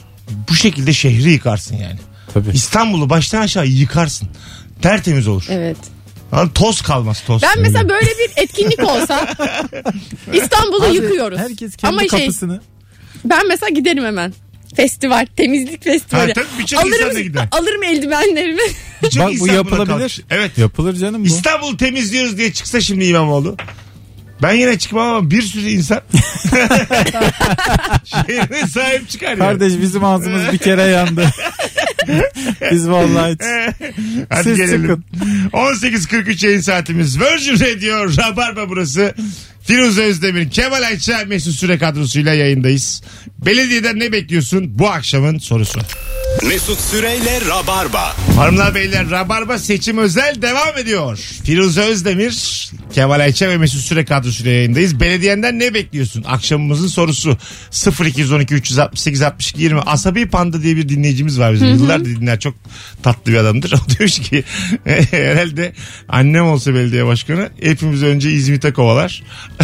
Bu 0.50 0.54
şekilde 0.56 0.94
şehri 0.94 1.32
yıkarsın 1.32 1.76
yani. 1.78 2.00
Tabii. 2.34 2.50
İstanbul'u 2.54 3.10
baştan 3.10 3.42
aşağı 3.42 3.68
yıkarsın. 3.68 4.30
Tertemiz 4.82 5.28
olur. 5.28 5.46
Evet. 5.50 5.78
Lan 6.34 6.50
toz 6.54 6.82
kalmaz 6.82 7.24
toz. 7.28 7.42
Ben 7.42 7.62
mesela 7.62 7.90
böyle 7.90 8.06
bir 8.06 8.44
etkinlik 8.44 8.84
olsa 8.84 9.28
İstanbul'u 10.34 10.94
yıkıyoruz. 10.94 11.40
Herkes 11.40 11.76
kendi 11.76 11.92
Ama 11.94 12.00
şey 12.00 12.20
kapısını. 12.20 12.62
ben 13.26 13.48
mesela 13.48 13.70
giderim 13.70 14.06
hemen. 14.06 14.34
Festival, 14.76 15.28
temizlik 15.38 15.84
festivali. 15.84 16.28
Ha, 16.28 16.34
tabii 16.34 16.60
birçok 16.60 16.86
insan 16.88 17.16
da 17.16 17.22
gider. 17.22 17.48
alırım 17.52 17.84
eldivenlerimi. 17.84 18.62
Birçok 19.04 19.24
Bak 19.24 19.30
bu 19.30 19.34
insan 19.34 19.48
buna 19.48 19.54
yapılabilir. 19.56 19.94
kalkış- 20.00 20.20
Evet. 20.30 20.58
Yapılır 20.58 20.96
canım 20.96 21.24
bu. 21.24 21.28
İstanbul'u 21.28 21.78
temizliyoruz 21.78 22.38
diye 22.38 22.54
çıksa 22.54 22.82
şimdi 22.82 23.06
İmamoğlu. 23.06 23.58
Ben 24.42 24.54
yine 24.54 24.78
çıkmam 24.80 25.08
ama 25.16 25.32
bir 25.32 25.42
sürü 25.42 25.70
insan 25.70 26.02
şehrine 28.06 28.68
sahip 28.68 29.10
çıkar 29.10 29.28
yani. 29.28 29.40
Kardeş 29.40 29.74
bizim 29.82 30.04
ağzımız 30.04 30.52
bir 30.54 30.58
kere 30.58 30.82
yandı. 30.84 31.26
Biz 32.72 32.90
vallahi 32.90 33.32
hiç. 33.34 33.42
Hadi 34.30 34.44
Siz 34.44 34.58
gelelim. 34.58 34.82
çıkın. 34.82 35.04
18.43 35.54 36.46
yayın 36.46 36.62
saatimiz. 36.62 37.20
Virgin 37.20 37.54
Radio 37.60 38.18
Rabarba 38.24 38.70
burası. 38.70 39.16
Firuze 39.64 40.04
Özdemir, 40.04 40.50
Kemal 40.52 40.82
Ayça, 40.84 41.24
Mesut 41.28 41.56
Süre 41.56 41.78
kadrosuyla 41.78 42.34
yayındayız. 42.34 43.02
Belediyeden 43.46 44.00
ne 44.00 44.12
bekliyorsun? 44.12 44.80
Bu 44.80 44.90
akşamın 44.90 45.38
sorusu. 45.38 45.80
Mesut 46.48 46.80
Süreyle 46.80 47.42
Rabarba. 47.50 48.16
Hanımlar 48.40 48.76
beyler 48.76 49.10
Rabarba 49.10 49.60
seçim 49.60 49.98
özel 49.98 50.42
devam 50.42 50.78
ediyor. 50.78 51.18
Firuze 51.44 51.82
Özdemir, 51.82 52.70
Kemal 52.94 53.20
Ayça 53.20 53.50
ve 53.50 53.58
Mesut 53.58 53.82
Süre 53.82 54.06
kadrosuyla 54.06 54.52
yayındayız. 54.52 55.00
Belediyenden 55.00 55.60
ne 55.60 55.74
bekliyorsun? 55.74 56.24
Akşamımızın 56.28 56.88
sorusu 56.88 57.38
0212 58.06 58.56
368 58.56 59.22
62 59.22 59.64
20. 59.64 59.80
Asabi 59.80 60.30
Panda 60.30 60.64
diye 60.64 60.76
bir 60.76 60.90
dinleyicimiz 60.90 61.40
var 61.40 61.54
bizim. 61.54 61.68
Yıllardır 61.68 62.06
dinler. 62.06 62.40
Çok 62.40 62.56
tatlı 63.04 63.32
bir 63.32 63.38
adamdır. 63.38 63.74
O 63.80 63.98
diyor 63.98 64.10
ki 64.10 64.44
herhalde 65.12 65.74
annem 66.10 66.46
olsa 66.46 66.74
belediye 66.74 67.06
başkanı 67.06 67.50
hepimiz 67.62 68.04
önce 68.04 68.32
İzmit'e 68.32 68.74
kovalar. 68.74 69.24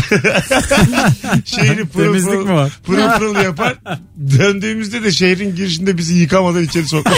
Şehri 1.45 1.85
pırıl 1.85 2.25
pırıl, 2.25 2.47
var? 2.49 2.71
pırıl 2.85 3.17
pırıl 3.17 3.35
yapar. 3.43 3.75
Döndüğümüzde 4.39 5.03
de 5.03 5.11
şehrin 5.11 5.55
girişinde 5.55 5.97
bizi 5.97 6.13
yıkamadan 6.13 6.63
içeri 6.63 6.87
sokar. 6.87 7.13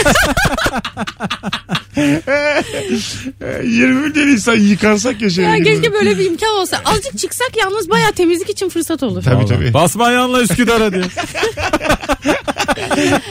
20 1.96 3.94
milyon 3.94 4.28
insan 4.28 4.54
yıkansak 4.56 5.22
ya 5.22 5.30
şehrin. 5.30 5.48
ya 5.48 5.62
keşke 5.62 5.92
böyle 5.92 6.18
bir 6.18 6.24
imkan 6.24 6.54
olsa. 6.56 6.80
Azıcık 6.84 7.18
çıksak 7.18 7.50
yalnız 7.56 7.90
bayağı 7.90 8.12
temizlik 8.12 8.50
için 8.50 8.68
fırsat 8.68 9.02
olur. 9.02 9.22
Tabii 9.22 9.36
Vallahi. 9.36 9.48
tabii. 9.48 9.74
Basma 9.74 10.10
yanla 10.10 10.42
Üsküdar'a 10.42 10.92
diye. 10.92 11.04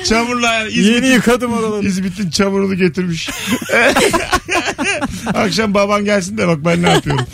Çamurla 0.09 0.53
yani 0.53 0.77
Yeni 0.77 0.87
İzmit'in, 0.87 1.13
yıkadım 1.13 1.53
oraları. 1.53 1.85
İzmit'in 1.85 2.29
çamurunu 2.29 2.75
getirmiş. 2.75 3.29
Akşam 5.33 5.73
baban 5.73 6.05
gelsin 6.05 6.37
de 6.37 6.47
bak 6.47 6.57
ben 6.65 6.83
ne 6.83 6.89
yapıyorum. 6.89 7.25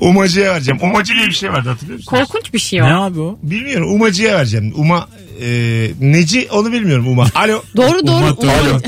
Umacıya 0.00 0.54
vereceğim. 0.54 0.80
Umacı 0.82 1.14
diye 1.14 1.26
bir 1.26 1.32
şey 1.32 1.52
vardı 1.52 1.68
hatırlıyor 1.68 1.98
musun? 1.98 2.10
Korkunç 2.16 2.52
bir 2.54 2.58
şey 2.58 2.82
o. 2.82 2.84
Ne 2.84 2.94
abi 2.94 3.20
o? 3.20 3.38
Bilmiyorum. 3.42 3.92
Umacıya 3.94 4.36
vereceğim. 4.38 4.72
Uma 4.76 5.08
e, 5.40 5.90
neci 6.00 6.48
onu 6.50 6.72
bilmiyorum 6.72 7.08
Uma. 7.08 7.26
Alo. 7.34 7.62
Doğru 7.76 8.06
doğru. 8.06 8.24
Umut, 8.24 8.38
Umut. 8.38 8.54
alo. 8.54 8.80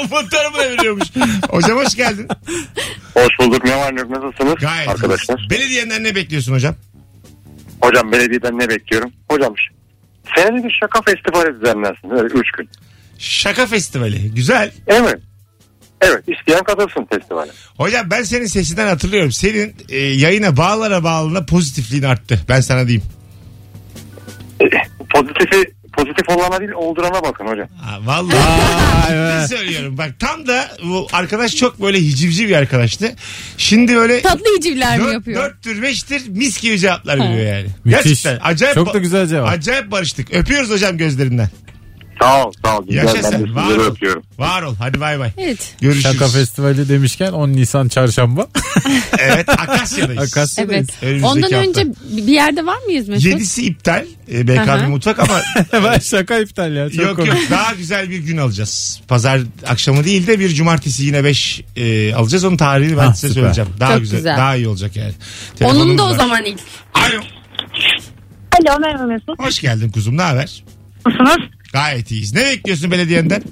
Umut 0.00 0.30
tarafına 0.30 0.62
veriyormuş. 0.62 1.08
Hocam 1.50 1.78
hoş 1.78 1.94
geldin. 1.94 2.28
Hoş 3.14 3.38
bulduk. 3.40 3.64
Ne 3.64 3.76
var 3.76 3.96
ne 3.96 4.00
yok 4.00 4.10
nasılsınız 4.10 4.54
Gayet 4.54 4.88
arkadaşlar? 4.88 5.46
Belediyenden 5.50 6.04
ne 6.04 6.14
bekliyorsun 6.14 6.52
hocam? 6.52 6.74
Hocam 7.82 8.12
belediyeden 8.12 8.58
ne 8.58 8.68
bekliyorum? 8.68 9.12
Hocam 9.30 9.54
senede 10.36 10.64
bir 10.64 10.76
şaka 10.80 11.02
festivali 11.02 11.60
düzenlensin. 11.60 12.10
Öyle 12.10 12.34
üç 12.34 12.50
gün. 12.58 12.68
Şaka 13.18 13.66
festivali. 13.66 14.34
Güzel. 14.34 14.72
Evet. 14.86 15.18
Evet 16.00 16.24
isteyen 16.28 16.64
katılsın 16.64 17.06
festivale. 17.12 17.50
Hocam 17.76 18.10
ben 18.10 18.22
senin 18.22 18.46
sesinden 18.46 18.86
hatırlıyorum. 18.86 19.32
Senin 19.32 19.74
e, 19.88 19.96
yayına 19.98 20.56
bağlara 20.56 21.04
bağlına 21.04 21.46
pozitifliğin 21.46 22.02
arttı. 22.02 22.40
Ben 22.48 22.60
sana 22.60 22.88
diyeyim. 22.88 23.02
Pozitifi 25.14 25.64
pozitif 25.92 26.28
olana 26.28 26.60
değil 26.60 26.70
oldurana 26.70 27.22
bakın 27.22 27.46
hocam. 27.46 27.68
Ha, 27.82 27.98
vallahi 28.04 28.32
be. 29.42 29.46
söylüyorum. 29.48 29.98
Bak 29.98 30.10
tam 30.20 30.46
da 30.46 30.68
bu 30.84 31.06
arkadaş 31.12 31.56
çok 31.56 31.82
böyle 31.82 31.98
hicivci 31.98 32.48
bir 32.48 32.54
arkadaştı. 32.56 33.12
Şimdi 33.58 33.96
böyle 33.96 34.20
Tatlı 34.22 34.56
hicivler 34.58 34.98
mi 34.98 35.04
dört, 35.04 35.12
yapıyor? 35.14 35.42
dörttür 35.44 35.82
beştir 35.82 36.22
mis 36.28 36.60
gibi 36.60 36.78
cevaplar 36.78 37.18
veriyor 37.18 37.54
yani. 37.56 37.66
Müthiş. 37.84 38.04
Gerçekten 38.04 38.38
acayip, 38.42 38.74
Çok 38.74 38.94
da 38.94 38.98
güzel 38.98 39.26
cevap. 39.26 39.48
acayip 39.48 39.90
barıştık. 39.90 40.34
Öpüyoruz 40.34 40.70
hocam 40.70 40.96
gözlerinden. 40.98 41.48
Sağ 42.22 42.46
ol 42.46 42.52
sağ 42.64 42.78
ol. 42.78 42.86
Güzel, 42.86 43.04
Yaşa 43.04 43.32
ben 43.32 43.46
de. 43.48 43.54
Var 43.54 43.62
sizleri 43.62 43.80
ol. 43.80 43.84
öpüyorum. 43.92 44.22
Var 44.38 44.62
ol. 44.62 44.74
Hadi 44.78 45.00
bay 45.00 45.18
bay. 45.18 45.30
Evet. 45.38 45.74
Görüşürüz. 45.80 46.02
Şaka 46.12 46.28
festivali 46.28 46.88
demişken 46.88 47.32
10 47.32 47.48
Nisan 47.48 47.88
çarşamba. 47.88 48.46
Evet 49.18 49.48
Akasya'dayız. 49.48 50.22
Akasya'dayız. 50.22 50.88
Evet. 51.02 51.02
Önümüzdeki 51.02 51.46
Ondan 51.46 51.64
hafta. 51.64 51.80
önce 51.80 51.86
bir 52.26 52.32
yerde 52.32 52.66
var 52.66 52.76
mıyız 52.86 53.08
Mesut? 53.08 53.24
Yedisi 53.26 53.66
iptal. 53.66 54.04
E, 54.32 54.48
BKB 54.48 54.58
Aha. 54.68 54.88
mutfak 54.88 55.18
ama 55.18 55.40
ben 55.84 55.98
şaka 55.98 56.38
iptal 56.38 56.76
ya. 56.76 56.90
Çok 56.90 57.04
yok 57.04 57.16
komik. 57.16 57.28
yok 57.32 57.38
daha 57.50 57.72
güzel 57.74 58.10
bir 58.10 58.18
gün 58.18 58.36
alacağız. 58.36 59.00
Pazar 59.08 59.40
akşamı 59.66 60.04
değil 60.04 60.26
de 60.26 60.38
bir 60.40 60.48
cumartesi 60.48 61.04
yine 61.04 61.24
5 61.24 61.60
alacağız. 62.16 62.44
Onun 62.44 62.56
tarihini 62.56 62.96
ben 62.96 63.06
Ha, 63.06 63.14
size 63.14 63.28
süper. 63.28 63.40
söyleyeceğim. 63.40 63.70
Daha 63.80 63.92
Çok 63.92 64.00
güzel, 64.00 64.18
güzel. 64.18 64.36
Daha 64.36 64.56
iyi 64.56 64.68
olacak 64.68 64.96
yani. 64.96 65.12
Onun 65.12 65.58
Telefonumuz 65.58 65.98
da 65.98 66.04
o 66.04 66.10
var. 66.10 66.16
zaman 66.16 66.44
ilk. 66.44 66.60
Alo. 66.94 67.20
Alo 68.70 68.80
merhaba 68.80 69.04
Mesut. 69.06 69.38
Hoş 69.38 69.60
geldin 69.60 69.88
kuzum. 69.90 70.16
Ne 70.16 70.22
haber? 70.22 70.64
Nasılsınız? 71.06 71.50
Gayet 71.72 72.10
iyiyiz. 72.10 72.34
Ne 72.34 72.40
bekliyorsun 72.44 72.90
belediyenden? 72.90 73.42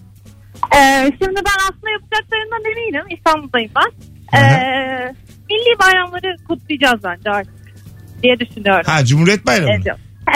Ee, 0.76 1.10
şimdi 1.22 1.36
ben 1.36 1.58
aslında 1.68 1.90
yapacaklarından 1.90 2.72
eminim. 2.72 3.16
İstanbul'dayım 3.18 3.70
ben. 3.76 3.92
Ee, 4.38 5.14
milli 5.50 5.78
bayramları 5.82 6.36
kutlayacağız 6.48 7.00
bence 7.04 7.30
artık 7.30 7.54
diye 8.22 8.38
düşünüyorum. 8.40 8.82
Ha 8.86 9.04
Cumhuriyet 9.04 9.46
Bayramı. 9.46 9.70
Evet. 9.72 9.86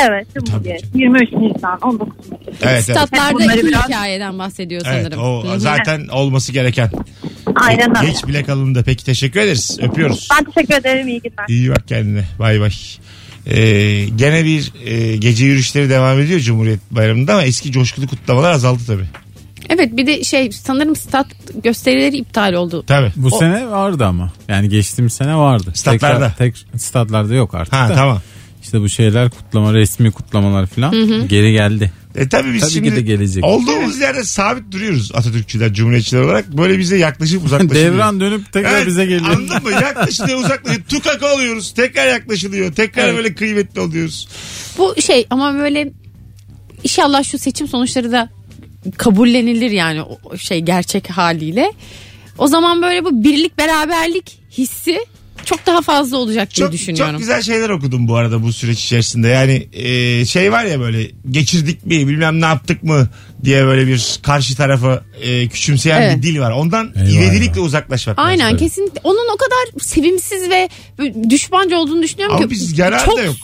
Evet, 0.08 0.26
Cumhuriyet. 0.34 0.82
Tabii 0.92 1.02
23 1.02 1.32
Nisan, 1.32 1.78
19 1.82 2.08
Nisan. 2.18 2.38
Evet, 2.46 2.56
evet. 2.62 2.82
Statlarda 2.84 3.34
Bunları 3.34 3.58
iki 3.58 3.66
biraz- 3.66 3.88
hikayeden 3.88 4.38
bahsediyor 4.38 4.82
Evet, 4.86 5.02
sanırım. 5.02 5.20
o 5.22 5.58
zaten 5.58 6.08
olması 6.08 6.52
gereken. 6.52 6.90
Aynen 7.56 7.96
öyle. 7.98 8.10
Geç 8.10 8.26
bile 8.26 8.44
kalındı. 8.44 8.82
Peki 8.86 9.04
teşekkür 9.04 9.40
ederiz. 9.40 9.78
Öpüyoruz. 9.82 10.28
Ben 10.38 10.44
teşekkür 10.52 10.74
ederim. 10.74 11.08
iyi 11.08 11.20
günler. 11.20 11.44
İyi 11.48 11.70
bak 11.70 11.88
kendine. 11.88 12.24
Bay 12.38 12.60
bay. 12.60 12.70
Ee, 13.46 14.06
gene 14.16 14.44
bir 14.44 14.72
e, 14.86 15.16
gece 15.16 15.44
yürüyüşleri 15.46 15.90
devam 15.90 16.20
ediyor 16.20 16.40
Cumhuriyet 16.40 16.80
Bayramı'nda 16.90 17.32
ama 17.32 17.42
eski 17.42 17.72
coşkulu 17.72 18.06
kutlamalar 18.06 18.52
azaldı 18.52 18.82
tabii. 18.86 19.06
Evet 19.68 19.96
bir 19.96 20.06
de 20.06 20.24
şey 20.24 20.52
sanırım 20.52 20.96
stat 20.96 21.26
gösterileri 21.62 22.16
iptal 22.16 22.52
oldu. 22.52 22.84
Tabii. 22.86 23.12
Bu 23.16 23.26
O- 23.26 23.38
sene 23.38 23.70
vardı 23.70 24.04
ama. 24.04 24.32
Yani 24.48 24.68
geçtiğimiz 24.68 25.12
sene 25.12 25.36
vardı. 25.36 25.72
Statlarda. 25.74 26.28
Tekrar, 26.28 26.36
tek, 26.36 26.80
statlarda 26.80 27.34
yok 27.34 27.54
artık. 27.54 27.72
Ha 27.74 27.88
da. 27.88 27.94
tamam. 27.94 28.20
İşte 28.62 28.80
bu 28.80 28.88
şeyler 28.88 29.30
kutlama 29.30 29.74
resmi 29.74 30.10
kutlamalar 30.10 30.66
falan 30.66 30.92
geri 31.28 31.52
geldi. 31.52 31.92
E 32.16 32.28
tabii 32.28 32.54
biz 32.54 32.60
Tabii 32.60 32.70
ki 32.70 32.74
şimdi 32.74 32.96
de 32.96 33.00
gelecek. 33.00 33.44
olduğumuz 33.44 33.98
yerde 34.00 34.24
sabit 34.24 34.72
duruyoruz 34.72 35.10
Atatürkçüler, 35.14 35.72
Cumhuriyetçiler 35.74 36.20
olarak. 36.20 36.56
Böyle 36.56 36.78
bize 36.78 36.98
yaklaşıp 36.98 37.44
uzaklaşılıyor. 37.46 37.92
Devran 37.92 38.20
dönüp 38.20 38.52
tekrar 38.52 38.72
Evet, 38.76 38.86
bize 38.86 39.04
geliyor. 39.06 39.30
Anladın 39.30 39.62
mı? 39.62 39.70
Yaklaşılıyor 39.70 40.38
uzaklaşıyor. 40.38 40.84
Tukaka 40.88 41.34
oluyoruz. 41.34 41.74
Tekrar 41.74 42.06
yaklaşılıyor. 42.06 42.72
Tekrar 42.72 43.04
Evet. 43.04 43.16
böyle 43.16 43.34
kıymetli 43.34 43.80
oluyoruz. 43.80 44.28
Bu 44.78 44.94
şey 45.02 45.26
ama 45.30 45.54
böyle 45.54 45.92
inşallah 46.84 47.24
şu 47.24 47.38
seçim 47.38 47.68
sonuçları 47.68 48.12
da 48.12 48.30
kabullenilir 48.98 49.70
yani 49.70 50.02
o 50.02 50.18
o 50.24 50.36
şey 50.36 50.60
gerçek 50.60 51.10
haliyle. 51.10 51.72
O 52.38 52.46
zaman 52.46 52.82
böyle 52.82 53.04
bu 53.04 53.24
birlik 53.24 53.58
beraberlik 53.58 54.38
hissi 54.58 54.98
çok 55.44 55.66
daha 55.66 55.82
fazla 55.82 56.16
olacak 56.16 56.48
diye 56.56 56.66
Çok, 56.66 56.72
düşünüyorum. 56.72 57.12
çok 57.12 57.20
güzel 57.20 57.42
şeyler 57.42 57.68
okudum 57.70 58.08
bu 58.08 58.16
arada 58.16 58.42
bu 58.42 58.52
süreç 58.52 58.84
içerisinde. 58.84 59.28
Yani 59.28 59.68
e, 59.72 60.24
şey 60.24 60.52
var 60.52 60.64
ya 60.64 60.80
böyle 60.80 61.10
geçirdik 61.30 61.86
mi 61.86 62.08
bilmem 62.08 62.40
ne 62.40 62.44
yaptık 62.46 62.82
mı 62.82 63.08
diye 63.44 63.64
böyle 63.64 63.86
bir 63.86 64.18
karşı 64.22 64.56
tarafı 64.56 65.02
e, 65.22 65.48
küçümseyen 65.48 66.02
Evet. 66.02 66.16
bir 66.16 66.22
dil 66.22 66.40
var. 66.40 66.50
Ondan 66.50 66.92
Eyvah 66.96 67.08
ivedilikle 67.10 67.60
uzaklaşmak 67.60 68.18
lazım. 68.18 68.28
Aynen 68.30 68.56
kesinlikle. 68.56 69.00
Onun 69.04 69.34
o 69.34 69.36
kadar 69.36 69.80
sevimsiz 69.84 70.50
ve 70.50 70.68
düşmanca 71.30 71.76
olduğunu 71.76 72.02
düşünüyorum 72.02 72.36
Ama 72.36 72.44
ki. 72.44 72.50
biz 72.50 72.78
yararı 72.78 73.04
çok, 73.04 73.18
da 73.18 73.22
yok. 73.22 73.36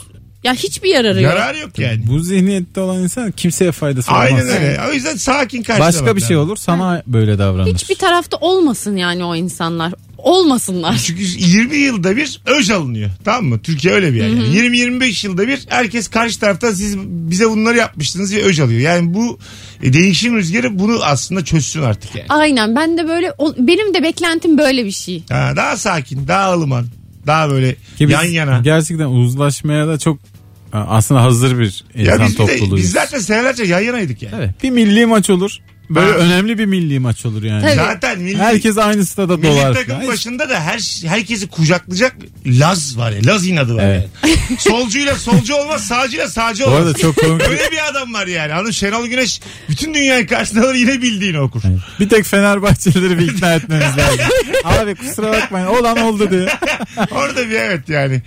Ya 0.45 0.55
hiçbir 0.55 0.89
yararı 0.89 1.23
yok. 1.23 1.33
Yararı 1.35 1.59
yok 1.59 1.79
yani. 1.79 2.01
Bu 2.07 2.21
zihniyette 2.21 2.81
olan 2.81 3.03
insan 3.03 3.31
kimseye 3.33 3.73
faydası 3.73 4.11
olmaz. 4.11 4.25
Aynen 4.27 4.49
öyle. 4.49 4.81
O 4.91 4.93
yüzden 4.93 5.17
sakin 5.17 5.63
karşılamak 5.63 5.95
Başka 5.95 6.17
bir 6.17 6.21
şey 6.21 6.37
lazım. 6.37 6.49
olur 6.51 6.57
sana 6.57 7.03
böyle 7.07 7.39
davranır. 7.39 7.75
Hiçbir 7.75 7.95
tarafta 7.95 8.37
olmasın 8.37 8.97
yani 8.97 9.25
o 9.25 9.37
insanlar. 9.37 9.93
Olmasınlar. 10.19 11.01
Çünkü 11.07 11.23
20 11.23 11.77
yılda 11.77 12.17
bir 12.17 12.41
öj 12.47 12.71
alınıyor. 12.71 13.11
Tamam 13.25 13.45
mı? 13.45 13.59
Türkiye 13.63 13.95
öyle 13.95 14.13
bir 14.13 14.19
yer. 14.19 14.29
Yani. 14.29 14.43
20-25 14.57 15.27
yılda 15.27 15.49
bir 15.49 15.61
herkes 15.69 16.09
karşı 16.09 16.41
taraftan 16.41 16.73
siz 16.73 16.99
bize 16.99 17.51
bunları 17.51 17.77
yapmıştınız 17.79 18.31
diye 18.31 18.43
öj 18.43 18.61
alıyor. 18.61 18.81
Yani 18.81 19.15
bu 19.15 19.39
e, 19.83 19.93
değişim 19.93 20.37
rüzgarı 20.37 20.79
bunu 20.79 20.99
aslında 21.05 21.45
çözsün 21.45 21.83
artık 21.83 22.15
yani. 22.15 22.27
Aynen 22.29 22.77
ben 22.77 22.99
de 22.99 23.09
böyle 23.09 23.33
o- 23.39 23.55
benim 23.59 23.95
de 23.95 24.03
beklentim 24.03 24.59
böyle 24.59 24.85
bir 24.85 24.91
şey. 24.91 25.23
Ha, 25.31 25.53
daha 25.57 25.77
sakin, 25.77 26.29
daha 26.29 26.53
ılıman, 26.55 26.87
daha 27.27 27.51
böyle 27.51 27.75
Ki 27.75 27.81
biz 28.01 28.11
yan 28.11 28.25
yana. 28.25 28.59
Gerçekten 28.61 29.07
uzlaşmaya 29.07 29.87
da 29.89 29.99
çok 29.99 30.19
aslında 30.73 31.23
hazır 31.23 31.59
bir 31.59 31.85
Ya 31.95 32.15
insan 32.15 32.27
biz, 32.27 32.39
bir 32.39 32.39
de, 32.39 32.47
topluluğuyuz. 32.59 32.85
biz 32.85 32.93
zaten 32.93 33.19
senelerce 33.19 33.65
yan 33.65 33.81
yanaydık 33.81 34.23
yani. 34.23 34.35
Evet, 34.39 34.51
bir 34.63 34.71
milli 34.71 35.07
maç 35.07 35.31
olur. 35.31 35.59
Böyle 35.91 36.11
Ha. 36.13 36.17
önemli 36.19 36.59
bir 36.59 36.65
milli 36.67 36.99
maç 37.01 37.27
olur 37.27 37.43
yani. 37.43 37.63
Tabii. 37.63 37.75
Zaten 37.75 38.21
milli, 38.21 38.39
Herkes 38.39 38.79
aynı 38.79 39.07
stada 39.07 39.37
milli 39.37 39.49
dolar. 39.49 39.75
takım 39.75 39.95
falan. 39.97 40.09
başında 40.09 40.49
da 40.49 40.61
her 40.61 41.03
herkesi 41.07 41.49
kucaklayacak 41.49 42.17
Laz 42.47 42.99
var 42.99 43.11
ya. 43.11 43.21
Laz 43.25 43.47
inadı 43.47 43.75
var 43.77 43.83
Evet. 43.85 44.09
yani. 44.23 44.35
Solcuyla 44.59 45.17
solcu 45.17 45.55
olmaz, 45.55 45.85
sağcıyla 45.87 46.29
sağcı 46.29 46.67
olmaz. 46.67 46.79
arada 46.81 46.95
çok 46.95 47.17
komik. 47.17 47.49
Öyle 47.49 47.71
bir 47.73 47.89
adam 47.91 48.15
var 48.15 48.27
yani. 48.27 48.53
Anladın 48.55 48.71
Şenol 48.71 49.07
Güneş 49.07 49.41
bütün 49.69 49.95
dünyayı 49.95 50.27
karşısında 50.27 50.65
alır 50.67 50.75
yine 50.75 51.03
bildiğini 51.03 51.41
okur. 51.41 51.63
Bir 52.01 52.09
tek 52.09 52.25
Fenerbahçelileri 52.25 53.19
bir 53.19 53.33
ikna 53.33 53.55
etmemiz 53.55 53.99
lazım. 53.99 54.21
Abi 54.65 54.95
kusura 54.95 55.33
bakmayın 55.33 55.67
olan 55.67 55.99
oldu 55.99 56.31
diye. 56.31 56.49
Orada 57.11 57.49
bir 57.51 57.55
evet 57.55 57.89
yani. 57.89 58.23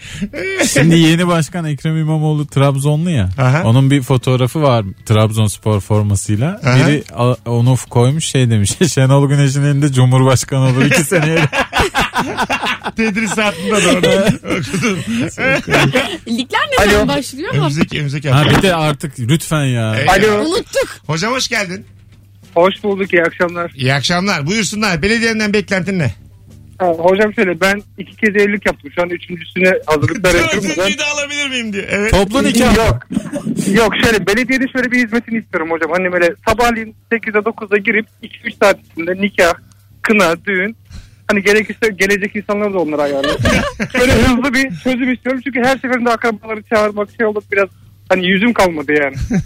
Şimdi 0.74 0.98
yeni 1.00 1.28
başkan 1.28 1.66
Ekrem 1.66 1.98
İmamoğlu 1.98 2.48
Trabzonlu 2.48 3.10
ya. 3.10 3.30
Aha. 3.38 3.64
Onun 3.66 3.92
bir 3.92 4.02
fotoğrafı 4.02 4.62
var 4.62 4.86
Trabzonspor 5.06 5.80
formasıyla. 5.82 6.62
Aha. 6.66 6.88
Biri 6.88 7.04
onu 7.52 7.76
koymuş 7.90 8.26
şey 8.26 8.50
demiş. 8.50 8.72
Şenol 8.94 9.30
Güneş'in 9.30 9.64
elinde 9.64 9.94
Cumhurbaşkanı 9.94 10.70
olur 10.70 10.86
iki 10.86 11.04
seneye. 11.04 11.40
Tedrisatında 12.98 13.84
doğru 13.84 13.98
okudum. 14.60 15.00
Ligler 16.28 16.60
ne 16.80 16.92
zaman 16.92 17.08
başlıyor 17.08 17.50
ama 17.54 17.60
Önümüzdeki, 17.62 17.96
önümüzdeki 17.98 18.30
ha 18.30 18.40
hafta. 18.40 18.58
bir 18.58 18.62
de 18.62 18.76
artık 18.76 19.20
lütfen 19.20 19.64
ya. 19.66 19.96
Evet. 19.96 20.10
Alo. 20.10 20.42
unuttuk. 20.46 20.88
Hocam 21.08 21.34
hoş 21.34 21.48
geldin. 21.48 21.86
Hoş 22.54 22.74
bulduk 22.84 23.14
iyi 23.14 23.24
akşamlar. 23.24 23.72
İyi 23.76 23.94
akşamlar. 23.94 24.48
Buyursunlar. 24.48 25.02
Belediyenden 25.02 25.54
beklentin 25.54 26.00
ne? 26.00 26.14
Ha, 26.82 26.88
hocam 26.88 27.34
şöyle 27.34 27.62
ben 27.62 27.82
iki 27.98 28.16
kez 28.16 28.30
evlilik 28.30 28.66
yaptım. 28.66 28.92
Şu 28.96 29.02
an 29.02 29.10
üçüncüsüne 29.10 29.74
hazırlıklar 29.86 30.34
yapıyorum. 30.40 30.70
da. 30.70 30.76
Dördüncüyü 30.76 30.98
de 31.00 31.04
alabilir 31.04 31.50
miyim 31.50 31.74
diye. 31.74 31.86
Evet. 31.90 32.12
Toplu 32.12 32.44
nikah. 32.44 32.78
Yok. 32.78 33.08
Yok 33.74 33.94
şöyle 34.04 34.28
belediyede 34.28 34.68
şöyle 34.68 34.92
bir 34.92 35.06
hizmetini 35.06 35.38
istiyorum 35.40 35.72
hocam. 35.72 35.92
Hani 35.92 36.12
böyle 36.12 36.34
sabahleyin 36.48 36.96
8'de 37.12 37.38
9'da 37.38 37.78
girip 37.78 38.06
2-3 38.24 38.54
saat 38.64 38.78
içinde 38.92 39.22
nikah, 39.22 39.54
kına, 40.02 40.46
düğün. 40.46 40.76
Hani 41.28 41.44
gerekirse 41.44 41.90
gelecek 41.96 42.36
insanları 42.36 42.74
da 42.74 42.80
onlara 42.80 43.02
ayarlasın. 43.02 43.52
Böyle 44.00 44.12
hızlı 44.14 44.54
bir 44.54 44.76
çözüm 44.84 45.14
istiyorum. 45.14 45.42
Çünkü 45.44 45.60
her 45.60 45.78
seferinde 45.78 46.10
akrabaları 46.10 46.64
çağırmak 46.64 47.10
şey 47.18 47.26
olup 47.26 47.52
biraz 47.52 47.70
hani 48.12 48.28
yüzüm 48.28 48.54
kalmadı 48.54 48.92
yani. 49.02 49.16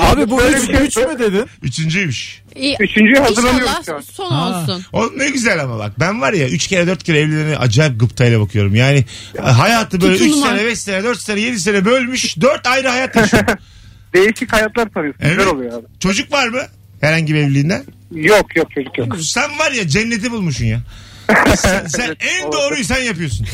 Abi 0.00 0.30
bu 0.30 0.38
Böyle 0.38 0.56
üç, 0.56 0.68
bir 0.68 0.76
şey- 0.76 0.86
üç 0.86 0.96
mü 0.96 1.18
dedin? 1.18 1.44
Üçüncüymüş. 1.62 2.42
İyi. 2.56 2.76
Üçüncüye 2.80 3.18
hazırlanıyoruz 3.20 3.70
şu 3.74 3.80
İnşallah 3.80 3.96
an. 3.96 4.02
son 4.12 4.30
Ha. 4.30 4.60
olsun. 4.62 4.84
O 4.92 5.10
ne 5.16 5.30
güzel 5.30 5.62
ama 5.62 5.78
bak. 5.78 5.92
Ben 6.00 6.20
var 6.20 6.32
ya 6.32 6.48
3 6.48 6.66
kere 6.66 6.86
4 6.86 7.02
kere 7.04 7.20
evlilerine 7.20 7.56
acayip 7.56 8.00
gıptayla 8.00 8.40
bakıyorum. 8.40 8.74
Yani 8.74 9.04
hayatı 9.42 10.00
böyle 10.00 10.14
3 10.14 10.20
Tutulma. 10.20 10.46
sene 10.46 10.64
5 10.64 10.78
sene 10.78 11.04
4 11.04 11.20
sene 11.20 11.40
7 11.40 11.60
sene 11.60 11.84
bölmüş. 11.84 12.40
4 12.40 12.66
ayrı 12.66 12.88
hayat 12.88 13.16
yaşıyor. 13.16 13.44
Değişik 14.14 14.52
hayatlar 14.52 14.88
tanıyorsun. 14.88 15.20
Evet. 15.24 15.36
Güzel 15.36 15.52
oluyor 15.52 15.72
abi. 15.78 15.86
Çocuk 16.00 16.32
var 16.32 16.48
mı? 16.48 16.60
Herhangi 17.00 17.34
bir 17.34 17.38
evliliğinden. 17.38 17.84
Yok 18.14 18.56
yok 18.56 18.66
çocuk 18.74 18.98
yok. 18.98 19.16
Sen 19.20 19.58
var 19.58 19.72
ya 19.72 19.88
cenneti 19.88 20.30
bulmuşsun 20.32 20.64
ya. 20.64 20.80
Sen, 21.56 21.86
sen 21.86 22.16
en 22.20 22.52
doğruyu 22.52 22.84
sen 22.84 23.02
yapıyorsun. 23.02 23.46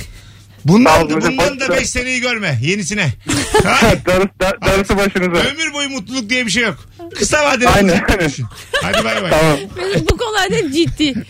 Bundan 0.64 1.06
olun 1.06 1.20
bundan 1.22 1.60
da 1.60 1.68
Bak- 1.68 1.80
5 1.80 1.88
seneyi 1.90 2.20
görme. 2.20 2.58
Yenisine. 2.62 3.12
Ha? 3.64 3.92
Darısı, 4.06 4.28
dar- 4.40 4.62
darısı 4.62 4.96
başınıza. 4.96 5.40
Ömür 5.50 5.72
boyu 5.72 5.88
mutluluk 5.88 6.30
diye 6.30 6.46
bir 6.46 6.50
şey 6.50 6.62
yok. 6.62 6.88
Kısa 7.18 7.44
vadeli 7.44 7.68
Aynen. 7.68 8.04
Hadi 8.82 9.04
bay 9.04 9.22
bay. 9.22 9.30
Tamam. 9.30 9.58
Bu 10.10 10.16
konularda 10.16 10.72
ciddi. 10.72 11.14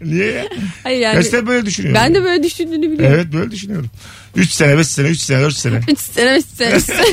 Niye 0.00 0.32
ya? 0.32 0.44
Hayır 0.82 0.98
Ya 1.00 1.12
yani. 1.12 1.24
sen 1.24 1.46
böyle 1.46 1.66
düşünüyorum. 1.66 2.00
Ben 2.04 2.14
de 2.14 2.24
böyle 2.24 2.42
düşündüğünü 2.42 2.90
biliyorum. 2.90 3.14
Evet 3.16 3.32
böyle 3.32 3.50
düşünüyorum. 3.50 3.90
3 4.36 4.50
sene 4.50 4.78
5 4.78 4.86
sene 4.88 5.08
3 5.08 5.18
sene 5.20 5.42
4 5.42 5.54
sene. 5.56 5.80
Üç 5.88 5.98
sene 5.98 6.36
üç 6.38 6.46
sene. 6.46 6.76
üç 6.76 6.84
sene. 6.84 7.04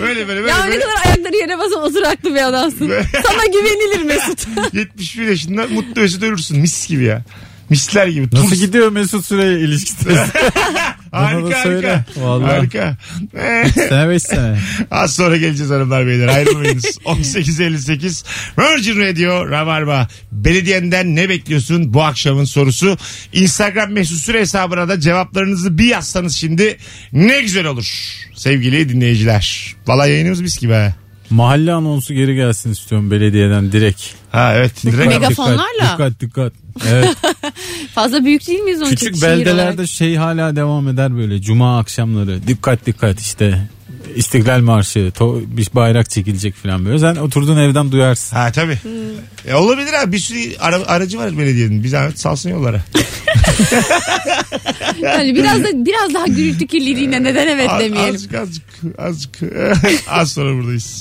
böyle 0.00 0.28
böyle 0.28 0.40
böyle. 0.40 0.50
ya 0.50 0.64
ne 0.64 0.78
kadar 0.78 1.06
ayakları 1.06 1.36
yere 1.36 1.58
basan 1.58 1.82
oturaklı 1.82 2.34
bir 2.34 2.48
adamsın. 2.48 2.92
Sana 3.26 3.46
güvenilir 3.46 4.02
Mesut. 4.02 4.46
71 4.72 5.22
yaşında 5.28 5.66
mutlu 5.66 6.02
mesut 6.02 6.22
ölürsün. 6.22 6.60
Mis 6.60 6.88
gibi 6.88 7.04
ya. 7.04 7.22
Misler 7.72 8.06
gibi. 8.06 8.28
Nasıl 8.32 8.48
Turs. 8.48 8.60
gidiyor 8.60 8.88
Mesut 8.92 9.26
Süre 9.26 9.60
ilişkisi? 9.60 10.08
Harika 11.12 11.64
harika. 11.64 12.04
Vallahi. 12.16 12.50
Harika. 12.50 12.96
sene 13.74 14.08
beş 14.08 14.22
sene. 14.22 14.58
Az 14.90 15.14
sonra 15.14 15.36
geleceğiz 15.36 15.70
hanımlar 15.70 16.06
beyler 16.06 16.28
ayrılmayınız. 16.28 16.84
18.58 17.04 18.24
Virgin 18.58 19.00
Radio 19.00 19.50
Rabarba. 19.50 20.08
Belediyenden 20.32 21.16
ne 21.16 21.28
bekliyorsun 21.28 21.94
bu 21.94 22.02
akşamın 22.02 22.44
sorusu. 22.44 22.98
Instagram 23.32 23.92
mesut 23.92 24.18
süre 24.18 24.40
hesabına 24.40 24.88
da 24.88 25.00
cevaplarınızı 25.00 25.78
bir 25.78 25.86
yazsanız 25.86 26.34
şimdi 26.34 26.76
ne 27.12 27.40
güzel 27.40 27.66
olur. 27.66 27.92
Sevgili 28.34 28.88
dinleyiciler. 28.88 29.74
Valla 29.86 30.06
yayınımız 30.06 30.40
mis 30.40 30.58
gibi 30.58 30.72
ha. 30.72 30.94
Mahalle 31.32 31.72
anonsu 31.72 32.14
geri 32.14 32.34
gelsin 32.34 32.72
istiyorum 32.72 33.10
belediyeden 33.10 33.72
direkt. 33.72 34.02
Ha 34.32 34.52
evet. 34.56 34.82
Direkt 34.82 34.96
Mega- 34.98 35.08
Megafonlarla. 35.08 35.92
Dikkat 35.92 36.20
dikkat. 36.20 36.52
Evet. 36.88 37.08
Fazla 37.94 38.24
büyük 38.24 38.46
değil 38.46 38.60
miyiz 38.60 38.82
onun 38.82 38.90
Küçük 38.90 39.22
beldelerde 39.22 39.72
olarak? 39.74 39.88
şey 39.88 40.16
hala 40.16 40.56
devam 40.56 40.88
eder 40.88 41.16
böyle 41.16 41.42
cuma 41.42 41.78
akşamları. 41.78 42.46
Dikkat 42.46 42.86
dikkat 42.86 43.20
işte. 43.20 43.68
İstiklal 44.16 44.60
Marşı, 44.60 44.98
to- 44.98 45.56
bir 45.56 45.68
bayrak 45.74 46.10
çekilecek 46.10 46.54
falan 46.54 46.84
böyle. 46.84 46.98
Sen 46.98 47.16
oturduğun 47.16 47.56
evden 47.56 47.92
duyarsın. 47.92 48.36
Ha 48.36 48.52
tabii. 48.52 48.78
E, 49.48 49.54
olabilir 49.54 49.92
abi 50.02 50.12
bir 50.12 50.18
sürü 50.18 50.56
ara- 50.60 50.86
aracı 50.86 51.18
var 51.18 51.38
belediyenin. 51.38 51.84
Bir 51.84 51.88
zahmet 51.88 52.20
salsın 52.20 52.50
yollara. 52.50 52.82
Yani 55.02 55.34
biraz 55.34 55.64
da 55.64 55.68
biraz 55.86 56.14
daha 56.14 56.26
gürültü 56.26 56.66
kirliliğine 56.66 57.24
neden 57.24 57.46
evet 57.46 57.70
demeyelim. 57.80 58.14
Azıcık 58.14 58.34
azıcık 58.34 58.64
azıcık. 58.98 59.38
Az 60.08 60.32
sonra 60.32 60.54
buradayız. 60.54 61.00